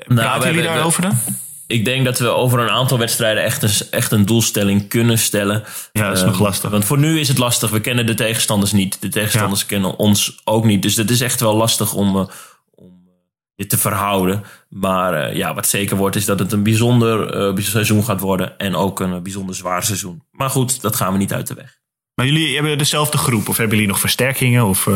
Praten 0.05 0.15
nou, 0.15 0.45
jullie 0.45 0.61
daarover 0.61 1.01
dan? 1.01 1.17
Ik 1.71 1.85
denk 1.85 2.05
dat 2.05 2.19
we 2.19 2.27
over 2.27 2.59
een 2.59 2.69
aantal 2.69 2.97
wedstrijden 2.97 3.43
echt 3.43 3.63
een, 3.63 3.87
echt 3.91 4.11
een 4.11 4.25
doelstelling 4.25 4.87
kunnen 4.87 5.17
stellen. 5.17 5.63
Ja, 5.91 6.07
dat 6.07 6.17
is 6.17 6.23
nog 6.23 6.39
lastig. 6.39 6.69
Want 6.69 6.85
voor 6.85 6.97
nu 6.97 7.19
is 7.19 7.27
het 7.27 7.37
lastig. 7.37 7.69
We 7.69 7.81
kennen 7.81 8.05
de 8.05 8.13
tegenstanders 8.13 8.71
niet. 8.71 9.01
De 9.01 9.09
tegenstanders 9.09 9.61
ja. 9.61 9.67
kennen 9.67 9.95
ons 9.95 10.41
ook 10.43 10.65
niet. 10.65 10.81
Dus 10.81 10.95
het 10.95 11.09
is 11.09 11.21
echt 11.21 11.39
wel 11.39 11.55
lastig 11.55 11.93
om, 11.93 12.15
uh, 12.15 12.27
om 12.75 13.01
dit 13.55 13.69
te 13.69 13.77
verhouden. 13.77 14.43
Maar 14.69 15.29
uh, 15.29 15.35
ja, 15.35 15.53
wat 15.53 15.67
zeker 15.67 15.97
wordt 15.97 16.15
is 16.15 16.25
dat 16.25 16.39
het 16.39 16.51
een 16.51 16.63
bijzonder 16.63 17.61
seizoen 17.61 18.03
gaat 18.03 18.19
worden. 18.19 18.57
En 18.57 18.75
ook 18.75 18.99
een 18.99 19.23
bijzonder 19.23 19.55
zwaar 19.55 19.83
seizoen. 19.83 20.23
Maar 20.31 20.49
goed, 20.49 20.81
dat 20.81 20.95
gaan 20.95 21.11
we 21.11 21.17
niet 21.17 21.33
uit 21.33 21.47
de 21.47 21.53
weg. 21.53 21.77
Maar 22.15 22.25
jullie 22.25 22.55
hebben 22.55 22.77
dezelfde 22.77 23.17
groep? 23.17 23.49
Of 23.49 23.57
hebben 23.57 23.75
jullie 23.75 23.91
nog 23.91 23.99
versterkingen? 23.99 24.65
Of, 24.65 24.87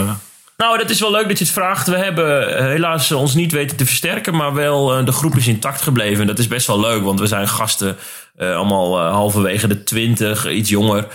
nou, 0.64 0.78
dat 0.78 0.90
is 0.90 1.00
wel 1.00 1.12
leuk 1.12 1.28
dat 1.28 1.38
je 1.38 1.44
het 1.44 1.54
vraagt. 1.54 1.88
We 1.88 1.98
hebben 1.98 2.66
helaas 2.70 3.12
ons 3.12 3.34
niet 3.34 3.52
weten 3.52 3.78
te 3.78 3.86
versterken, 3.86 4.36
maar 4.36 4.54
wel 4.54 5.00
uh, 5.00 5.06
de 5.06 5.12
groep 5.12 5.36
is 5.36 5.48
intact 5.48 5.82
gebleven. 5.82 6.22
En 6.22 6.28
dat 6.28 6.40
is 6.40 6.48
best 6.48 6.68
wel 6.68 6.80
leuk, 6.80 7.04
want 7.04 7.20
we 7.20 7.28
zijn 7.28 7.48
gasten 7.48 7.98
uh, 8.38 8.56
allemaal 8.56 9.00
uh, 9.00 9.12
halverwege 9.12 9.68
de 9.68 9.84
twintig, 9.84 10.50
iets 10.50 10.70
jonger. 10.70 11.08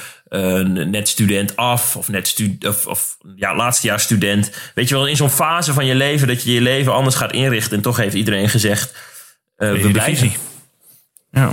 net 0.64 1.08
student 1.08 1.56
af, 1.56 1.96
of 1.96 2.08
net 2.08 2.28
stu 2.28 2.58
of, 2.66 2.86
of 2.86 3.16
ja, 3.36 3.56
laatste 3.56 3.86
jaar 3.86 4.00
student. 4.00 4.50
Weet 4.74 4.88
je 4.88 4.94
wel, 4.94 5.06
in 5.06 5.16
zo'n 5.16 5.30
fase 5.30 5.72
van 5.72 5.86
je 5.86 5.94
leven 5.94 6.28
dat 6.28 6.42
je 6.42 6.52
je 6.52 6.60
leven 6.60 6.92
anders 6.92 7.16
gaat 7.16 7.32
inrichten. 7.32 7.76
En 7.76 7.82
toch 7.82 7.96
heeft 7.96 8.14
iedereen 8.14 8.48
gezegd, 8.48 8.96
we 9.56 9.88
blijven. 9.92 10.32
Ja. 11.30 11.52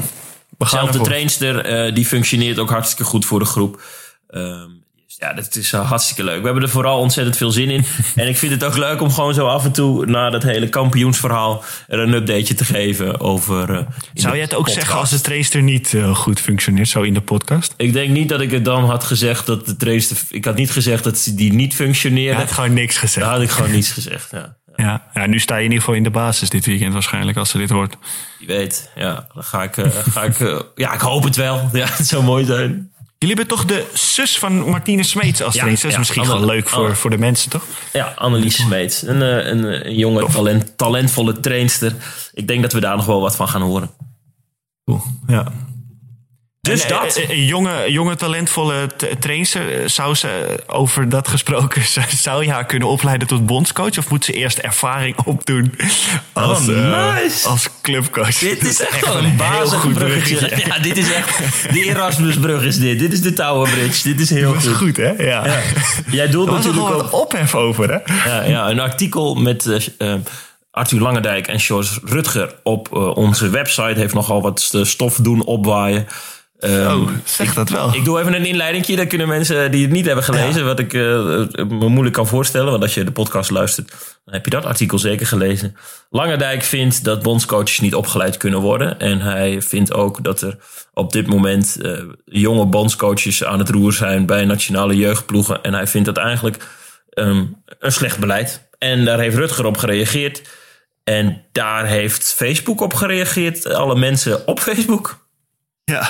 We 0.58 0.66
gaan 0.66 0.92
de 0.92 1.02
trainster, 1.02 1.94
die 1.94 2.06
functioneert 2.06 2.60
ook 2.60 2.70
hartstikke 2.70 3.04
goed 3.04 3.26
voor 3.26 3.40
de 3.40 3.46
groep. 3.46 3.82
Um, 4.30 4.85
ja, 5.20 5.34
dat 5.34 5.56
is 5.56 5.72
hartstikke 5.72 6.24
leuk. 6.24 6.40
We 6.40 6.46
hebben 6.46 6.64
er 6.64 6.70
vooral 6.70 7.00
ontzettend 7.00 7.38
veel 7.38 7.52
zin 7.52 7.70
in. 7.70 7.86
en 8.16 8.28
ik 8.28 8.38
vind 8.38 8.52
het 8.52 8.64
ook 8.64 8.78
leuk 8.78 9.02
om 9.02 9.12
gewoon 9.12 9.34
zo 9.34 9.48
af 9.48 9.66
en 9.66 9.72
toe 9.72 10.06
na 10.06 10.30
dat 10.30 10.44
hele 10.44 10.70
kampioensverhaal 10.70 11.64
er 11.88 12.00
een 12.00 12.14
updateje 12.14 12.54
te 12.54 12.66
geven 12.66 13.20
over. 13.20 13.70
Uh, 13.70 13.80
Zou 14.14 14.34
jij 14.34 14.44
het 14.44 14.54
ook 14.54 14.58
podcast. 14.58 14.76
zeggen 14.76 15.00
als 15.00 15.10
de 15.10 15.22
trainster 15.22 15.62
niet 15.62 15.94
uh, 15.94 16.16
goed 16.16 16.40
functioneert, 16.40 16.88
zo 16.88 17.02
in 17.02 17.14
de 17.14 17.22
podcast? 17.22 17.74
Ik 17.78 17.94
denk 17.94 18.10
niet 18.10 18.30
dat 18.30 18.42
ik 18.42 18.52
het 18.52 18.66
dan 18.66 18.84
had 18.84 19.04
gezegd 19.04 19.46
dat 19.46 19.66
de 19.66 19.76
trainster. 19.76 20.18
Ik 20.30 20.46
had 20.46 20.56
niet 20.56 20.72
gezegd 20.72 21.04
dat 21.04 21.32
die 21.34 21.54
niet 21.54 21.76
functioneerde. 21.76 22.40
Je 22.40 22.46
had 22.46 22.52
gewoon 22.52 22.74
niks 22.74 22.98
gezegd. 22.98 23.26
Daar 23.26 23.36
had 23.36 23.44
ik 23.44 23.50
gewoon 23.50 23.72
niets 23.72 23.92
gezegd. 23.92 24.32
Ja. 24.32 24.56
Ja, 24.78 25.08
ja, 25.14 25.26
nu 25.26 25.40
sta 25.40 25.56
je 25.56 25.60
in 25.60 25.66
ieder 25.66 25.80
geval 25.80 25.96
in 25.96 26.04
de 26.04 26.10
basis 26.10 26.50
dit 26.50 26.66
weekend 26.66 26.94
waarschijnlijk 26.94 27.38
als 27.38 27.50
ze 27.50 27.58
dit 27.58 27.70
hoort. 27.70 27.96
Je 28.40 28.46
weet, 28.46 28.92
ja, 28.96 29.28
dan 29.34 29.44
ga 29.44 29.64
ik, 29.64 29.78
uh, 29.78 29.86
ga 30.10 30.24
ik 30.24 30.38
ja, 30.76 30.94
ik 30.94 31.00
hoop 31.00 31.24
het 31.24 31.36
wel. 31.36 31.70
Ja, 31.74 31.88
het 31.90 32.08
zou 32.08 32.24
mooi 32.24 32.46
zijn. 32.46 32.92
Jullie 33.28 33.40
hebben 33.44 33.58
toch 33.58 33.66
de 33.66 33.86
zus 33.94 34.40
van 34.40 34.70
Martine 34.70 35.04
Smeets 35.04 35.42
als 35.42 35.54
trainer? 35.54 35.78
Ja, 35.78 35.82
dat 35.82 35.86
is 35.86 35.92
ja, 35.92 35.98
misschien 35.98 36.22
Anne, 36.22 36.34
wel 36.34 36.46
leuk 36.46 36.70
voor, 36.70 36.84
Anne, 36.84 36.96
voor 36.96 37.10
de 37.10 37.18
mensen, 37.18 37.50
toch? 37.50 37.64
Ja, 37.94 38.14
Annelies 38.16 38.56
Smeets. 38.56 39.02
Een, 39.02 39.22
een, 39.22 39.88
een 39.88 39.96
jonge, 39.96 40.26
talent, 40.26 40.78
talentvolle 40.78 41.40
trainster. 41.40 41.96
Ik 42.34 42.48
denk 42.48 42.62
dat 42.62 42.74
we 42.74 42.80
daar 42.80 42.96
nog 42.96 43.06
wel 43.06 43.22
wat 43.22 43.36
van 43.36 43.48
gaan 43.48 43.62
horen. 43.62 43.90
Cool, 44.86 45.02
ja. 45.28 45.52
Dus 46.66 46.82
en, 46.82 46.90
dat. 46.90 47.16
Een, 47.16 47.32
een 47.32 47.46
jonge, 47.46 47.92
jonge, 47.92 48.16
talentvolle 48.16 48.90
trainster, 49.20 49.90
zou 49.90 50.16
ze 50.16 50.60
over 50.68 51.10
dat 51.10 51.28
gesproken, 51.28 51.82
zou 52.18 52.44
je 52.44 52.52
haar 52.52 52.66
kunnen 52.66 52.88
opleiden 52.88 53.28
tot 53.28 53.46
bondscoach? 53.46 53.98
Of 53.98 54.10
moet 54.10 54.26
ze 54.26 54.34
eerst 54.34 54.58
ervaring 54.58 55.18
opdoen 55.26 55.74
als, 56.34 56.60
oh, 56.60 56.68
nice. 56.68 57.46
uh, 57.46 57.52
als 57.52 57.70
clubcoach? 57.82 58.38
Dit 58.38 58.64
is 58.64 58.82
echt, 58.82 59.04
echt 59.04 59.14
een 59.14 59.36
bazig 59.38 59.94
bruggetje. 59.94 60.64
Ja, 60.66 60.80
dit 60.80 60.98
is 60.98 61.12
echt. 61.12 61.40
De 61.74 61.84
Erasmusbrug 61.84 62.64
is 62.64 62.78
dit. 62.78 63.00
Dit 63.00 63.14
is 63.14 63.22
de 63.22 63.34
Tower 63.34 63.70
Bridge. 63.70 64.04
Dit 64.04 64.20
is 64.20 64.30
heel 64.30 64.54
dat 64.54 64.64
goed. 64.64 64.76
goed, 64.76 64.98
hè? 64.98 65.10
Ja. 65.10 65.46
ja. 65.46 65.60
Jij 66.12 66.30
doelt 66.30 66.52
natuurlijk 66.52 66.94
ook. 66.94 67.14
ophef 67.14 67.56
over, 67.56 67.90
hè? 67.92 68.30
Ja, 68.30 68.44
ja, 68.44 68.70
een 68.70 68.80
artikel 68.80 69.36
met. 69.36 69.94
Uh, 69.98 70.14
Arthur 70.76 71.02
Langendijk 71.02 71.48
en 71.48 71.60
George 71.60 72.00
Rutger 72.04 72.56
op 72.64 72.90
uh, 72.94 73.16
onze 73.16 73.50
website 73.50 74.00
heeft 74.00 74.14
nogal 74.14 74.42
wat 74.42 74.74
stof 74.82 75.16
doen 75.16 75.46
opwaaien. 75.46 76.08
Um, 76.60 77.02
oh, 77.02 77.10
zeg 77.24 77.54
dat 77.54 77.70
wel. 77.70 77.96
Ik 77.96 78.06
doe 78.06 78.20
even 78.20 78.34
een 78.34 78.46
inleidingje. 78.46 78.96
Dan 78.96 79.08
kunnen 79.08 79.28
mensen 79.28 79.72
die 79.72 79.82
het 79.82 79.92
niet 79.92 80.06
hebben 80.06 80.24
gelezen, 80.24 80.60
ja. 80.60 80.66
wat 80.66 80.80
ik 80.80 80.94
uh, 80.94 81.02
me 81.54 81.90
moeilijk 81.90 82.16
kan 82.16 82.28
voorstellen. 82.28 82.72
Want 82.72 82.84
als 82.84 82.94
je 82.94 83.04
de 83.04 83.12
podcast 83.12 83.50
luistert, 83.50 83.90
dan 84.26 84.34
heb 84.34 84.46
je 84.46 84.52
dat 84.52 84.66
artikel 84.66 85.00
zeker 85.00 85.28
gelezen. 85.28 85.76
Langendijk 86.10 86.64
vindt 86.64 87.04
dat 87.04 87.24
bondscoaches 87.24 87.80
niet 87.80 87.96
opgeleid 87.96 88.38
kunnen 88.38 88.60
worden. 88.60 89.00
En 89.00 89.22
hij 89.22 89.62
vindt 89.62 89.94
ook 89.94 90.24
dat 90.24 90.42
er 90.42 90.58
op 90.94 91.12
dit 91.12 91.28
moment 91.28 91.78
uh, 91.82 92.00
jonge 92.26 92.66
bondscoaches 92.66 93.44
aan 93.44 93.60
het 93.60 93.70
roer 93.70 93.94
zijn 93.94 94.26
bij 94.26 94.46
nationale 94.46 94.96
jeugdploegen. 94.96 95.64
En 95.64 95.74
hij 95.74 95.88
vindt 95.88 96.08
dat 96.08 96.18
eigenlijk 96.18 96.68
um, 97.14 97.64
een 97.80 97.92
slecht 97.92 98.20
beleid. 98.20 98.70
En 98.78 99.06
daar 99.06 99.20
heeft 99.20 99.38
Rutger 99.38 99.66
op 99.66 99.78
gereageerd. 99.78 100.42
En 101.04 101.46
daar 101.52 101.86
heeft 101.86 102.34
Facebook 102.34 102.82
op 102.82 102.94
gereageerd. 102.94 103.66
Alle 103.66 103.96
mensen 103.96 104.48
op 104.48 104.60
Facebook. 104.60 105.25
Ja. 105.86 106.10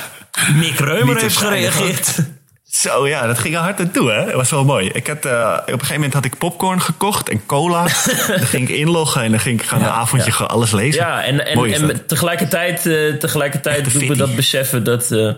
Mick 0.53 0.79
Reumer 0.79 1.21
heeft 1.21 1.37
gereageerd. 1.37 2.19
Zo 2.63 3.07
ja, 3.07 3.27
dat 3.27 3.39
ging 3.39 3.55
er 3.55 3.61
hard 3.61 3.77
naartoe, 3.77 4.11
hè? 4.11 4.25
Dat 4.25 4.33
was 4.33 4.49
wel 4.49 4.65
mooi. 4.65 4.89
Ik 4.93 5.07
had, 5.07 5.25
eh, 5.25 5.57
op 5.61 5.67
een 5.67 5.73
gegeven 5.73 5.95
moment 5.95 6.13
had 6.13 6.25
ik 6.25 6.37
popcorn 6.37 6.81
gekocht 6.81 7.29
en 7.29 7.45
cola. 7.45 7.81
dan 8.27 8.39
ging 8.39 8.69
ik 8.69 8.75
inloggen 8.75 9.21
en 9.21 9.31
dan 9.31 9.39
ging 9.39 9.59
ik 9.59 9.65
gaan 9.65 9.81
een 9.81 9.87
avondje 9.87 10.33
alles 10.33 10.71
lezen. 10.71 11.01
Ja, 11.01 11.23
en, 11.23 11.45
en, 11.45 11.73
en 11.73 12.05
tegelijkertijd, 12.05 12.85
eh, 12.85 13.13
tegelijkertijd 13.13 13.93
doen 13.93 14.07
we 14.07 14.15
dat 14.15 14.35
beseffen 14.35 14.83
dat... 14.83 15.11
eh, 15.11 15.33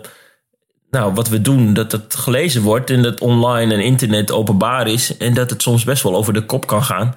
nou, 0.90 1.14
wat 1.14 1.28
we 1.28 1.40
doen, 1.40 1.74
dat 1.74 1.92
het 1.92 2.14
gelezen 2.14 2.62
wordt 2.62 2.90
en 2.90 3.02
dat 3.02 3.20
online 3.20 3.74
en 3.74 3.80
internet 3.80 4.32
openbaar 4.32 4.86
is. 4.86 5.16
En 5.16 5.34
dat 5.34 5.50
het 5.50 5.62
soms 5.62 5.84
best 5.84 6.02
wel 6.02 6.16
over 6.16 6.32
de 6.32 6.44
kop 6.44 6.66
kan 6.66 6.84
gaan. 6.84 7.14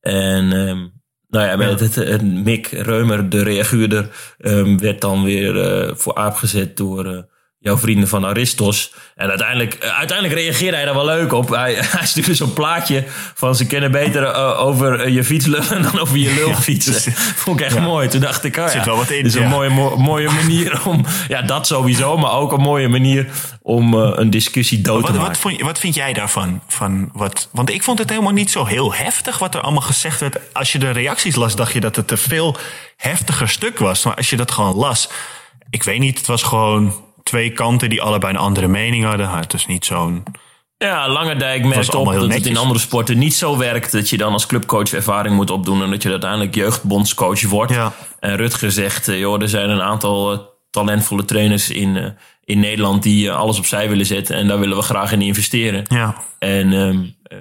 En 0.00 0.52
ehm, 0.52 0.86
nou 1.28 1.46
ja, 1.46 1.56
met 1.56 1.80
Het, 1.80 1.94
het, 1.94 2.22
Mick 2.22 2.66
Reumer, 2.66 3.28
de 3.28 3.42
reaguurder, 3.42 4.34
ehm, 4.38 4.78
werd 4.78 5.00
dan 5.00 5.24
weer 5.24 5.60
eh, 5.60 5.94
voor 5.94 6.14
aap 6.14 6.34
gezet 6.34 6.76
door 6.76 7.06
eh, 7.06 7.22
jouw 7.60 7.78
vrienden 7.78 8.08
van 8.08 8.24
Aristos. 8.24 8.92
En 9.14 9.28
uiteindelijk, 9.28 9.74
eh, 9.74 9.98
uiteindelijk 9.98 10.40
reageerde 10.40 10.76
hij 10.76 10.84
daar 10.84 10.94
wel 10.94 11.04
leuk 11.04 11.32
op. 11.32 11.48
Hij, 11.48 11.74
hij 11.98 12.06
stuurde 12.06 12.34
zo'n 12.34 12.52
plaatje 12.52 13.04
van 13.34 13.54
ze 13.54 13.66
kennen 13.66 13.90
beter 13.90 14.22
eh, 14.22 14.60
over 14.60 15.00
eh, 15.00 15.14
je 15.14 15.24
fietslullen 15.24 15.82
dan 15.92 15.98
over 15.98 16.16
je 16.16 16.34
lulfietsen. 16.34 16.92
dus- 16.92 17.06
Vond 17.44 17.60
ik 17.60 17.66
echt 17.66 17.80
mooi. 17.80 18.08
Toen 18.08 18.20
dacht 18.20 18.44
ik, 18.44 18.56
oh, 18.56 18.64
Zit 18.66 18.74
ja, 18.74 18.84
wel 18.84 18.96
wat 18.96 19.10
in, 19.10 19.24
is 19.24 19.34
een 19.34 19.48
mooie, 19.48 19.70
mo- 19.70 19.96
mooie 19.96 20.30
manier 20.30 20.86
om, 20.86 21.04
ja 21.28 21.42
dat 21.42 21.66
sowieso, 21.66 22.16
maar 22.16 22.32
ook 22.32 22.52
een 22.52 22.60
mooie 22.60 22.88
manier 22.88 23.26
om 23.62 23.94
een 23.94 24.30
discussie 24.30 24.80
dood 24.80 25.06
te 25.06 25.12
maken. 25.12 25.26
wat, 25.26 25.38
vond, 25.38 25.60
wat 25.60 25.78
vind 25.78 25.94
jij 25.94 26.12
daarvan? 26.12 26.62
Van 26.68 27.10
wat, 27.12 27.48
want 27.52 27.70
ik 27.70 27.82
vond 27.82 27.98
het 27.98 28.10
helemaal 28.10 28.32
niet 28.32 28.50
zo 28.50 28.64
heel 28.64 28.94
heftig 28.94 29.38
wat 29.38 29.54
er 29.54 29.60
allemaal 29.60 29.82
gezegd 29.82 30.20
werd. 30.20 30.38
Als 30.52 30.72
je 30.72 30.78
de 30.78 30.90
reacties 30.90 31.34
las, 31.34 31.56
dacht 31.56 31.72
je 31.72 31.80
dat 31.80 31.96
het 31.96 32.10
een 32.10 32.18
veel 32.18 32.56
heftiger 32.96 33.48
stuk 33.48 33.78
was. 33.78 34.04
Maar 34.04 34.14
als 34.14 34.30
je 34.30 34.36
dat 34.36 34.50
gewoon 34.50 34.74
las, 34.76 35.08
ik 35.70 35.82
weet 35.82 35.98
niet, 35.98 36.18
het 36.18 36.26
was 36.26 36.42
gewoon 36.42 37.06
twee 37.28 37.52
kanten 37.52 37.88
die 37.90 38.02
allebei 38.02 38.32
een 38.32 38.38
andere 38.38 38.68
mening 38.68 39.04
hadden. 39.04 39.30
Het 39.30 39.52
is 39.54 39.66
niet 39.66 39.84
zo'n. 39.84 40.22
Ja, 40.76 41.08
Langerdijk 41.08 41.64
merkt 41.64 41.94
op 41.94 42.04
dat 42.04 42.14
heel 42.14 42.22
het 42.22 42.32
in 42.32 42.36
netjes. 42.42 42.58
andere 42.58 42.80
sporten 42.80 43.18
niet 43.18 43.34
zo 43.34 43.56
werkt. 43.56 43.92
Dat 43.92 44.08
je 44.10 44.16
dan 44.16 44.32
als 44.32 44.46
clubcoach 44.46 44.92
ervaring 44.92 45.34
moet 45.34 45.50
opdoen. 45.50 45.82
En 45.82 45.90
dat 45.90 46.02
je 46.02 46.10
uiteindelijk 46.10 46.54
jeugdbondscoach 46.54 47.42
wordt. 47.42 47.72
Ja. 47.72 47.92
En 48.20 48.36
Rutger 48.36 48.72
zegt, 48.72 49.08
eh, 49.08 49.18
joh, 49.18 49.42
er 49.42 49.48
zijn 49.48 49.70
een 49.70 49.82
aantal 49.82 50.32
eh, 50.32 50.38
talentvolle 50.70 51.24
trainers 51.24 51.70
in, 51.70 51.96
eh, 51.96 52.04
in 52.44 52.60
Nederland 52.60 53.02
die 53.02 53.32
alles 53.32 53.58
opzij 53.58 53.88
willen 53.88 54.06
zetten. 54.06 54.36
En 54.36 54.48
daar 54.48 54.58
willen 54.58 54.76
we 54.76 54.82
graag 54.82 55.12
in 55.12 55.22
investeren. 55.22 55.84
Ja. 55.88 56.14
En 56.38 56.72
ehm, 56.72 57.04
eh, 57.22 57.38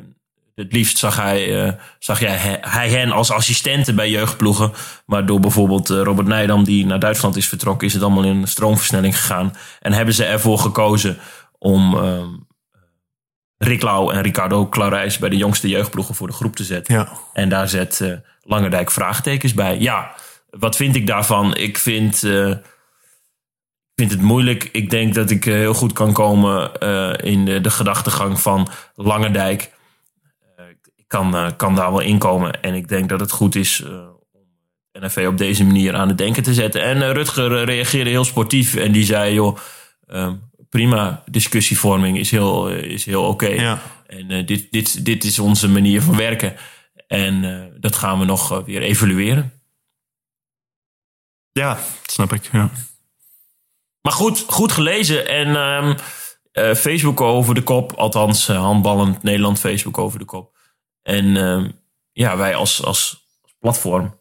het 0.57 0.73
liefst 0.73 0.97
zag 0.97 1.15
hij, 1.15 1.65
eh, 1.65 1.73
zag 1.99 2.19
jij, 2.19 2.59
hij 2.61 2.89
hen 2.89 3.11
als 3.11 3.31
assistenten 3.31 3.95
bij 3.95 4.09
jeugdploegen. 4.09 4.71
Maar 5.05 5.25
door 5.25 5.39
bijvoorbeeld 5.39 5.89
eh, 5.89 6.01
Robert 6.01 6.27
Nijdam, 6.27 6.63
die 6.63 6.85
naar 6.85 6.99
Duitsland 6.99 7.35
is 7.35 7.47
vertrokken, 7.47 7.87
is 7.87 7.93
het 7.93 8.03
allemaal 8.03 8.23
in 8.23 8.35
een 8.35 8.47
stroomversnelling 8.47 9.17
gegaan. 9.17 9.53
En 9.79 9.93
hebben 9.93 10.13
ze 10.13 10.25
ervoor 10.25 10.59
gekozen 10.59 11.17
om 11.57 11.97
ehm, 11.97 12.27
Rick 13.57 13.81
Lau 13.81 14.13
en 14.13 14.21
Ricardo 14.21 14.69
Clarijs 14.69 15.17
bij 15.17 15.29
de 15.29 15.37
jongste 15.37 15.67
jeugdploegen 15.67 16.15
voor 16.15 16.27
de 16.27 16.33
groep 16.33 16.55
te 16.55 16.63
zetten. 16.63 16.93
Ja. 16.93 17.09
En 17.33 17.49
daar 17.49 17.69
zet 17.69 18.01
eh 18.01 18.11
Langerdijk 18.49 18.91
vraagtekens 18.91 19.53
bij. 19.53 19.79
Ja, 19.79 20.15
wat 20.49 20.75
vind 20.75 20.95
ik 20.95 21.07
daarvan? 21.07 21.55
Ik 21.55 21.77
vind, 21.77 22.23
ik 22.23 22.61
vind 23.95 24.11
het 24.11 24.21
moeilijk. 24.21 24.69
Ik 24.71 24.89
denk 24.89 25.13
dat 25.13 25.29
ik 25.29 25.43
heel 25.43 25.73
goed 25.73 25.93
kan 25.93 26.13
komen 26.13 26.71
in 27.21 27.45
de, 27.45 27.61
de 27.61 27.69
gedachtegang 27.69 28.39
van 28.39 28.67
Langerdijk. 28.95 29.71
Kan, 31.07 31.35
eh, 31.35 31.51
kan 31.57 31.75
daar 31.75 31.91
wel 31.91 32.01
inkomen. 32.01 32.61
En 32.61 32.73
ik 32.73 32.87
denk 32.87 33.09
dat 33.09 33.19
het 33.19 33.31
goed 33.31 33.55
is 33.55 33.81
eh, 33.81 33.91
om 34.31 35.03
NFV 35.03 35.25
op 35.27 35.37
deze 35.37 35.65
manier 35.65 35.95
aan 35.95 36.07
het 36.07 36.17
denken 36.17 36.43
te 36.43 36.53
zetten. 36.53 36.81
En 36.81 37.01
eh, 37.01 37.11
Rutger 37.11 37.63
reageerde 37.63 38.09
heel 38.09 38.23
sportief. 38.23 38.75
En 38.75 38.91
die 38.91 39.05
zei, 39.05 39.33
joh, 39.33 39.57
eh, 40.07 40.31
prima, 40.69 41.23
discussievorming 41.25 42.17
is 42.17 42.31
heel, 42.31 42.69
is 42.69 43.05
heel 43.05 43.23
oké. 43.23 43.47
Ja. 43.47 43.81
En 44.07 44.45
dit, 44.45 44.71
dit, 44.71 45.05
dit 45.05 45.23
is 45.23 45.39
onze 45.39 45.69
manier 45.69 46.01
van 46.01 46.15
werken. 46.15 46.55
En 47.07 47.71
dat 47.79 47.95
gaan 47.95 48.19
we 48.19 48.25
nog 48.25 48.63
weer 48.65 48.81
evalueren. 48.81 49.51
Ja, 51.51 51.79
snap 52.05 52.33
ik. 52.33 52.49
Ja. 52.51 52.69
Maar 54.07 54.15
goed, 54.15 54.43
goed 54.47 54.71
gelezen. 54.71 55.27
En 55.27 55.55
ehm, 55.55 55.95
eh, 56.51 56.73
Facebook 56.73 57.21
over 57.21 57.55
de 57.55 57.63
kop. 57.63 57.91
Althans, 57.91 58.47
handballend 58.47 59.23
Nederland 59.23 59.59
Facebook 59.59 59.97
over 59.97 60.19
de 60.19 60.25
kop. 60.25 60.56
En 61.07 61.37
ehm, 61.37 61.69
ja, 62.11 62.37
wij 62.37 62.55
als, 62.55 62.83
als, 62.83 63.25
platform 63.59 64.19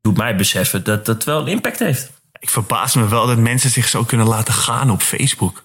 doet 0.00 0.16
mij 0.16 0.36
beseffen 0.36 0.84
dat 0.84 1.06
dat 1.06 1.24
wel 1.24 1.40
een 1.40 1.46
impact 1.46 1.78
heeft. 1.78 2.10
Ik 2.38 2.50
verbaas 2.50 2.94
me 2.94 3.08
wel 3.08 3.26
dat 3.26 3.38
mensen 3.38 3.70
zich 3.70 3.88
zo 3.88 4.04
kunnen 4.04 4.26
laten 4.26 4.54
gaan 4.54 4.90
op 4.90 5.02
Facebook. 5.02 5.64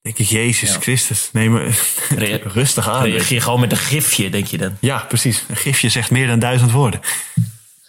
Denk 0.00 0.18
ik, 0.18 0.26
Jezus 0.26 0.72
Ja. 0.72 0.80
Christus, 0.80 1.28
neem 1.32 1.52
me 1.52 1.70
rustig 2.52 2.88
aan. 2.88 3.02
Reageer 3.04 3.42
gewoon 3.42 3.60
met 3.60 3.70
een 3.72 3.78
gifje, 3.78 4.30
denk 4.30 4.46
je 4.46 4.58
dan. 4.58 4.76
Ja, 4.80 4.98
precies. 4.98 5.44
Een 5.48 5.56
gifje 5.56 5.88
zegt 5.88 6.10
meer 6.10 6.26
dan 6.26 6.38
duizend 6.38 6.70
woorden. 6.70 7.00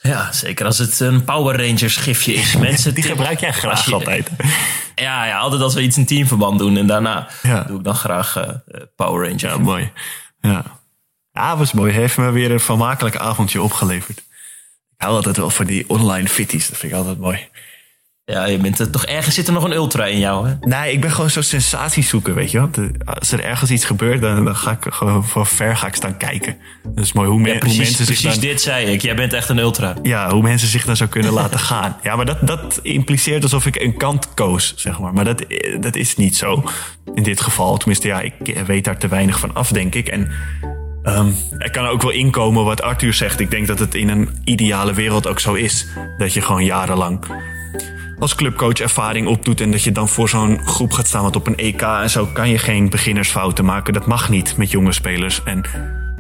Ja, 0.02 0.32
zeker 0.32 0.66
als 0.66 0.78
het 0.78 1.00
een 1.00 1.24
Power 1.24 1.66
Rangers 1.68 1.96
gifje 1.96 2.34
is. 2.34 2.56
Mensen 2.68 2.94
Die 2.94 3.04
gebruik 3.04 3.40
jij 3.40 3.54
graag 3.54 3.86
je- 3.86 3.94
altijd. 3.94 4.30
Ja, 4.96 5.26
ja, 5.26 5.38
altijd 5.38 5.62
als 5.62 5.74
we 5.74 5.82
iets 5.82 5.98
in 5.98 6.06
teamverband 6.06 6.60
doen. 6.60 6.78
En 6.78 6.88
daarna 6.88 7.28
Ja. 7.42 7.64
doe 7.64 7.78
ik 7.78 7.84
dan 7.84 7.96
graag 7.96 8.36
eh, 8.36 8.50
eh, 8.50 8.82
Power 8.96 9.22
Rangers. 9.24 9.42
Ja, 9.42 9.58
mooi. 9.58 9.92
Ja. 10.42 10.79
Ja, 11.32 11.58
was 11.58 11.74
mooi. 11.74 11.92
Heeft 11.92 12.18
me 12.18 12.32
weer 12.32 12.52
een 12.52 12.60
vermakelijk 12.60 13.16
avondje 13.16 13.62
opgeleverd. 13.62 14.18
Ik 14.18 15.06
hou 15.06 15.16
altijd 15.16 15.38
wel 15.38 15.50
van 15.50 15.66
die 15.66 15.90
online 15.90 16.28
fitties. 16.28 16.68
Dat 16.68 16.78
vind 16.78 16.92
ik 16.92 16.98
altijd 16.98 17.20
mooi. 17.20 17.48
Ja, 18.32 18.46
je 18.46 18.58
bent 18.58 18.80
er 18.80 18.90
toch 18.90 19.06
ergens 19.06 19.36
zit 19.36 19.48
er 19.48 19.54
nog 19.54 19.64
een 19.64 19.74
ultra 19.74 20.06
in 20.06 20.20
jou, 20.20 20.48
hè? 20.48 20.56
Nee, 20.62 20.94
ik 20.94 21.02
ben 21.02 21.12
gewoon 21.12 21.30
zo'n 21.30 21.44
sensatie 21.44 22.04
zoeken, 22.04 22.36
weet 22.36 22.52
je 22.52 22.58
wel. 22.58 22.70
Als 23.06 23.32
er 23.32 23.44
ergens 23.44 23.72
iets 23.72 23.86
gebeurt, 23.86 24.22
dan, 24.22 24.46
dan 24.46 24.56
ga 24.56 24.72
ik 24.72 24.86
gewoon 24.94 25.26
van 25.26 25.48
ver 25.48 25.78
ga 25.78 25.88
ik 25.88 25.96
staan 25.96 26.18
kijken. 26.18 26.58
Dat 26.84 27.04
is 27.04 27.14
mooi 27.14 27.30
hoe, 27.30 27.58
Precies, 27.58 27.78
mensen 27.78 28.06
zich 28.06 28.22
precies 28.22 28.40
dit 28.40 28.62
zei 28.62 28.86
ik. 28.86 29.02
Jij 29.02 29.16
bent 29.16 29.34
echt 29.34 29.50
een 29.50 29.58
ultra. 29.58 29.96
Ja, 30.04 30.32
hoe 30.32 30.42
mensen 30.42 30.68
zich 30.68 30.86
dan 30.86 30.96
zo 30.96 31.08
kunnen 31.08 31.34
laten 31.34 31.60
gaan. 31.60 31.98
Ja, 32.04 32.16
maar 32.16 32.26
dat, 32.26 32.48
dat 32.48 32.80
impliceert 32.82 33.44
alsof 33.44 33.66
ik 33.66 33.76
een 33.76 33.98
kant 33.98 34.34
koos, 34.34 34.74
zeg 34.76 35.00
maar. 35.00 35.14
Maar 35.14 35.26
dat, 35.26 35.46
dat 35.80 35.96
is 35.96 36.16
niet 36.16 36.38
zo 36.38 36.64
in 37.14 37.24
dit 37.24 37.42
geval. 37.42 37.78
Tenminste, 37.78 38.08
ja, 38.08 38.20
ik 38.20 38.64
weet 38.66 38.84
daar 38.84 38.98
te 38.98 39.08
weinig 39.08 39.40
van 39.40 39.54
af, 39.54 39.72
denk 39.72 39.96
ik. 39.96 40.08
En 40.08 40.32
ehm 41.04 41.32
er 41.58 41.72
kan 41.72 41.86
ook 41.86 42.02
wel 42.02 42.12
inkomen 42.12 42.64
wat 42.64 42.82
Arthur 42.82 43.14
zegt. 43.14 43.40
Ik 43.40 43.52
denk 43.52 43.68
dat 43.68 43.80
het 43.80 43.96
in 43.96 44.10
een 44.10 44.30
ideale 44.44 44.94
wereld 44.94 45.28
ook 45.28 45.40
zo 45.40 45.54
is. 45.54 45.88
Dat 46.18 46.34
je 46.34 46.42
gewoon 46.42 46.66
jarenlang 46.66 47.20
als 48.20 48.36
clubcoach 48.36 48.80
ervaring 48.80 49.28
opdoet... 49.28 49.62
en 49.62 49.72
dat 49.72 49.84
je 49.84 49.92
dan 49.92 50.08
voor 50.08 50.30
zo'n 50.30 50.60
groep 50.66 50.92
gaat 50.92 51.08
staan. 51.08 51.22
Want 51.22 51.36
op 51.36 51.48
een 51.48 51.58
EK 51.58 51.82
en 51.82 52.10
zo 52.10 52.26
kan 52.26 52.50
je 52.50 52.58
geen 52.58 52.90
beginnersfouten 52.90 53.66
maken. 53.66 53.94
Dat 53.94 54.06
mag 54.06 54.30
niet 54.30 54.58
met 54.58 54.72
jonge 54.72 54.92
spelers. 54.92 55.44
En 55.44 55.62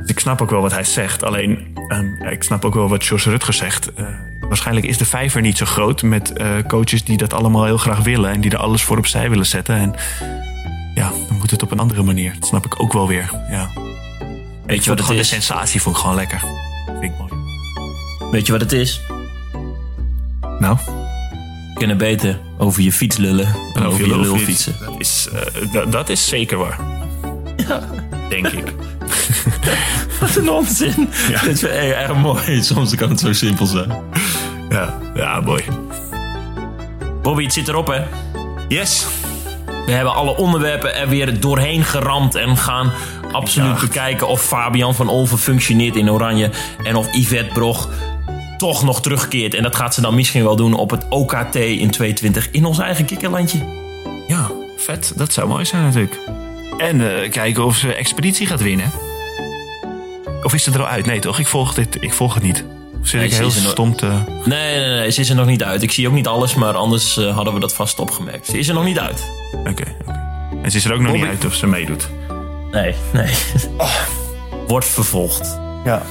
dus 0.01 0.09
ik 0.09 0.19
snap 0.19 0.41
ook 0.41 0.49
wel 0.49 0.61
wat 0.61 0.71
hij 0.71 0.83
zegt. 0.83 1.23
Alleen, 1.23 1.77
ehm, 1.87 2.27
ik 2.31 2.43
snap 2.43 2.65
ook 2.65 2.73
wel 2.73 2.89
wat 2.89 3.05
Jos 3.05 3.25
Rutger 3.25 3.53
zegt. 3.53 3.93
Eh, 3.93 4.05
waarschijnlijk 4.39 4.87
is 4.87 4.97
de 4.97 5.05
vijver 5.05 5.41
niet 5.41 5.57
zo 5.57 5.65
groot 5.65 6.01
met 6.01 6.33
eh, 6.33 6.47
coaches 6.67 7.03
die 7.03 7.17
dat 7.17 7.33
allemaal 7.33 7.65
heel 7.65 7.77
graag 7.77 7.99
willen. 7.99 8.31
En 8.31 8.41
die 8.41 8.51
er 8.51 8.57
alles 8.57 8.81
voor 8.81 8.97
opzij 8.97 9.29
willen 9.29 9.45
zetten. 9.45 9.75
En 9.75 9.95
ja, 10.93 11.11
dan 11.27 11.37
moet 11.37 11.51
het 11.51 11.63
op 11.63 11.71
een 11.71 11.79
andere 11.79 12.03
manier. 12.03 12.33
Dat 12.39 12.47
snap 12.47 12.65
ik 12.65 12.81
ook 12.81 12.93
wel 12.93 13.07
weer. 13.07 13.31
Ja. 13.49 13.69
Weet 14.69 14.83
je 14.83 14.89
wat 14.89 14.97
het 14.97 15.07
gewoon 15.07 15.21
is? 15.21 15.29
de 15.29 15.35
sensatie 15.35 15.81
vond 15.81 15.95
ik 15.95 16.01
gewoon 16.01 16.15
lekker. 16.17 16.39
Vind 16.85 17.03
ik 17.03 17.11
mooi. 17.17 17.31
Weet 18.31 18.45
je 18.45 18.51
wat 18.51 18.61
het 18.61 18.71
is? 18.71 19.01
Nou, 20.59 20.77
We 20.85 21.73
kunnen 21.85 21.97
beter 21.97 22.39
over 22.57 22.81
je 22.81 22.91
fiets 22.91 23.17
lullen 23.17 23.55
dan 23.73 23.85
over 23.85 24.07
je 24.07 24.19
lul 24.19 24.37
fietsen. 24.37 24.75
Dat 24.79 24.95
is, 24.97 25.27
eh, 25.73 25.91
dat- 25.91 26.09
is 26.09 26.27
zeker 26.27 26.57
waar. 26.57 26.79
Denk 28.29 28.47
ik. 28.47 28.73
Wat 30.19 30.35
een 30.35 30.49
onzin. 30.49 31.09
Dat 31.31 31.43
is 31.43 31.63
erg 31.63 32.15
mooi. 32.15 32.63
Soms 32.63 32.95
kan 32.95 33.09
het 33.09 33.19
zo 33.19 33.33
simpel 33.33 33.65
zijn. 33.65 33.91
Ja, 34.69 34.97
ja 35.15 35.39
mooi. 35.41 35.63
Bobby, 37.21 37.43
het 37.43 37.53
zit 37.53 37.67
erop, 37.67 37.87
hè? 37.87 38.01
Yes. 38.67 39.05
We 39.85 39.91
hebben 39.91 40.13
alle 40.13 40.35
onderwerpen 40.37 40.95
er 40.95 41.07
weer 41.09 41.39
doorheen 41.39 41.83
geramd 41.83 42.35
en 42.35 42.57
gaan 42.57 42.91
absoluut 43.31 43.75
Ja. 43.75 43.79
bekijken 43.87 44.27
of 44.27 44.41
Fabian 44.41 44.95
van 44.95 45.09
Olven 45.09 45.37
functioneert 45.37 45.95
in 45.95 46.11
Oranje 46.11 46.49
en 46.83 46.95
of 46.95 47.07
Yvette 47.15 47.53
Brog 47.53 47.89
toch 48.57 48.83
nog 48.83 49.01
terugkeert. 49.01 49.53
En 49.53 49.63
dat 49.63 49.75
gaat 49.75 49.93
ze 49.93 50.01
dan 50.01 50.15
misschien 50.15 50.43
wel 50.43 50.55
doen 50.55 50.73
op 50.73 50.89
het 50.89 51.05
OKT 51.09 51.55
in 51.55 51.89
22 51.91 52.49
in 52.51 52.65
ons 52.65 52.79
eigen 52.79 53.05
kikkerlandje. 53.05 53.59
Ja, 54.27 54.51
vet. 54.77 55.13
Dat 55.15 55.33
zou 55.33 55.47
mooi 55.47 55.65
zijn 55.65 55.83
natuurlijk. 55.83 56.19
En 56.77 57.21
eh, 57.23 57.31
kijken 57.31 57.65
of 57.65 57.75
ze 57.77 57.93
expeditie 57.93 58.47
gaat 58.47 58.61
winnen. 58.61 58.91
Of 60.43 60.53
is 60.53 60.63
ze 60.63 60.71
er 60.71 60.79
al 60.79 60.87
uit? 60.87 61.05
Nee, 61.05 61.19
toch? 61.19 61.39
Ik 61.39 61.47
volg, 61.47 61.73
dit, 61.73 61.97
ik 61.99 62.13
volg 62.13 62.33
het 62.33 62.43
niet. 62.43 62.63
Of 63.01 63.07
zit 63.07 63.19
Nee, 63.19 63.29
ik 63.29 63.35
heel 63.35 63.51
stom 63.51 63.95
te... 63.95 64.05
Nee, 64.45 64.75
nee, 64.79 64.89
nee, 64.99 65.11
ze 65.11 65.21
is 65.21 65.29
er 65.29 65.35
nog 65.35 65.45
niet 65.45 65.63
uit. 65.63 65.83
Ik 65.83 65.91
zie 65.91 66.07
ook 66.07 66.13
niet 66.13 66.27
alles, 66.27 66.55
maar 66.55 66.73
anders 66.73 67.17
eh, 67.17 67.35
hadden 67.35 67.53
we 67.53 67.59
dat 67.59 67.73
vast 67.73 67.99
opgemerkt. 67.99 68.45
Ze 68.45 68.57
is 68.57 68.67
er 68.67 68.73
nog 68.73 68.83
niet 68.83 68.99
uit. 68.99 69.25
Oké, 69.51 69.69
oké. 69.69 69.85
En 70.63 70.71
ze 70.71 70.77
is 70.77 70.85
er 70.85 70.93
ook 70.93 70.99
nog 70.99 71.11
Bobby- 71.11 71.21
niet 71.25 71.29
uit 71.35 71.45
of 71.45 71.53
ze 71.53 71.67
meedoet. 71.67 72.09
Nee, 72.71 72.95
nee. 73.13 73.33
Wordt 74.67 74.85
vervolgd. 74.85 75.59
Ja. 75.85 76.01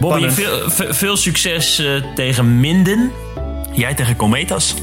Bobby, 0.00 0.28
veel, 0.30 0.70
ve- 0.70 0.94
veel 0.94 1.16
succes 1.16 1.78
eh, 1.78 2.02
tegen 2.14 2.60
Minden. 2.60 3.12
Jij 3.72 3.94
tegen 3.94 4.16
Cometas? 4.16 4.74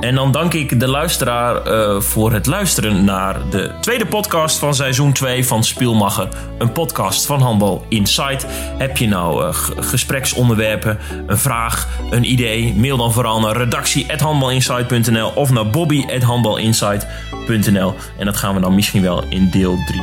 En 0.00 0.14
dan 0.14 0.32
dank 0.32 0.54
ik 0.54 0.80
de 0.80 0.88
luisteraar 0.88 1.62
eh, 1.62 2.00
voor 2.00 2.32
het 2.32 2.46
luisteren 2.46 3.04
naar 3.04 3.50
de 3.50 3.70
tweede 3.80 4.06
podcast 4.06 4.58
van 4.58 4.74
seizoen 4.74 5.12
2 5.12 5.46
van 5.46 5.64
Spielmacher. 5.64 6.28
Een 6.58 6.72
podcast 6.72 7.26
van 7.26 7.40
Handbal 7.40 7.84
Insight. 7.88 8.46
Heb 8.78 8.96
je 8.96 9.08
nou 9.08 9.44
uh, 9.44 9.54
gespreksonderwerpen, 9.78 10.98
een 11.26 11.38
vraag, 11.38 11.88
een 12.10 12.30
idee? 12.30 12.74
Mail 12.74 12.96
dan 12.96 13.12
vooral 13.12 13.40
naar 13.40 13.56
redactie.handbalinsight.nl 13.56 15.28
of 15.28 15.50
naar 15.50 15.70
bobby.handbalinsight.nl. 15.70 17.94
En 18.18 18.26
dat 18.26 18.36
gaan 18.36 18.54
we 18.54 18.60
dan 18.60 18.74
misschien 18.74 19.02
wel 19.02 19.24
in 19.28 19.50
deel 19.50 19.78
3 19.86 20.02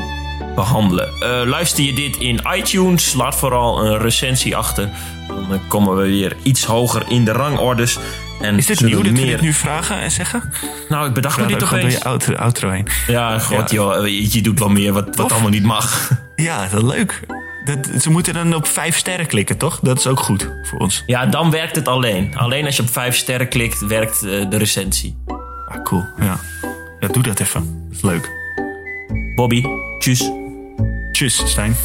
behandelen. 0.55 1.09
Uh, 1.19 1.41
luister 1.45 1.83
je 1.83 1.93
dit 1.93 2.17
in 2.17 2.39
iTunes, 2.55 3.13
laat 3.13 3.35
vooral 3.35 3.85
een 3.85 3.97
recensie 3.97 4.55
achter. 4.55 4.89
Dan 5.27 5.59
komen 5.67 5.95
we 5.95 6.03
weer 6.03 6.35
iets 6.43 6.65
hoger 6.65 7.03
in 7.07 7.25
de 7.25 7.31
rangordes. 7.31 7.99
En 8.43 8.57
is 8.57 8.65
dit 8.65 8.81
nieuw 8.81 9.01
dat 9.01 9.11
meer... 9.11 9.21
we 9.21 9.27
dit 9.27 9.41
nu 9.41 9.53
vragen 9.53 9.99
en 9.99 10.11
zeggen? 10.11 10.51
Nou, 10.89 11.07
ik 11.07 11.13
bedacht 11.13 11.37
me 11.37 11.45
dit 11.45 11.59
toch 11.59 11.73
eens. 11.73 11.99
door 11.99 12.21
je 12.25 12.37
outro, 12.37 12.69
heen. 12.69 12.87
Ja, 13.07 13.39
god 13.39 13.71
ja. 13.71 13.75
joh, 13.75 14.07
je 14.07 14.41
doet 14.41 14.59
wel 14.59 14.69
meer 14.69 14.93
wat, 14.93 15.15
wat 15.15 15.31
allemaal 15.31 15.49
niet 15.49 15.63
mag. 15.63 16.09
Ja, 16.35 16.67
dat 16.67 16.83
leuk. 16.83 17.19
Dat, 17.65 18.01
ze 18.01 18.09
moeten 18.09 18.33
dan 18.33 18.55
op 18.55 18.67
vijf 18.67 18.97
sterren 18.97 19.25
klikken, 19.25 19.57
toch? 19.57 19.79
Dat 19.79 19.97
is 19.97 20.07
ook 20.07 20.19
goed 20.19 20.49
voor 20.63 20.79
ons. 20.79 21.03
Ja, 21.05 21.25
dan 21.25 21.51
werkt 21.51 21.75
het 21.75 21.87
alleen. 21.87 22.37
Alleen 22.37 22.65
als 22.65 22.75
je 22.75 22.81
op 22.81 22.89
vijf 22.89 23.15
sterren 23.15 23.47
klikt, 23.47 23.85
werkt 23.85 24.23
uh, 24.23 24.49
de 24.49 24.57
recensie. 24.57 25.17
Ah, 25.67 25.83
cool. 25.83 26.05
Ja. 26.19 26.39
ja, 26.99 27.07
doe 27.07 27.23
dat 27.23 27.39
even. 27.39 27.85
Dat 27.87 27.97
is 27.97 28.01
leuk. 28.01 28.31
Bobby, 29.35 29.63
tjus. 29.99 30.31
Tjus, 31.11 31.41
Stijn. 31.45 31.75